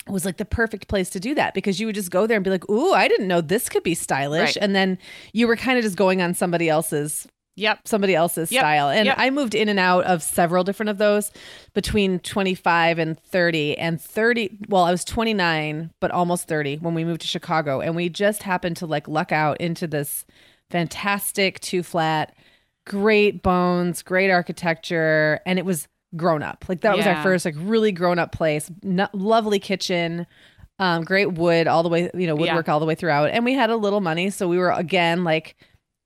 was 0.07 0.25
like 0.25 0.37
the 0.37 0.45
perfect 0.45 0.87
place 0.89 1.09
to 1.11 1.19
do 1.19 1.33
that 1.35 1.53
because 1.53 1.79
you 1.79 1.85
would 1.87 1.95
just 1.95 2.11
go 2.11 2.27
there 2.27 2.35
and 2.37 2.43
be 2.43 2.49
like, 2.49 2.69
"Ooh, 2.69 2.91
I 2.93 3.07
didn't 3.07 3.27
know 3.27 3.41
this 3.41 3.69
could 3.69 3.83
be 3.83 3.95
stylish," 3.95 4.55
Right. 4.55 4.57
and 4.61 4.75
then 4.75 4.97
you 5.31 5.47
were 5.47 5.55
kind 5.55 5.77
of 5.77 5.83
just 5.83 5.95
going 5.97 6.21
on 6.21 6.33
somebody 6.33 6.67
else's 6.69 7.25
Yep. 7.55 7.87
somebody 7.87 8.15
else's 8.15 8.51
Yep. 8.51 8.61
style. 8.61 8.89
And 8.89 9.05
Yep. 9.05 9.15
I 9.19 9.29
moved 9.29 9.53
in 9.55 9.69
and 9.69 9.79
out 9.79 10.05
of 10.05 10.23
several 10.23 10.63
different 10.63 10.89
of 10.89 10.97
those 10.97 11.31
between 11.73 12.19
25 12.19 12.97
and 12.99 13.19
30 13.19 13.77
and 13.77 14.01
30. 14.01 14.57
Well, 14.69 14.83
I 14.83 14.91
was 14.91 15.03
29, 15.05 15.91
but 15.99 16.09
almost 16.11 16.47
30 16.47 16.77
when 16.77 16.93
we 16.95 17.03
moved 17.05 17.21
to 17.21 17.27
Chicago. 17.27 17.79
And 17.81 17.95
we 17.95 18.09
just 18.09 18.43
happened 18.43 18.77
to 18.77 18.85
like 18.87 19.07
luck 19.07 19.31
out 19.31 19.57
into 19.61 19.85
this 19.87 20.25
fantastic 20.71 21.59
two 21.59 21.83
flat, 21.83 22.35
great 22.85 23.43
bones, 23.43 24.01
great 24.01 24.31
architecture. 24.31 25.39
And 25.45 25.59
it 25.59 25.65
was 25.65 25.87
grown 26.15 26.43
up. 26.43 26.65
Like 26.67 26.81
that 26.81 26.95
was 26.97 27.05
our 27.07 27.21
first 27.23 27.45
like 27.45 27.55
really 27.57 27.91
grown 27.91 28.19
up 28.19 28.31
place. 28.31 28.69
No, 28.83 29.07
lovely 29.13 29.59
kitchen. 29.59 30.25
Um, 30.79 31.03
great 31.03 31.33
wood 31.33 31.67
all 31.67 31.83
the 31.83 31.89
way, 31.89 32.09
you 32.15 32.25
know, 32.27 32.35
Yeah. 32.35 32.41
woodwork 32.53 32.67
all 32.69 32.79
the 32.79 32.85
way 32.85 32.95
throughout. 32.95 33.29
And 33.29 33.45
we 33.45 33.53
had 33.53 33.69
a 33.69 33.75
little 33.75 34.01
money. 34.01 34.29
So 34.31 34.47
we 34.47 34.57
were 34.57 34.71
again 34.71 35.23
like 35.23 35.55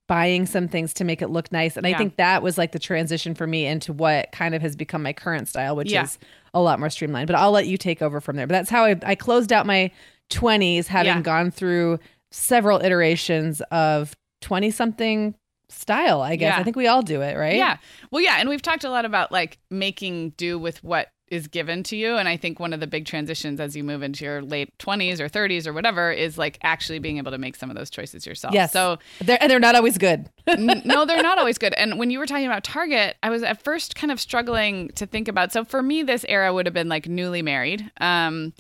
buying 0.08 0.46
some 0.46 0.67
things 0.67 0.93
to 0.96 1.04
make 1.04 1.22
it 1.22 1.28
look 1.30 1.52
nice. 1.52 1.76
And 1.78 1.86
I 1.86 1.93
think 1.93 2.15
that 2.15 2.41
was 2.41 2.58
like 2.58 2.72
the 2.72 2.80
transition 2.80 3.36
for 3.36 3.46
me 3.46 3.65
into 3.65 3.91
what 3.93 4.32
kind 4.32 4.56
of 4.56 4.62
has 4.62 4.76
become 4.76 5.04
my 5.04 5.13
current 5.13 5.48
style, 5.50 5.76
which 5.76 5.91
Yeah. 5.91 6.04
is 6.04 6.17
a 6.54 6.62
lot 6.62 6.80
more 6.80 6.89
streamlined. 6.89 7.28
But 7.28 7.36
I'll 7.36 7.52
let 7.52 7.67
you 7.67 7.78
take 7.78 8.02
over 8.02 8.22
from 8.22 8.36
there. 8.38 8.48
But 8.48 8.54
that's 8.54 8.70
how 8.70 8.86
I, 8.86 8.96
I 9.04 9.15
closed 9.15 9.52
out 9.52 9.65
my 9.65 9.91
20s, 10.30 10.88
having 10.88 11.13
Yeah. 11.17 11.22
gone 11.22 11.52
through 11.52 12.00
several 12.32 12.82
iterations 12.82 13.62
of 13.72 14.15
20 14.41 14.72
something 14.72 15.36
style, 15.70 16.22
I 16.22 16.38
guess. 16.38 16.54
Yeah. 16.56 16.60
I 16.60 16.63
think 16.63 16.76
we 16.78 16.88
all 16.88 17.02
do 17.02 17.22
it, 17.22 17.38
right? 17.38 17.56
Yeah. 17.58 17.78
Well, 18.12 18.22
yeah. 18.22 18.38
And 18.39 18.48
we've 18.48 18.62
talked 18.62 18.86
a 18.86 18.89
lot 18.89 19.04
about 19.04 19.32
like 19.32 19.58
making 19.70 20.30
do 20.38 20.58
with 20.58 20.82
what 20.84 21.10
is 21.29 21.47
given 21.47 21.83
to 21.83 21.95
you. 21.95 22.17
And 22.17 22.27
I 22.27 22.37
think 22.37 22.59
one 22.59 22.73
of 22.73 22.79
the 22.79 22.87
big 22.87 23.05
transitions 23.05 23.59
as 23.59 23.75
you 23.75 23.83
move 23.83 24.01
into 24.01 24.23
your 24.25 24.41
late 24.41 24.77
20s 24.77 25.19
or 25.19 25.27
30s 25.27 25.67
or 25.67 25.73
whatever 25.73 26.11
is 26.11 26.37
like 26.37 26.57
actually 26.63 26.99
being 26.99 27.17
able 27.17 27.31
to 27.31 27.37
make 27.37 27.55
some 27.55 27.69
of 27.69 27.75
those 27.75 27.89
choices 27.89 28.25
yourself. 28.25 28.53
Yes. 28.53 28.71
So, 28.71 28.97
They're, 29.21 29.37
and 29.41 29.51
they're 29.51 29.59
not 29.59 29.75
always 29.75 29.97
good. 29.97 30.29
n- 30.47 30.81
no, 30.85 31.05
they're 31.05 31.21
not 31.21 31.37
always 31.37 31.57
good. 31.57 31.73
And 31.73 31.99
when 31.99 32.09
you 32.09 32.19
were 32.19 32.25
talking 32.25 32.45
about 32.45 32.63
Target, 32.63 33.17
I 33.23 33.29
was 33.29 33.43
at 33.43 33.63
first 33.63 33.95
kind 33.95 34.11
of 34.11 34.19
struggling 34.19 34.89
to 34.95 35.05
think 35.05 35.27
about. 35.27 35.51
So 35.51 35.65
for 35.65 35.81
me, 35.81 36.03
this 36.03 36.25
era 36.29 36.53
would 36.53 36.65
have 36.65 36.73
been 36.73 36.89
like 36.89 37.07
newly 37.07 37.41
married. 37.41 37.89
Um, 37.99 38.53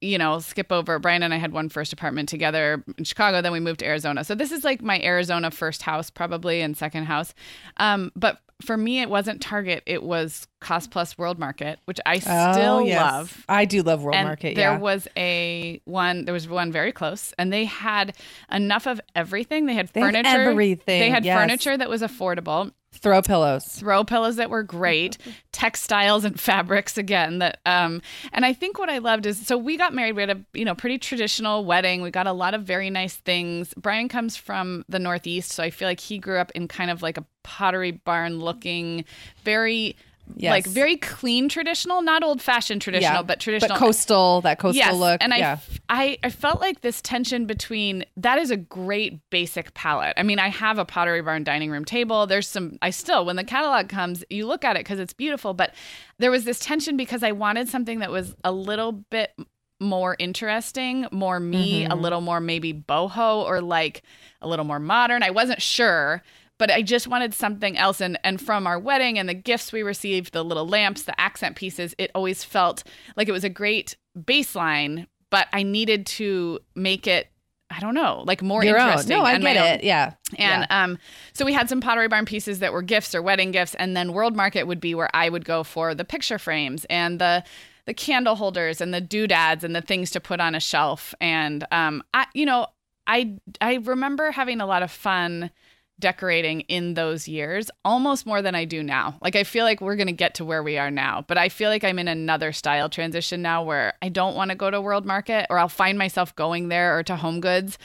you 0.00 0.16
know, 0.16 0.38
skip 0.38 0.70
over. 0.70 0.98
Brian 0.98 1.22
and 1.22 1.34
I 1.34 1.38
had 1.38 1.52
one 1.52 1.68
first 1.68 1.92
apartment 1.92 2.28
together 2.28 2.84
in 2.96 3.04
Chicago. 3.04 3.42
Then 3.42 3.52
we 3.52 3.60
moved 3.60 3.80
to 3.80 3.86
Arizona. 3.86 4.22
So 4.22 4.34
this 4.34 4.52
is 4.52 4.62
like 4.62 4.80
my 4.80 5.00
Arizona 5.00 5.50
first 5.50 5.82
house, 5.82 6.08
probably, 6.08 6.60
and 6.60 6.76
second 6.76 7.04
house. 7.04 7.34
Um, 7.78 8.12
but 8.14 8.40
for 8.62 8.76
me, 8.76 9.00
it 9.00 9.08
wasn't 9.08 9.40
Target. 9.40 9.82
It 9.86 10.02
was 10.02 10.48
Cost 10.60 10.90
Plus 10.90 11.16
World 11.16 11.38
Market, 11.38 11.78
which 11.84 12.00
I 12.04 12.16
oh, 12.16 12.52
still 12.52 12.74
Oh, 12.74 12.78
yes. 12.80 13.00
love. 13.00 13.44
I 13.48 13.64
do 13.64 13.82
love 13.82 14.02
World 14.02 14.16
and 14.16 14.26
Market. 14.26 14.56
there 14.56 14.72
yeah. 14.72 14.78
was 14.78 15.06
a 15.16 15.80
one. 15.84 16.24
There 16.24 16.34
was 16.34 16.48
one 16.48 16.72
very 16.72 16.90
close, 16.90 17.32
and 17.38 17.52
they 17.52 17.64
had 17.66 18.16
enough 18.50 18.86
of 18.86 19.00
everything. 19.14 19.66
They 19.66 19.74
had 19.74 19.88
They 19.88 20.00
furniture. 20.00 20.28
everything, 20.28 21.00
They 21.00 21.10
had 21.10 21.24
yes. 21.24 21.38
furniture 21.38 21.76
that 21.76 21.88
was 21.88 22.02
affordable. 22.02 22.72
Throw 22.92 23.22
pillows. 23.22 23.64
Throw 23.64 24.02
pillows 24.02 24.36
that 24.36 24.50
were 24.50 24.62
great, 24.62 25.18
textiles 25.52 26.24
and 26.24 26.38
fabrics 26.40 26.98
again. 26.98 27.38
That 27.38 27.58
um, 27.66 28.00
and 28.32 28.44
I 28.44 28.52
think 28.52 28.78
what 28.78 28.88
I 28.88 28.98
loved 28.98 29.26
is 29.26 29.46
so 29.46 29.56
we 29.56 29.76
got 29.76 29.94
married. 29.94 30.16
We 30.16 30.22
had 30.22 30.30
a 30.30 30.40
you 30.52 30.64
know 30.64 30.74
pretty 30.74 30.98
traditional 30.98 31.64
wedding. 31.64 32.02
We 32.02 32.10
got 32.10 32.26
a 32.26 32.32
lot 32.32 32.54
of 32.54 32.62
very 32.64 32.90
nice 32.90 33.14
things. 33.14 33.74
Brian 33.76 34.08
comes 34.08 34.36
from 34.36 34.84
the 34.88 34.98
Northeast, 34.98 35.52
so 35.52 35.62
I 35.62 35.70
feel 35.70 35.86
like 35.86 36.00
he 36.00 36.18
grew 36.18 36.38
up 36.38 36.50
in 36.52 36.66
kind 36.66 36.90
of 36.90 37.02
like 37.02 37.18
a 37.18 37.24
pottery 37.44 37.92
barn 37.92 38.40
looking, 38.40 39.04
very. 39.44 39.96
Yes. 40.36 40.50
Like 40.50 40.66
very 40.66 40.96
clean 40.96 41.48
traditional, 41.48 42.02
not 42.02 42.22
old 42.22 42.40
fashioned 42.40 42.80
traditional, 42.82 43.22
but 43.22 43.40
traditional. 43.40 43.70
But 43.70 43.78
coastal, 43.78 44.40
that 44.42 44.58
coastal 44.58 44.76
yes, 44.78 44.94
look. 44.94 45.22
and 45.22 45.34
I, 45.34 45.38
yeah. 45.38 45.52
f- 45.52 45.80
I, 45.88 46.18
I 46.22 46.30
felt 46.30 46.60
like 46.60 46.80
this 46.82 47.00
tension 47.02 47.46
between 47.46 48.04
that 48.16 48.38
is 48.38 48.50
a 48.50 48.56
great 48.56 49.18
basic 49.30 49.74
palette. 49.74 50.14
I 50.16 50.22
mean, 50.22 50.38
I 50.38 50.48
have 50.48 50.78
a 50.78 50.84
Pottery 50.84 51.22
Barn 51.22 51.42
dining 51.44 51.70
room 51.70 51.84
table. 51.84 52.26
There's 52.26 52.46
some. 52.46 52.78
I 52.82 52.90
still, 52.90 53.24
when 53.24 53.36
the 53.36 53.44
catalog 53.44 53.88
comes, 53.88 54.24
you 54.30 54.46
look 54.46 54.64
at 54.64 54.76
it 54.76 54.80
because 54.80 54.98
it's 55.00 55.12
beautiful. 55.12 55.54
But 55.54 55.74
there 56.18 56.30
was 56.30 56.44
this 56.44 56.58
tension 56.60 56.96
because 56.96 57.22
I 57.22 57.32
wanted 57.32 57.68
something 57.68 57.98
that 58.00 58.10
was 58.10 58.34
a 58.44 58.52
little 58.52 58.92
bit 58.92 59.32
more 59.80 60.16
interesting, 60.18 61.06
more 61.12 61.38
me, 61.38 61.84
a 61.84 61.90
Mhm. 61.90 62.00
little 62.00 62.20
more 62.20 62.40
maybe 62.40 62.72
boho 62.74 63.44
or 63.44 63.60
like 63.60 64.02
a 64.42 64.48
little 64.48 64.64
more 64.64 64.80
modern. 64.80 65.22
I 65.22 65.30
wasn't 65.30 65.62
sure, 65.62 66.22
but 66.58 66.70
I 66.70 66.82
just 66.82 67.06
wanted 67.08 67.32
something 67.34 67.76
else. 67.78 68.00
And 68.00 68.18
and 68.24 68.40
from 68.40 68.66
our 68.66 68.78
wedding 68.78 69.18
and 69.18 69.28
the 69.28 69.34
gifts 69.34 69.72
we 69.72 69.82
received, 69.82 70.32
the 70.32 70.44
little 70.44 70.66
lamps, 70.66 71.02
the 71.02 71.18
accent 71.20 71.56
pieces, 71.56 71.94
it 71.98 72.10
always 72.14 72.44
felt 72.44 72.84
like 73.16 73.28
it 73.28 73.32
was 73.32 73.44
a 73.44 73.48
great 73.48 73.96
baseline. 74.18 75.06
But 75.30 75.46
I 75.52 75.62
needed 75.62 76.06
to 76.06 76.58
make 76.74 77.06
it. 77.06 77.28
I 77.70 77.80
don't 77.80 77.92
know, 77.94 78.24
like 78.26 78.40
more 78.40 78.64
Your 78.64 78.78
own. 78.80 78.86
interesting. 78.88 79.18
No, 79.18 79.24
I 79.24 79.36
get 79.38 79.56
own. 79.58 79.62
it. 79.66 79.84
Yeah. 79.84 80.14
And 80.38 80.66
Yeah. 80.70 80.84
um, 80.84 80.98
so 81.34 81.44
we 81.44 81.52
had 81.52 81.68
some 81.68 81.82
Pottery 81.82 82.08
Barn 82.08 82.24
pieces 82.24 82.60
that 82.60 82.72
were 82.72 82.80
gifts 82.80 83.14
or 83.14 83.20
wedding 83.20 83.50
gifts, 83.50 83.74
and 83.74 83.94
then 83.94 84.14
World 84.14 84.34
Market 84.34 84.64
would 84.66 84.80
be 84.80 84.94
where 84.94 85.10
I 85.14 85.28
would 85.28 85.44
go 85.44 85.62
for 85.62 85.94
the 85.94 86.04
picture 86.04 86.38
frames 86.38 86.86
and 86.88 87.20
the 87.20 87.44
the 87.84 87.92
candle 87.92 88.36
holders 88.36 88.80
and 88.80 88.92
the 88.94 89.02
doodads 89.02 89.64
and 89.64 89.76
the 89.76 89.80
things 89.82 90.10
to 90.12 90.20
put 90.20 90.40
on 90.40 90.54
a 90.54 90.60
shelf. 90.60 91.14
And 91.20 91.66
um, 91.70 92.02
I, 92.14 92.24
you 92.32 92.46
know, 92.46 92.68
I 93.06 93.34
I 93.60 93.74
remember 93.76 94.30
having 94.30 94.62
a 94.62 94.66
lot 94.66 94.82
of 94.82 94.90
fun 94.90 95.50
decorating 95.98 96.60
in 96.62 96.94
those 96.94 97.28
years, 97.28 97.70
almost 97.84 98.26
more 98.26 98.42
than 98.42 98.54
I 98.54 98.64
do 98.64 98.82
now. 98.82 99.18
Like 99.20 99.36
I 99.36 99.44
feel 99.44 99.64
like 99.64 99.80
we're 99.80 99.96
gonna 99.96 100.12
get 100.12 100.34
to 100.34 100.44
where 100.44 100.62
we 100.62 100.78
are 100.78 100.90
now, 100.90 101.24
but 101.26 101.38
I 101.38 101.48
feel 101.48 101.70
like 101.70 101.84
I'm 101.84 101.98
in 101.98 102.08
another 102.08 102.52
style 102.52 102.88
transition 102.88 103.42
now 103.42 103.62
where 103.62 103.94
I 104.02 104.08
don't 104.08 104.36
want 104.36 104.50
to 104.50 104.56
go 104.56 104.70
to 104.70 104.80
World 104.80 105.04
Market, 105.06 105.46
or 105.50 105.58
I'll 105.58 105.68
find 105.68 105.98
myself 105.98 106.34
going 106.36 106.68
there 106.68 106.98
or 106.98 107.02
to 107.04 107.16
Home 107.16 107.40
Goods 107.40 107.78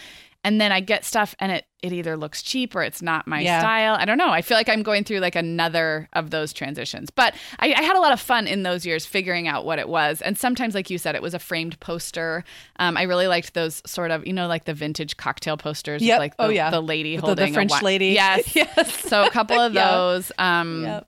and 0.43 0.59
then 0.59 0.71
I 0.71 0.79
get 0.79 1.05
stuff 1.05 1.35
and 1.39 1.51
it 1.51 1.65
it 1.81 1.91
either 1.91 2.15
looks 2.15 2.41
cheap 2.41 2.75
or 2.75 2.81
it's 2.81 3.01
not 3.01 3.27
my 3.27 3.41
Yeah. 3.41 3.59
style. 3.59 3.95
I 3.99 4.05
don't 4.05 4.17
know. 4.17 4.29
I 4.29 4.41
feel 4.41 4.55
like 4.55 4.69
I'm 4.69 4.83
going 4.83 5.03
through 5.03 5.19
like 5.19 5.35
another 5.35 6.07
of 6.13 6.29
those 6.29 6.53
transitions. 6.53 7.09
But 7.09 7.35
I, 7.59 7.73
I 7.73 7.81
had 7.81 7.97
a 7.97 7.99
lot 7.99 8.13
of 8.13 8.21
fun 8.21 8.47
in 8.47 8.63
those 8.63 8.85
years 8.85 9.05
figuring 9.05 9.49
out 9.49 9.65
what 9.65 9.79
it 9.79 9.89
was. 9.89 10.21
And 10.21 10.37
sometimes, 10.37 10.75
like 10.75 10.89
you 10.89 10.97
said, 10.97 11.13
it 11.15 11.21
was 11.21 11.33
a 11.33 11.39
framed 11.39 11.77
poster. 11.81 12.45
Um, 12.79 12.95
I 12.95 13.01
really 13.03 13.27
liked 13.27 13.53
those 13.53 13.81
sort 13.85 14.11
of, 14.11 14.25
you 14.25 14.31
know, 14.31 14.47
like 14.47 14.63
the 14.63 14.73
vintage 14.73 15.17
cocktail 15.17 15.57
posters. 15.57 16.01
Yep. 16.01 16.19
Like 16.19 16.37
the, 16.37 16.43
Oh, 16.43 16.49
yeah. 16.49 16.69
the 16.69 16.79
lady 16.79 17.15
With 17.15 17.21
the- 17.23 17.27
holding 17.27 17.45
the 17.47 17.51
a 17.51 17.53
French 17.53 17.81
lady. 17.81 18.07
Yes. 18.11 18.55
yes. 18.55 19.01
So 19.09 19.25
a 19.25 19.29
couple 19.29 19.59
of 19.59 19.73
Yeah. 19.73 19.91
those. 19.91 20.31
Um, 20.37 20.83
Yep. 20.85 21.07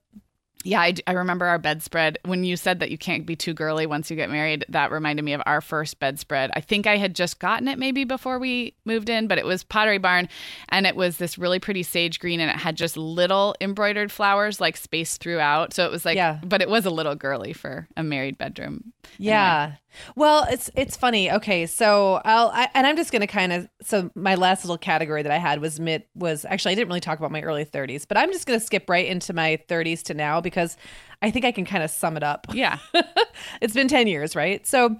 Yeah, 0.66 0.82
I, 0.82 0.95
I 1.05 1.11
remember 1.13 1.45
our 1.45 1.59
bedspread. 1.59 2.18
When 2.26 2.43
you 2.43 2.57
said 2.57 2.80
that 2.80 2.89
you 2.91 2.97
can't 2.97 3.26
be 3.26 3.36
too 3.36 3.53
girly 3.53 3.86
once 3.86 4.09
you 4.09 4.16
get 4.16 4.32
married, 4.32 4.66
that 4.70 4.91
reminded 4.91 5.24
me 5.24 5.34
of 5.34 5.41
our 5.45 5.61
first 5.61 5.99
bedspread. 5.99 6.49
I 6.55 6.59
think 6.61 6.88
I 6.88 6.97
had 6.97 7.16
just 7.16 7.39
gotten 7.39 7.68
it 7.68 7.78
maybe 7.78 8.03
before 8.03 8.39
we 8.39 8.74
moved 8.84 9.07
in, 9.07 9.28
but 9.28 9.38
it 9.38 9.45
was 9.45 9.63
Pottery 9.63 9.99
Barn 9.99 10.28
and 10.70 10.88
it 10.88 10.95
was 10.95 11.18
this 11.18 11.38
really 11.38 11.59
pretty 11.59 11.84
sage 11.84 12.20
green 12.20 12.39
and 12.39 12.49
it 12.49 12.57
had 12.57 12.76
just 12.76 12.97
little 12.97 13.55
embroidered 13.61 14.11
flowers 14.11 14.59
like 14.59 14.76
spaced 14.76 15.22
throughout. 15.22 15.72
So 15.74 15.86
it 15.86 15.91
was 15.91 16.03
like, 16.03 16.16
Yeah. 16.16 16.39
but 16.43 16.61
it 16.63 16.68
was 16.70 16.86
a 16.86 16.89
little 16.89 17.16
girly 17.16 17.53
for 17.53 17.88
a 17.95 18.01
married 18.03 18.38
bedroom. 18.39 18.91
Yeah. 19.20 19.74
Well, 20.16 20.46
it's 20.50 20.70
it's 20.76 20.96
funny. 20.96 21.32
Okay, 21.32 21.66
so 21.66 22.22
I'll 22.26 22.50
I, 22.50 22.70
and 22.74 22.88
I'm 22.88 22.96
just 22.96 23.12
gonna 23.12 23.28
kind 23.28 23.54
of 23.54 23.68
so 23.82 24.12
my 24.16 24.36
last 24.36 24.64
little 24.64 24.78
category 24.78 25.24
that 25.24 25.32
I 25.32 25.38
had 25.38 25.60
was 25.62 25.80
mid 25.80 26.04
was 26.16 26.46
actually 26.46 26.74
I 26.74 26.76
didn't 26.76 26.88
really 26.88 27.00
talk 27.02 27.20
about 27.20 27.32
my 27.32 27.41
early 27.41 27.66
30s, 27.66 28.06
but 28.08 28.18
I'm 28.18 28.32
just 28.32 28.46
gonna 28.48 28.60
skip 28.60 28.89
right 28.89 29.06
into 29.06 29.34
my 29.34 29.60
30s 29.68 30.04
to 30.04 30.14
now 30.14 30.41
because 30.41 30.78
I 31.22 31.32
think 31.32 31.46
I 31.46 31.52
can 31.52 31.66
kind 31.66 31.84
of 31.84 31.89
sum 31.89 32.18
it 32.18 32.24
up. 32.24 32.48
Yeah. 32.54 32.80
it's 33.62 33.74
been 33.74 33.88
10 33.88 34.08
years, 34.08 34.36
right? 34.36 34.66
So 34.68 34.98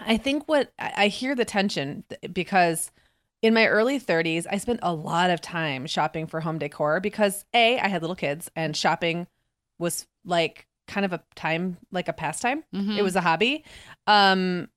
I 0.00 0.18
think 0.18 0.44
what 0.48 0.72
I 0.78 0.92
I 0.96 1.08
hear 1.08 1.34
the 1.34 1.44
tension 1.44 2.04
because 2.32 2.90
in 3.42 3.54
my 3.54 3.66
early 3.68 4.00
30s, 4.00 4.46
I 4.50 4.58
spent 4.58 4.80
a 4.82 4.94
lot 4.94 5.30
of 5.30 5.40
time 5.40 5.86
shopping 5.86 6.26
for 6.26 6.40
home 6.40 6.58
decor 6.58 7.00
because 7.00 7.44
A, 7.54 7.78
I 7.80 7.88
had 7.88 8.02
little 8.02 8.16
kids 8.16 8.50
and 8.56 8.76
shopping 8.76 9.28
was 9.78 10.06
like 10.24 10.67
kind 10.88 11.04
of 11.06 11.12
a 11.12 11.22
time, 11.36 11.76
like 11.92 12.08
a 12.08 12.12
pastime. 12.12 12.64
Mhm. 12.74 12.96
It 12.98 13.02
was 13.02 13.14
a 13.14 13.20
hobby. 13.20 13.64
Um, 14.08 14.68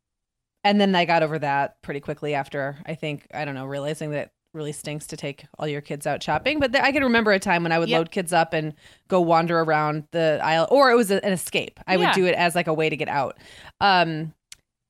and 0.64 0.80
then 0.80 0.94
I 0.94 1.06
got 1.06 1.24
over 1.24 1.40
that 1.40 1.82
pretty 1.82 2.00
quickly 2.02 2.36
after 2.36 2.78
I 2.86 2.94
think, 2.94 3.26
I 3.34 3.46
don't 3.46 3.56
know, 3.56 3.66
realizing 3.66 4.12
that 4.12 4.28
it 4.28 4.32
really 4.54 4.74
stinks 4.74 5.08
to 5.08 5.18
take 5.18 5.46
all 5.58 5.68
your 5.68 5.82
kids 5.82 6.06
out 6.06 6.22
shopping. 6.22 6.60
But 6.60 6.74
th- 6.74 6.84
I 6.84 6.92
can 6.92 7.04
remember 7.04 7.32
a 7.32 7.40
time 7.40 7.64
when 7.64 7.72
I 7.72 7.80
would 7.80 7.90
Yep. 7.90 7.98
load 7.98 8.12
kids 8.12 8.34
up 8.34 8.54
and 8.54 8.74
go 9.08 9.22
wander 9.22 9.60
around 9.62 10.04
the 10.12 10.40
aisle, 10.44 10.68
or 10.70 10.92
it 10.92 10.96
was 10.96 11.10
a, 11.10 11.24
an 11.26 11.32
escape. 11.34 11.80
I 11.88 11.96
Yeah. 11.96 12.08
would 12.08 12.14
do 12.16 12.26
it 12.26 12.36
as 12.36 12.54
like 12.54 12.68
a 12.68 12.74
way 12.74 12.90
to 12.90 12.98
get 12.98 13.08
out. 13.08 13.38
Um, 13.80 14.34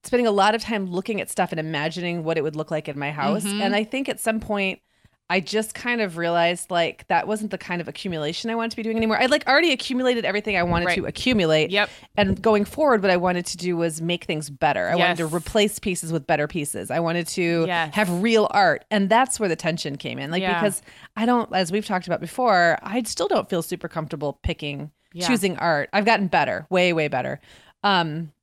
spending 0.04 0.26
a 0.26 0.32
lot 0.32 0.56
of 0.56 0.62
time 0.64 0.88
looking 0.88 1.22
at 1.22 1.30
stuff 1.30 1.52
and 1.52 1.60
imagining 1.60 2.24
what 2.24 2.38
it 2.38 2.42
would 2.42 2.56
look 2.56 2.72
like 2.72 2.90
in 2.90 2.98
my 2.98 3.12
house. 3.12 3.44
Mhm. 3.46 3.62
And 3.62 3.76
I 3.76 3.84
think 3.84 4.10
at 4.10 4.20
some 4.20 4.40
point, 4.40 4.80
I 5.32 5.40
just 5.40 5.74
kind 5.74 6.02
of 6.02 6.18
realized 6.18 6.70
like 6.70 7.08
that 7.08 7.26
wasn't 7.26 7.52
the 7.52 7.58
kind 7.58 7.80
of 7.80 7.88
accumulation 7.88 8.50
I 8.52 8.56
wanted 8.56 8.72
to 8.72 8.76
be 8.78 8.84
doing 8.84 8.98
anymore. 8.98 9.18
I 9.18 9.28
like 9.28 9.48
already 9.48 9.72
accumulated 9.72 10.26
everything 10.26 10.58
I 10.58 10.64
wanted 10.64 10.88
Right. 10.88 10.98
to 10.98 11.06
accumulate. 11.06 11.72
Yep. 11.72 11.90
And 12.18 12.42
going 12.42 12.66
forward, 12.66 13.02
what 13.02 13.10
I 13.12 13.16
wanted 13.18 13.46
to 13.46 13.58
do 13.58 13.78
was 13.78 14.02
make 14.02 14.26
things 14.26 14.50
better. 14.50 14.90
I 14.90 14.96
wanted 14.96 15.18
to 15.18 15.28
replace 15.28 15.80
pieces 15.80 16.12
with 16.12 16.28
better 16.28 16.48
pieces. 16.48 16.92
I 16.92 17.00
wanted 17.00 17.28
to 17.30 17.64
Yes. 17.66 17.96
have 17.96 18.22
real 18.22 18.48
art. 18.52 18.84
And 18.92 19.10
that's 19.10 19.40
where 19.40 19.48
the 19.48 19.56
tension 19.56 19.96
came 19.96 20.20
in. 20.20 20.32
Like, 20.32 20.42
Yeah. 20.42 20.60
because 20.60 20.82
I 21.16 21.26
don't, 21.26 21.50
as 21.56 21.72
we've 21.72 21.86
talked 21.86 22.08
about 22.08 22.20
before, 22.20 22.78
I 22.84 23.02
still 23.04 23.30
don't 23.30 23.50
feel 23.50 23.62
super 23.62 23.88
comfortable 23.88 24.38
picking, 24.44 24.92
Yeah. 25.14 25.28
choosing 25.28 25.58
art. 25.58 25.90
I've 25.94 26.06
gotten 26.06 26.28
better, 26.28 26.66
way, 26.70 26.92
way 26.92 27.08
better. 27.08 27.40
Um, 27.84 28.34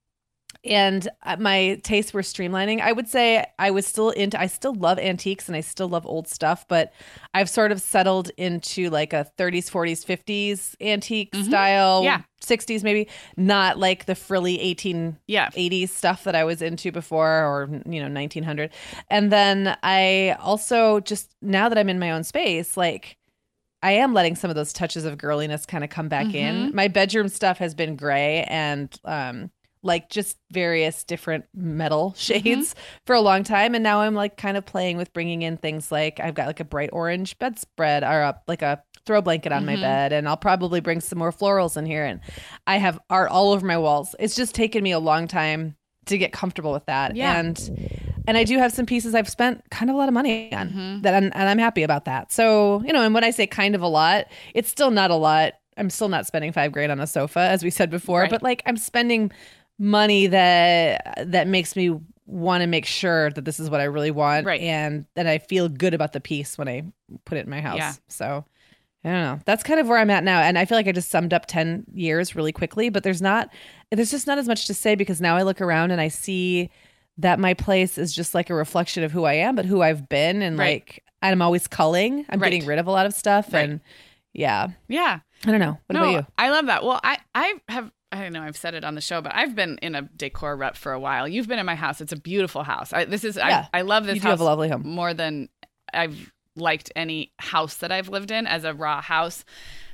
and 0.65 1.09
uh, 1.23 1.37
my 1.39 1.81
tastes 1.83 2.13
were 2.13 2.23
streamlining. 2.23 2.81
I 2.81 2.93
would 2.93 3.09
say 3.09 3.45
I 3.59 3.71
was 3.71 3.87
still 3.87 4.11
into, 4.11 4.41
I 4.41 4.47
still 4.47 4.75
love 4.75 4.99
antiques 4.99 5.49
and 5.49 5.57
I 5.57 5.61
still 5.61 5.89
love 5.89 6.05
old 6.07 6.29
stuff, 6.29 6.67
but 6.69 6.93
I've 7.35 7.49
sort 7.49 7.73
of 7.73 7.81
settled 7.81 8.31
into 8.37 8.91
like 8.91 9.13
a 9.13 9.31
30s, 9.39 9.71
40s, 9.71 10.05
50s 10.05 10.75
antique 10.81 11.33
Mhm. 11.33 11.45
style, 11.45 12.03
Yeah. 12.05 12.23
60s 12.41 12.83
maybe, 12.83 13.09
not 13.37 13.79
like 13.79 14.07
the 14.07 14.15
frilly 14.15 14.61
18 14.61 15.19
Yeah. 15.27 15.51
80s 15.55 15.91
stuff 15.91 16.25
that 16.25 16.35
I 16.35 16.45
was 16.45 16.63
into 16.63 16.91
before 16.93 17.45
or 17.45 17.69
you 17.87 18.01
know 18.01 18.09
1900 18.09 18.71
and 19.11 19.31
then 19.33 19.77
I 19.83 20.37
also 20.41 21.01
just 21.01 21.35
now 21.43 21.69
that 21.69 21.77
I'm 21.79 21.89
in 21.89 21.99
my 21.99 22.11
own 22.13 22.25
space 22.25 22.77
like 22.77 23.17
I 23.83 23.93
am 23.93 24.13
letting 24.15 24.35
some 24.35 24.51
of 24.51 24.57
those 24.57 24.73
touches 24.73 25.05
of 25.05 25.19
girliness 25.19 25.67
kind 25.67 25.85
of 25.85 25.91
come 25.91 26.09
back 26.09 26.35
in 26.35 26.69
Mhm. 26.71 26.75
my 26.75 26.89
bedroom 26.89 27.29
stuff 27.29 27.59
has 27.59 27.75
been 27.75 27.97
gray 27.97 28.45
and 28.49 28.99
um 29.05 29.51
like 29.83 30.09
just 30.11 30.37
various 30.51 31.05
different 31.05 31.45
metal 31.55 32.15
shades 32.17 32.75
for 33.07 33.15
a 33.15 33.21
long 33.21 33.45
time 33.45 33.75
and 33.75 33.83
now 33.85 34.01
I'm 34.01 34.15
like 34.15 34.37
kind 34.37 34.57
of 34.57 34.65
playing 34.67 34.97
with 34.97 35.13
bringing 35.13 35.43
in 35.43 35.57
things 35.57 35.93
like 35.93 36.21
I've 36.21 36.35
got 36.35 36.47
like 36.47 36.61
a 36.61 36.65
bright 36.65 36.91
orange 36.93 37.39
bedspread 37.39 38.03
or 38.03 38.21
a, 38.23 38.41
like 38.49 38.63
a 38.63 38.83
throw 39.07 39.23
blanket 39.23 39.53
on 39.53 39.65
my 39.65 39.77
Mhm. 39.77 39.81
bed 39.81 40.13
and 40.13 40.29
I'll 40.29 40.37
probably 40.37 40.81
bring 40.81 41.01
some 41.01 41.19
more 41.19 41.33
florals 41.33 41.77
in 41.77 41.87
here 41.87 42.05
and 42.05 42.21
I 42.67 42.77
have 42.79 42.99
art 43.09 43.31
all 43.31 43.53
over 43.53 43.65
my 43.67 43.79
walls. 43.79 44.15
It's 44.19 44.35
just 44.35 44.55
taken 44.55 44.83
me 44.83 44.91
a 44.93 44.99
long 44.99 45.29
time 45.29 45.77
to 46.07 46.19
get 46.19 46.33
comfortable 46.33 46.73
with 46.73 46.87
that. 46.87 47.15
Yeah. 47.17 47.39
And 47.39 47.59
and 48.27 48.37
I 48.37 48.45
do 48.45 48.59
have 48.59 48.73
some 48.73 48.85
pieces 48.87 49.15
I've 49.15 49.29
spent 49.29 49.63
kind 49.71 49.89
of 49.91 49.95
a 49.97 49.99
lot 49.99 50.09
of 50.09 50.15
money 50.15 50.53
on 50.53 50.69
Mhm. 50.71 51.03
that 51.03 51.15
I'm, 51.15 51.25
and 51.35 51.49
I'm 51.49 51.59
happy 51.59 51.83
about 51.83 52.05
that. 52.05 52.31
So, 52.33 52.83
you 52.85 52.93
know, 52.93 53.03
and 53.03 53.15
when 53.15 53.25
I 53.25 53.31
say 53.31 53.47
kind 53.47 53.75
of 53.75 53.81
a 53.81 53.89
lot, 53.89 54.27
it's 54.55 54.69
still 54.69 54.91
not 54.91 55.11
a 55.11 55.15
lot. 55.15 55.55
I'm 55.79 55.89
still 55.91 56.09
not 56.09 56.27
spending 56.27 56.53
5 56.53 56.73
grand 56.73 56.91
on 56.93 57.01
a 57.01 57.07
sofa 57.07 57.41
as 57.41 57.63
we 57.65 57.71
said 57.71 57.89
before, 57.89 58.23
Right. 58.23 58.31
but 58.31 58.43
like 58.43 58.63
I'm 58.67 58.77
spending 58.77 59.31
money 59.79 60.27
that 60.27 61.25
that 61.31 61.47
makes 61.47 61.77
me 61.77 61.99
want 62.27 62.61
to 62.63 62.67
make 62.67 62.85
sure 62.85 63.31
that 63.31 63.45
this 63.45 63.59
is 63.59 63.71
what 63.71 63.81
I 63.81 63.85
really 63.85 64.11
want 64.11 64.45
Right. 64.45 64.61
and 64.61 65.07
that 65.15 65.27
I 65.27 65.39
feel 65.39 65.69
good 65.69 65.95
about 65.95 66.13
the 66.13 66.21
piece 66.21 66.59
when 66.59 66.69
I 66.69 66.83
put 67.25 67.39
it 67.39 67.45
in 67.45 67.51
my 67.51 67.61
house. 67.63 67.79
Yeah. 67.79 67.93
So 68.09 68.45
I 69.05 69.09
don't 69.11 69.23
know. 69.23 69.41
That's 69.47 69.63
kind 69.63 69.81
of 69.81 69.89
where 69.89 69.97
I'm 69.99 70.11
at 70.11 70.25
now. 70.25 70.41
And 70.41 70.59
I 70.59 70.65
feel 70.67 70.77
like 70.77 70.89
I 70.89 70.93
just 70.93 71.11
summed 71.11 71.33
up 71.33 71.47
10 71.47 71.85
years 71.95 72.35
really 72.37 72.53
quickly, 72.53 72.91
but 72.91 73.03
there's 73.05 73.23
not, 73.23 73.49
there's 73.91 74.11
just 74.11 74.27
not 74.27 74.37
as 74.39 74.47
much 74.49 74.67
to 74.67 74.75
say 74.75 74.95
because 74.95 75.21
now 75.21 75.37
I 75.37 75.43
look 75.43 75.61
around 75.61 75.91
and 75.93 76.01
I 76.01 76.09
see 76.09 76.69
that 77.17 77.39
my 77.39 77.55
place 77.55 77.97
is 77.97 78.13
just 78.15 78.35
like 78.35 78.51
a 78.51 78.55
reflection 78.55 79.05
of 79.05 79.13
who 79.13 79.25
I 79.25 79.35
am, 79.35 79.55
but 79.57 79.65
who 79.65 79.81
I've 79.83 80.09
been. 80.09 80.43
And 80.43 80.59
Right. 80.59 80.83
like, 80.87 81.05
I'm 81.23 81.41
always 81.41 81.67
culling. 81.67 82.27
I'm 82.29 82.41
Right. 82.41 82.51
getting 82.51 82.67
rid 82.67 82.79
of 82.79 82.87
a 82.87 82.91
lot 82.91 83.07
of 83.07 83.15
stuff. 83.15 83.53
Right. 83.53 83.69
And 83.71 83.81
Yeah. 84.35 84.69
Yeah. 84.89 85.21
I 85.47 85.51
don't 85.51 85.61
know. 85.61 85.79
What 85.87 85.95
no, 85.95 86.01
about 86.03 86.13
you? 86.13 86.27
I 86.37 86.51
love 86.51 86.67
that. 86.67 86.85
Well, 86.85 87.01
I 87.03 87.19
I 87.35 87.55
have 87.69 87.91
I 88.11 88.23
don't 88.23 88.33
know. 88.33 88.43
I've 88.43 88.57
said 88.57 88.75
it 88.75 88.85
on 88.85 88.95
the 88.95 89.01
show, 89.01 89.21
but 89.21 89.35
I've 89.35 89.55
been 89.55 89.79
in 89.83 89.95
a 89.95 90.03
decor 90.03 90.57
rut 90.57 90.77
for 90.77 90.93
a 90.93 91.01
while. 91.01 91.29
You've 91.29 91.49
been 91.49 91.59
in 91.59 91.67
my 91.67 91.75
house. 91.75 92.01
It's 92.01 92.13
a 92.13 92.17
beautiful 92.19 92.63
house. 92.63 92.93
I, 92.93 93.05
this 93.05 93.23
is 93.25 93.37
Yeah. 93.37 93.67
I, 93.73 93.81
I 93.81 93.83
love 93.83 94.07
this 94.07 94.17
You 94.17 94.23
house 94.23 94.31
have 94.31 94.41
a 94.41 94.45
lovely 94.45 94.69
home. 94.71 94.83
more 94.87 95.13
than 95.13 95.49
I've 95.93 96.33
liked 96.57 96.91
any 96.97 97.33
house 97.39 97.77
that 97.77 97.93
I've 97.93 98.09
lived 98.09 98.31
in 98.31 98.47
as 98.47 98.65
a 98.65 98.73
raw 98.73 99.03
house. 99.03 99.45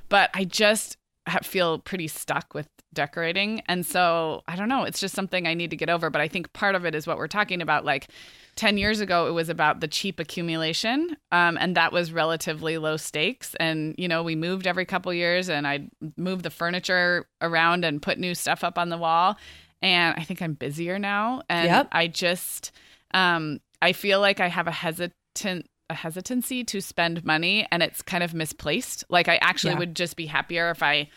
But 0.08 0.30
I 0.32 0.44
just 0.44 0.96
feel 1.42 1.78
pretty 1.78 2.06
stuck 2.08 2.54
with 2.54 2.68
decorating, 2.94 3.60
and 3.66 3.84
so 3.84 4.42
I 4.48 4.56
don't 4.56 4.68
know. 4.68 4.84
It's 4.84 5.00
just 5.00 5.14
something 5.14 5.46
I 5.46 5.54
need 5.54 5.70
to 5.70 5.76
get 5.76 5.90
over. 5.90 6.08
But 6.10 6.20
I 6.20 6.28
think 6.28 6.52
part 6.52 6.74
of 6.74 6.84
it 6.86 6.94
is 6.94 7.06
what 7.06 7.18
we're 7.18 7.28
talking 7.28 7.60
about, 7.62 7.84
like. 7.84 8.08
10 8.56 8.78
years 8.78 9.00
ago 9.00 9.26
it 9.26 9.32
was 9.32 9.48
about 9.48 9.80
the 9.80 9.88
cheap 9.88 10.20
accumulation 10.20 11.16
um, 11.32 11.58
and 11.60 11.76
that 11.76 11.92
was 11.92 12.12
relatively 12.12 12.78
low 12.78 12.96
stakes 12.96 13.56
and 13.58 13.96
you 13.98 14.06
know 14.06 14.22
we 14.22 14.36
moved 14.36 14.68
every 14.68 14.84
couple 14.84 15.12
years 15.12 15.48
and 15.48 15.66
i'd 15.66 15.90
move 16.16 16.44
the 16.44 16.50
furniture 16.50 17.26
around 17.42 17.84
and 17.84 18.00
put 18.00 18.16
new 18.16 18.32
stuff 18.32 18.62
up 18.62 18.78
on 18.78 18.90
the 18.90 18.96
wall 18.96 19.36
and 19.82 20.14
i 20.16 20.22
think 20.22 20.40
i'm 20.40 20.52
busier 20.54 21.00
now 21.00 21.42
and 21.48 21.66
Yep. 21.66 21.88
i 21.90 22.06
just 22.06 22.70
um, 23.12 23.58
i 23.82 23.92
feel 23.92 24.20
like 24.20 24.38
i 24.38 24.46
have 24.46 24.68
a 24.68 24.70
hesitant 24.70 25.66
a 25.90 25.94
hesitancy 25.94 26.62
to 26.62 26.80
spend 26.80 27.24
money 27.24 27.66
and 27.72 27.82
it's 27.82 28.02
kind 28.02 28.22
of 28.22 28.34
misplaced 28.34 29.02
like 29.08 29.26
i 29.28 29.34
actually 29.38 29.72
Yeah. 29.72 29.80
would 29.80 29.96
just 29.96 30.14
be 30.14 30.26
happier 30.26 30.70
if 30.70 30.80
i 30.80 31.08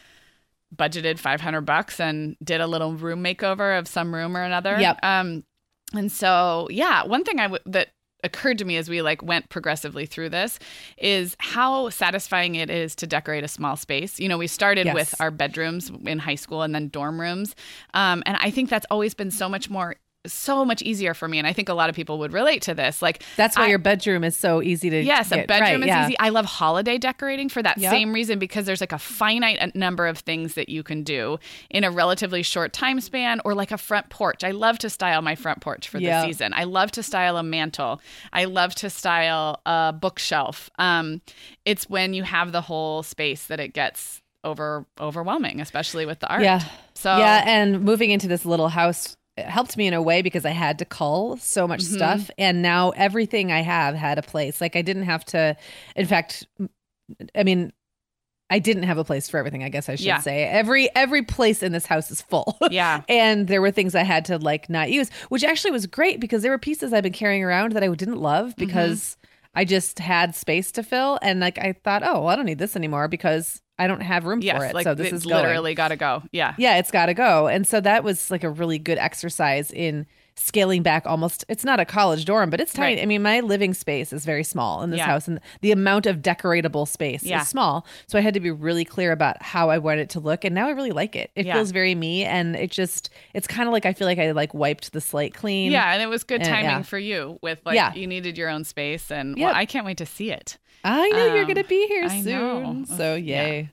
budgeted 0.76 1.18
500 1.20 1.62
bucks 1.62 2.00
and 2.00 2.36
did 2.44 2.60
a 2.62 2.68
little 2.68 2.94
room 2.94 3.24
makeover 3.24 3.78
of 3.80 3.88
some 3.88 4.14
room 4.14 4.36
or 4.36 4.44
another 4.44 4.80
Yep. 4.80 5.00
um 5.04 5.44
and 5.96 6.12
so, 6.12 6.68
yeah, 6.70 7.06
one 7.06 7.24
thing 7.24 7.40
I 7.40 7.44
w- 7.44 7.64
that 7.68 7.88
occurred 8.24 8.58
to 8.58 8.66
me 8.66 8.76
as 8.76 8.90
we 8.90 9.02
like 9.02 9.24
went 9.24 9.48
progressively 9.48 10.06
through 10.06 10.28
this 10.28 10.60
is 10.98 11.34
how 11.40 11.88
satisfying 11.90 12.56
it 12.56 12.70
is 12.70 12.94
to 12.96 13.08
decorate 13.08 13.46
a 13.46 13.48
small 13.48 13.78
space. 13.78 14.20
You 14.20 14.28
know, 14.28 14.38
we 14.38 14.48
started 14.48 14.88
Yes. 14.88 14.94
with 14.96 15.16
our 15.22 15.32
bedrooms 15.32 15.90
in 16.04 16.20
high 16.20 16.36
school 16.36 16.62
and 16.64 16.76
then 16.76 16.90
dorm 16.90 17.22
rooms, 17.22 17.56
um, 17.94 18.22
and 18.26 18.36
I 18.42 18.52
think 18.52 18.70
that's 18.70 18.88
always 18.92 19.14
been 19.14 19.32
so 19.32 19.48
much 19.48 19.70
more, 19.70 19.96
so 20.28 20.64
much 20.66 20.82
easier 20.82 21.14
for 21.14 21.28
me. 21.28 21.38
And 21.38 21.48
I 21.48 21.54
think 21.54 21.70
a 21.70 21.74
lot 21.74 21.90
of 21.90 21.96
people 21.96 22.20
would 22.20 22.34
relate 22.34 22.62
to 22.64 22.74
this. 22.74 23.02
Like, 23.02 23.24
That's 23.36 23.58
why 23.58 23.66
I- 23.66 23.68
your 23.68 23.80
bedroom 23.80 24.24
is 24.24 24.36
so 24.38 24.62
easy 24.62 24.90
to 24.90 25.02
Yes, 25.02 25.32
a 25.32 25.46
bedroom 25.46 25.60
right, 25.62 25.80
is 25.82 25.88
yeah. 25.88 26.06
easy. 26.06 26.20
I 26.20 26.30
love 26.30 26.46
holiday 26.46 26.98
decorating 26.98 27.50
for 27.50 27.62
that 27.64 27.78
Yep. 27.78 27.92
same 27.92 28.14
reason 28.14 28.40
because 28.40 28.66
there's 28.66 28.82
like 28.82 28.92
a 28.92 29.00
finite 29.00 29.58
uh, 29.62 29.68
number 29.76 30.08
of 30.08 30.20
things 30.20 30.54
that 30.56 30.70
you 30.70 30.84
can 30.84 31.04
do 31.04 31.40
in 31.70 31.84
a 31.84 31.92
relatively 31.92 32.44
short 32.44 32.74
time 32.74 33.00
span 33.02 33.42
or 33.46 33.54
like 33.56 33.72
a 33.72 33.78
front 33.78 34.10
porch. 34.10 34.44
I 34.44 34.52
love 34.52 34.78
to 34.80 34.90
style 34.90 35.22
my 35.22 35.36
front 35.36 35.62
porch 35.62 35.90
for 35.90 35.98
Yeah. 36.00 36.22
the 36.22 36.28
season. 36.28 36.54
I 36.54 36.64
love 36.66 36.92
to 36.92 37.04
style 37.04 37.38
a 37.38 37.44
mantel. 37.44 38.02
I 38.34 38.46
love 38.46 38.76
to 38.76 38.90
style 38.90 39.62
a 39.66 39.94
bookshelf. 39.94 40.70
Um, 40.80 41.22
it's 41.66 41.90
when 41.90 42.14
you 42.14 42.24
have 42.24 42.52
the 42.52 42.62
whole 42.62 43.04
space 43.04 43.46
that 43.48 43.60
it 43.60 43.74
gets 43.74 44.22
over 44.44 44.86
overwhelming, 45.00 45.60
especially 45.60 46.06
with 46.06 46.20
the 46.20 46.28
art. 46.28 46.42
Yeah. 46.44 46.62
So 46.94 47.18
yeah, 47.18 47.44
and 47.46 47.82
moving 47.82 48.12
into 48.12 48.28
this 48.28 48.46
little 48.46 48.70
house 48.70 49.16
it 49.38 49.46
helped 49.46 49.78
me 49.78 49.88
in 49.88 49.94
a 49.94 50.02
way 50.02 50.22
because 50.22 50.46
I 50.46 50.50
had 50.52 50.80
to 50.80 50.86
cull 50.86 51.38
so 51.38 51.68
much 51.68 51.82
Mhm. 51.82 51.94
stuff, 51.96 52.30
and 52.38 52.62
now 52.62 52.90
everything 52.92 53.52
I 53.52 53.62
have 53.62 53.96
had 53.96 54.18
a 54.18 54.22
place. 54.24 54.60
Like 54.62 54.76
I 54.76 54.82
didn't 54.82 55.04
have 55.04 55.24
to. 55.26 55.56
In 55.96 56.06
fact, 56.08 56.48
I 57.36 57.44
mean, 57.44 57.72
I 58.50 58.60
didn't 58.60 58.84
have 58.84 58.98
a 58.98 59.04
place 59.04 59.30
for 59.30 59.38
everything. 59.38 59.64
I 59.64 59.70
guess 59.70 59.90
I 59.90 59.96
should 59.96 60.06
Yeah. 60.06 60.20
say 60.20 60.44
every 60.46 60.90
every 60.96 61.22
place 61.22 61.62
in 61.62 61.72
this 61.74 61.86
house 61.86 62.10
is 62.12 62.22
full. 62.22 62.58
yeah. 62.72 63.02
and 63.10 63.48
there 63.48 63.62
were 63.62 63.72
things 63.72 63.94
I 63.94 64.04
had 64.04 64.26
to 64.26 64.38
like 64.38 64.70
not 64.70 64.90
use, 64.90 65.10
which 65.30 65.44
actually 65.44 65.72
was 65.72 65.86
great 65.86 66.20
because 66.20 66.42
there 66.44 66.52
were 66.52 66.58
pieces 66.58 66.94
I've 66.94 67.04
been 67.04 67.14
carrying 67.14 67.44
around 67.44 67.74
that 67.74 67.84
I 67.84 67.88
didn't 67.90 68.22
love 68.22 68.50
Mm-hmm. 68.52 68.66
because 68.66 69.18
I 69.54 69.66
just 69.66 70.00
had 70.00 70.36
space 70.36 70.72
to 70.74 70.84
fill, 70.84 71.20
and 71.22 71.40
like 71.40 71.58
I 71.58 71.74
thought, 71.84 72.04
oh, 72.04 72.22
well, 72.22 72.28
I 72.28 72.36
don't 72.36 72.46
need 72.46 72.60
this 72.60 72.76
anymore 72.76 73.08
because 73.08 73.62
I 73.80 73.88
don't 73.88 74.02
have 74.02 74.26
room 74.26 74.42
Yes, 74.42 74.58
for 74.58 74.66
it. 74.66 74.74
like 74.74 74.84
so 74.86 74.94
this 74.96 75.14
is 75.14 75.26
literally 75.26 75.76
got 75.76 75.90
to 75.90 75.96
go. 75.96 76.24
Yeah. 76.32 76.56
Yeah, 76.58 76.78
it's 76.78 76.92
got 76.92 77.08
to 77.08 77.14
go. 77.14 77.48
And 77.48 77.66
so 77.68 77.80
that 77.82 78.04
was 78.04 78.32
like 78.32 78.44
a 78.44 78.50
really 78.50 78.80
good 78.80 78.98
exercise 78.98 79.72
in 79.72 80.06
scaling 80.40 80.84
back 80.84 81.04
almost 81.08 81.44
it's 81.50 81.66
not 81.66 81.80
a 81.80 81.84
college 81.86 82.24
dorm 82.24 82.52
but 82.52 82.60
it's 82.62 82.72
tiny 82.72 82.98
Right. 82.98 83.02
i 83.02 83.08
mean 83.08 83.24
my 83.24 83.40
living 83.40 83.74
space 83.74 84.14
is 84.14 84.24
very 84.24 84.44
small 84.44 84.84
in 84.84 84.92
this 84.92 85.00
Yeah. 85.00 85.08
house 85.08 85.28
and 85.28 85.40
the 85.62 85.72
amount 85.72 86.06
of 86.06 86.18
decoratable 86.18 86.88
space 86.88 87.24
Yeah. 87.24 87.42
is 87.42 87.48
small 87.48 87.88
so 88.06 88.20
i 88.20 88.22
had 88.22 88.36
to 88.36 88.40
be 88.40 88.52
really 88.52 88.86
clear 88.86 89.12
about 89.12 89.42
how 89.42 89.72
i 89.72 89.80
want 89.80 90.00
it 90.00 90.12
to 90.12 90.20
look 90.20 90.46
and 90.46 90.54
now 90.54 90.68
i 90.68 90.72
really 90.74 90.92
like 90.92 91.16
it 91.16 91.32
it 91.36 91.48
Yeah. 91.48 91.56
feels 91.56 91.72
very 91.72 91.96
me 91.96 92.24
and 92.24 92.56
it 92.56 92.70
just 92.70 93.10
it's 93.34 93.48
kind 93.48 93.68
of 93.68 93.74
like 93.74 93.88
i 93.88 93.94
feel 93.94 94.06
like 94.06 94.20
i 94.20 94.30
like 94.30 94.54
wiped 94.54 94.94
the 94.94 95.02
slate 95.02 95.34
clean 95.34 95.72
Yeah, 95.72 95.92
and 95.92 96.04
it 96.04 96.08
was 96.08 96.24
good 96.24 96.42
And, 96.42 96.50
timing 96.50 96.84
for 96.84 97.00
you 97.00 97.40
with 97.42 97.58
like 97.66 97.74
Yeah. 97.74 97.96
you 97.96 98.06
needed 98.06 98.38
your 98.38 98.50
own 98.50 98.64
space 98.64 99.10
and 99.10 99.36
well, 99.40 99.56
I 99.56 99.66
can't 99.66 99.88
wait 99.88 99.98
to 99.98 100.06
see 100.06 100.30
it. 100.32 100.60
I 100.84 101.10
know 101.10 101.26
you're 101.34 101.42
Um, 101.44 101.48
gonna 101.48 101.64
be 101.64 101.88
here 101.88 102.06
I 102.06 102.22
soon 102.22 102.82
know. 102.82 102.86
so 102.98 103.16
Yeah. 103.16 103.44
yay 103.46 103.70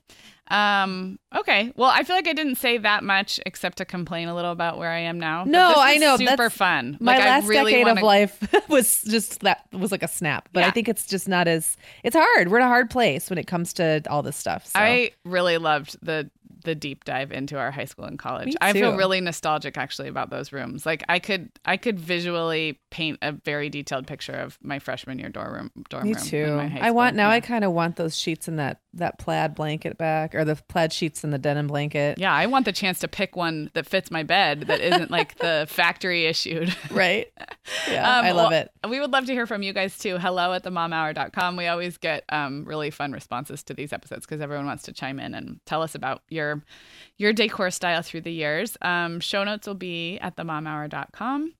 Um 0.47 1.17
okay. 1.35 1.73
Well, 1.75 1.89
I 1.89 2.03
feel 2.03 2.15
like 2.15 2.27
I 2.27 2.33
didn't 2.33 2.55
say 2.57 2.77
that 2.77 3.03
much 3.03 3.39
except 3.47 3.79
to 3.79 3.85
complain 3.85 4.27
a 4.27 4.35
little 4.35 4.51
about 4.51 4.77
where 4.77 4.91
I 4.91 4.99
am 4.99 5.19
now. 5.19 5.43
No, 5.43 5.69
this 5.69 5.77
I 5.79 5.97
know, 5.97 6.17
Super 6.17 6.29
that's- 6.29 6.53
fun. 6.53 6.97
my 6.99 7.15
Like, 7.15 7.25
last 7.25 7.47
really 7.47 7.71
decade 7.71 7.87
wanna- 7.87 8.01
of 8.01 8.03
life 8.05 8.53
was 8.69 9.01
just 9.03 9.39
that 9.39 9.65
was 9.71 9.91
like 9.91 10.03
a 10.03 10.07
snap 10.07 10.47
but 10.53 10.63
i 10.63 10.69
think 10.69 10.87
it's 10.87 11.07
just 11.07 11.27
not 11.27 11.47
as 11.47 11.77
it's 12.03 12.15
hard 12.15 12.49
we're 12.51 12.57
in 12.59 12.63
a 12.63 12.67
hard 12.67 12.91
place 12.91 13.27
when 13.29 13.39
it 13.39 13.47
comes 13.47 13.73
to 13.73 14.03
all 14.07 14.21
this 14.21 14.37
stuff 14.37 14.67
so. 14.67 14.79
I 14.79 15.11
really 15.23 15.57
loved 15.57 15.97
the 16.03 16.29
the 16.65 16.75
deep 16.75 17.05
dive 17.05 17.31
into 17.31 17.57
our 17.57 17.71
high 17.71 17.85
school 17.85 18.05
and 18.05 18.19
college. 18.19 18.55
I 18.59 18.73
feel 18.73 18.95
really 18.97 19.21
nostalgic 19.21 19.77
actually 19.77 20.07
about 20.09 20.29
those 20.29 20.51
rooms. 20.51 20.85
Like 20.85 21.03
I 21.07 21.19
could 21.19 21.49
I 21.63 21.77
could 21.77 21.99
visually 21.99 22.79
paint 22.91 23.19
a 23.21 23.31
very 23.31 23.69
detailed 23.69 24.07
picture 24.07 24.33
of 24.33 24.57
my 24.61 24.79
freshman 24.79 25.19
year 25.19 25.29
dorm 25.29 25.53
room 25.53 25.71
dorm 25.89 26.03
Me 26.03 26.13
room. 26.13 26.21
in 26.21 26.27
too. 26.29 26.55
my 26.57 26.67
high 26.67 26.87
I 26.87 26.91
want 26.91 27.15
now. 27.15 27.29
Yeah. 27.29 27.35
I 27.35 27.39
kind 27.39 27.63
of 27.63 27.71
want 27.71 27.95
those 27.95 28.17
sheets 28.17 28.47
in 28.47 28.57
that 28.57 28.79
that 28.95 29.19
plaid 29.19 29.55
blanket 29.55 29.97
back, 29.97 30.33
or 30.35 30.43
the 30.45 30.55
plaid 30.67 30.91
sheets 30.91 31.23
and 31.23 31.31
the 31.33 31.37
denim 31.37 31.67
blanket. 31.67 32.17
Yeah, 32.17 32.33
I 32.33 32.45
want 32.47 32.65
the 32.65 32.71
chance 32.71 32.99
to 32.99 33.07
pick 33.07 33.35
one 33.35 33.69
that 33.73 33.85
fits 33.85 34.09
my 34.11 34.23
bed 34.23 34.61
that 34.61 34.81
isn't 34.81 35.11
like 35.11 35.37
the 35.37 35.65
factory 35.69 36.25
issued. 36.25 36.75
Right. 36.91 37.27
Yeah, 37.89 38.05
Um, 38.19 38.25
I 38.25 38.31
love 38.31 38.51
well, 38.51 38.61
it. 38.61 38.71
We 38.89 38.99
would 38.99 39.11
love 39.11 39.25
to 39.25 39.33
hear 39.33 39.45
from 39.45 39.61
you 39.63 39.73
guys 39.73 39.97
too. 39.97 40.17
Hello 40.17 40.53
at 40.53 40.63
themomhour.com. 40.63 41.55
We 41.57 41.67
always 41.67 41.97
get 41.97 42.23
um, 42.29 42.65
really 42.65 42.91
fun 42.91 43.11
responses 43.11 43.63
to 43.63 43.73
these 43.73 43.91
episodes 43.91 44.25
because 44.25 44.41
everyone 44.41 44.65
wants 44.65 44.83
to 44.83 44.93
chime 44.93 45.19
in 45.19 45.33
and 45.33 45.59
tell 45.65 45.81
us 45.81 45.95
about 45.95 46.21
your 46.29 46.63
your 47.17 47.33
decor 47.33 47.71
style 47.71 48.01
through 48.01 48.21
the 48.21 48.31
years. 48.31 48.77
Um, 48.81 49.19
show 49.19 49.43
notes 49.43 49.67
will 49.67 49.75
be 49.75 50.17
at 50.19 50.35
themomhour.com. 50.35 51.53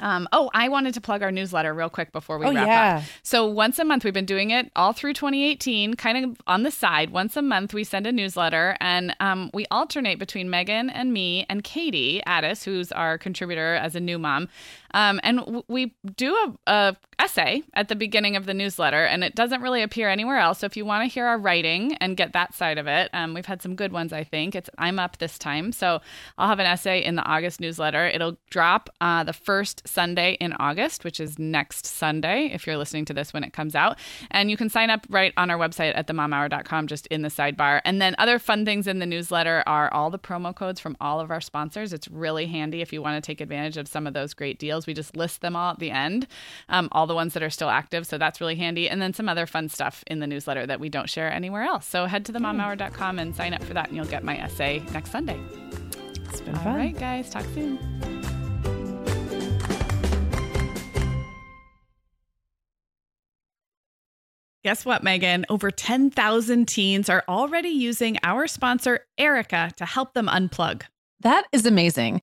Um, 0.00 0.28
oh, 0.32 0.50
I 0.54 0.68
wanted 0.68 0.94
to 0.94 1.00
plug 1.00 1.22
our 1.22 1.30
newsletter 1.32 1.72
real 1.74 1.90
quick 1.90 2.12
before 2.12 2.38
we 2.38 2.46
Oh 2.46 2.54
wrap 2.54 2.66
yeah. 2.66 2.96
up. 2.98 3.02
So 3.22 3.46
once 3.46 3.78
a 3.78 3.84
month, 3.84 4.04
we've 4.04 4.14
been 4.14 4.24
doing 4.24 4.50
it 4.50 4.70
all 4.76 4.92
through 4.92 5.14
2018, 5.14 5.94
kind 5.94 6.24
of 6.24 6.36
on 6.46 6.62
the 6.62 6.70
side. 6.70 7.10
Once 7.10 7.36
a 7.36 7.42
month, 7.42 7.72
we 7.74 7.84
send 7.84 8.06
a 8.06 8.12
newsletter, 8.12 8.76
and 8.80 9.14
um, 9.20 9.50
we 9.54 9.66
alternate 9.70 10.18
between 10.18 10.50
Meagan 10.50 10.90
and 10.90 11.12
me 11.12 11.46
and 11.48 11.62
Katie 11.64 12.22
Addis, 12.26 12.64
who's 12.64 12.92
our 12.92 13.18
contributor 13.18 13.74
as 13.74 13.94
a 13.94 14.00
new 14.00 14.18
mom. 14.18 14.48
Um, 14.94 15.20
and 15.22 15.38
w- 15.40 15.64
we 15.68 15.94
do 16.16 16.34
a, 16.34 16.72
a 16.72 16.96
essay 17.18 17.62
at 17.74 17.88
the 17.88 17.96
beginning 17.96 18.36
of 18.36 18.46
the 18.46 18.54
newsletter, 18.54 19.04
and 19.04 19.22
it 19.22 19.34
doesn't 19.34 19.60
really 19.60 19.82
appear 19.82 20.08
anywhere 20.08 20.38
else. 20.38 20.60
So 20.60 20.66
if 20.66 20.76
you 20.76 20.84
want 20.84 21.02
to 21.02 21.12
hear 21.12 21.26
our 21.26 21.38
writing 21.38 21.94
and 21.94 22.16
get 22.16 22.32
that 22.32 22.54
side 22.54 22.78
of 22.78 22.86
it, 22.86 23.10
um, 23.12 23.34
we've 23.34 23.46
had 23.46 23.60
some 23.60 23.74
good 23.74 23.92
ones. 23.92 24.12
I 24.12 24.24
think 24.24 24.54
it's 24.54 24.70
I'm 24.78 24.98
up 24.98 25.18
this 25.18 25.38
time, 25.38 25.72
so 25.72 26.00
I'll 26.38 26.48
have 26.48 26.60
an 26.60 26.66
essay 26.66 27.02
in 27.02 27.16
the 27.16 27.24
August 27.24 27.60
newsletter. 27.60 28.06
It'll 28.06 28.36
drop 28.50 28.88
uh, 29.00 29.24
the 29.24 29.32
first 29.32 29.86
Sunday 29.86 30.34
in 30.40 30.52
August, 30.54 31.04
which 31.04 31.20
is 31.20 31.38
next 31.38 31.86
Sunday. 31.86 32.50
If 32.52 32.66
you're 32.66 32.76
listening 32.76 33.04
to 33.06 33.12
this 33.12 33.32
when 33.32 33.44
it 33.44 33.52
comes 33.52 33.74
out, 33.74 33.98
and 34.30 34.50
you 34.50 34.56
can 34.56 34.68
sign 34.68 34.90
up 34.90 35.06
right 35.10 35.32
on 35.36 35.50
our 35.50 35.58
website 35.58 35.96
at 35.96 36.06
themomhour.com, 36.06 36.86
just 36.86 37.06
in 37.08 37.22
the 37.22 37.28
sidebar. 37.28 37.80
And 37.84 38.00
then 38.00 38.14
other 38.18 38.38
fun 38.38 38.64
things 38.64 38.86
in 38.86 39.00
the 39.00 39.06
newsletter 39.06 39.64
are 39.66 39.92
all 39.92 40.10
the 40.10 40.18
promo 40.18 40.54
codes 40.54 40.80
from 40.80 40.96
all 41.00 41.20
of 41.20 41.30
our 41.30 41.40
sponsors. 41.40 41.92
It's 41.92 42.08
really 42.08 42.46
handy 42.46 42.80
if 42.80 42.92
you 42.92 43.02
want 43.02 43.22
to 43.22 43.26
take 43.26 43.40
advantage 43.40 43.76
of 43.76 43.88
some 43.88 44.06
of 44.06 44.14
those 44.14 44.34
great 44.34 44.58
deals. 44.58 44.83
We 44.86 44.94
just 44.94 45.16
list 45.16 45.40
them 45.40 45.56
all 45.56 45.72
at 45.72 45.78
the 45.78 45.90
end, 45.90 46.26
um, 46.68 46.88
all 46.92 47.06
the 47.06 47.14
ones 47.14 47.34
that 47.34 47.42
are 47.42 47.50
still 47.50 47.70
active. 47.70 48.06
So 48.06 48.18
that's 48.18 48.40
really 48.40 48.56
handy. 48.56 48.88
And 48.88 49.00
then 49.00 49.12
some 49.12 49.28
other 49.28 49.46
fun 49.46 49.68
stuff 49.68 50.04
in 50.06 50.20
the 50.20 50.26
newsletter 50.26 50.66
that 50.66 50.80
we 50.80 50.88
don't 50.88 51.08
share 51.08 51.32
anywhere 51.32 51.62
else. 51.62 51.86
So 51.86 52.06
head 52.06 52.24
to 52.26 52.32
the 52.32 52.38
themomhour.com 52.38 53.18
and 53.18 53.34
sign 53.34 53.54
up 53.54 53.62
for 53.62 53.74
that, 53.74 53.88
and 53.88 53.96
you'll 53.96 54.06
get 54.06 54.24
my 54.24 54.36
essay 54.38 54.82
next 54.92 55.10
Sunday. 55.10 55.40
It's 56.28 56.40
been 56.40 56.54
All 56.56 56.64
fun. 56.64 56.76
right, 56.76 56.98
guys, 56.98 57.30
talk 57.30 57.44
soon. 57.54 57.78
Guess 64.64 64.86
what, 64.86 65.02
Meagan? 65.04 65.44
Over 65.50 65.70
10,000 65.70 66.66
teens 66.66 67.10
are 67.10 67.22
already 67.28 67.68
using 67.68 68.16
our 68.22 68.46
sponsor, 68.46 69.00
Erika, 69.18 69.70
to 69.76 69.84
help 69.84 70.14
them 70.14 70.26
unplug. 70.26 70.84
That 71.20 71.44
is 71.52 71.66
amazing. 71.66 72.22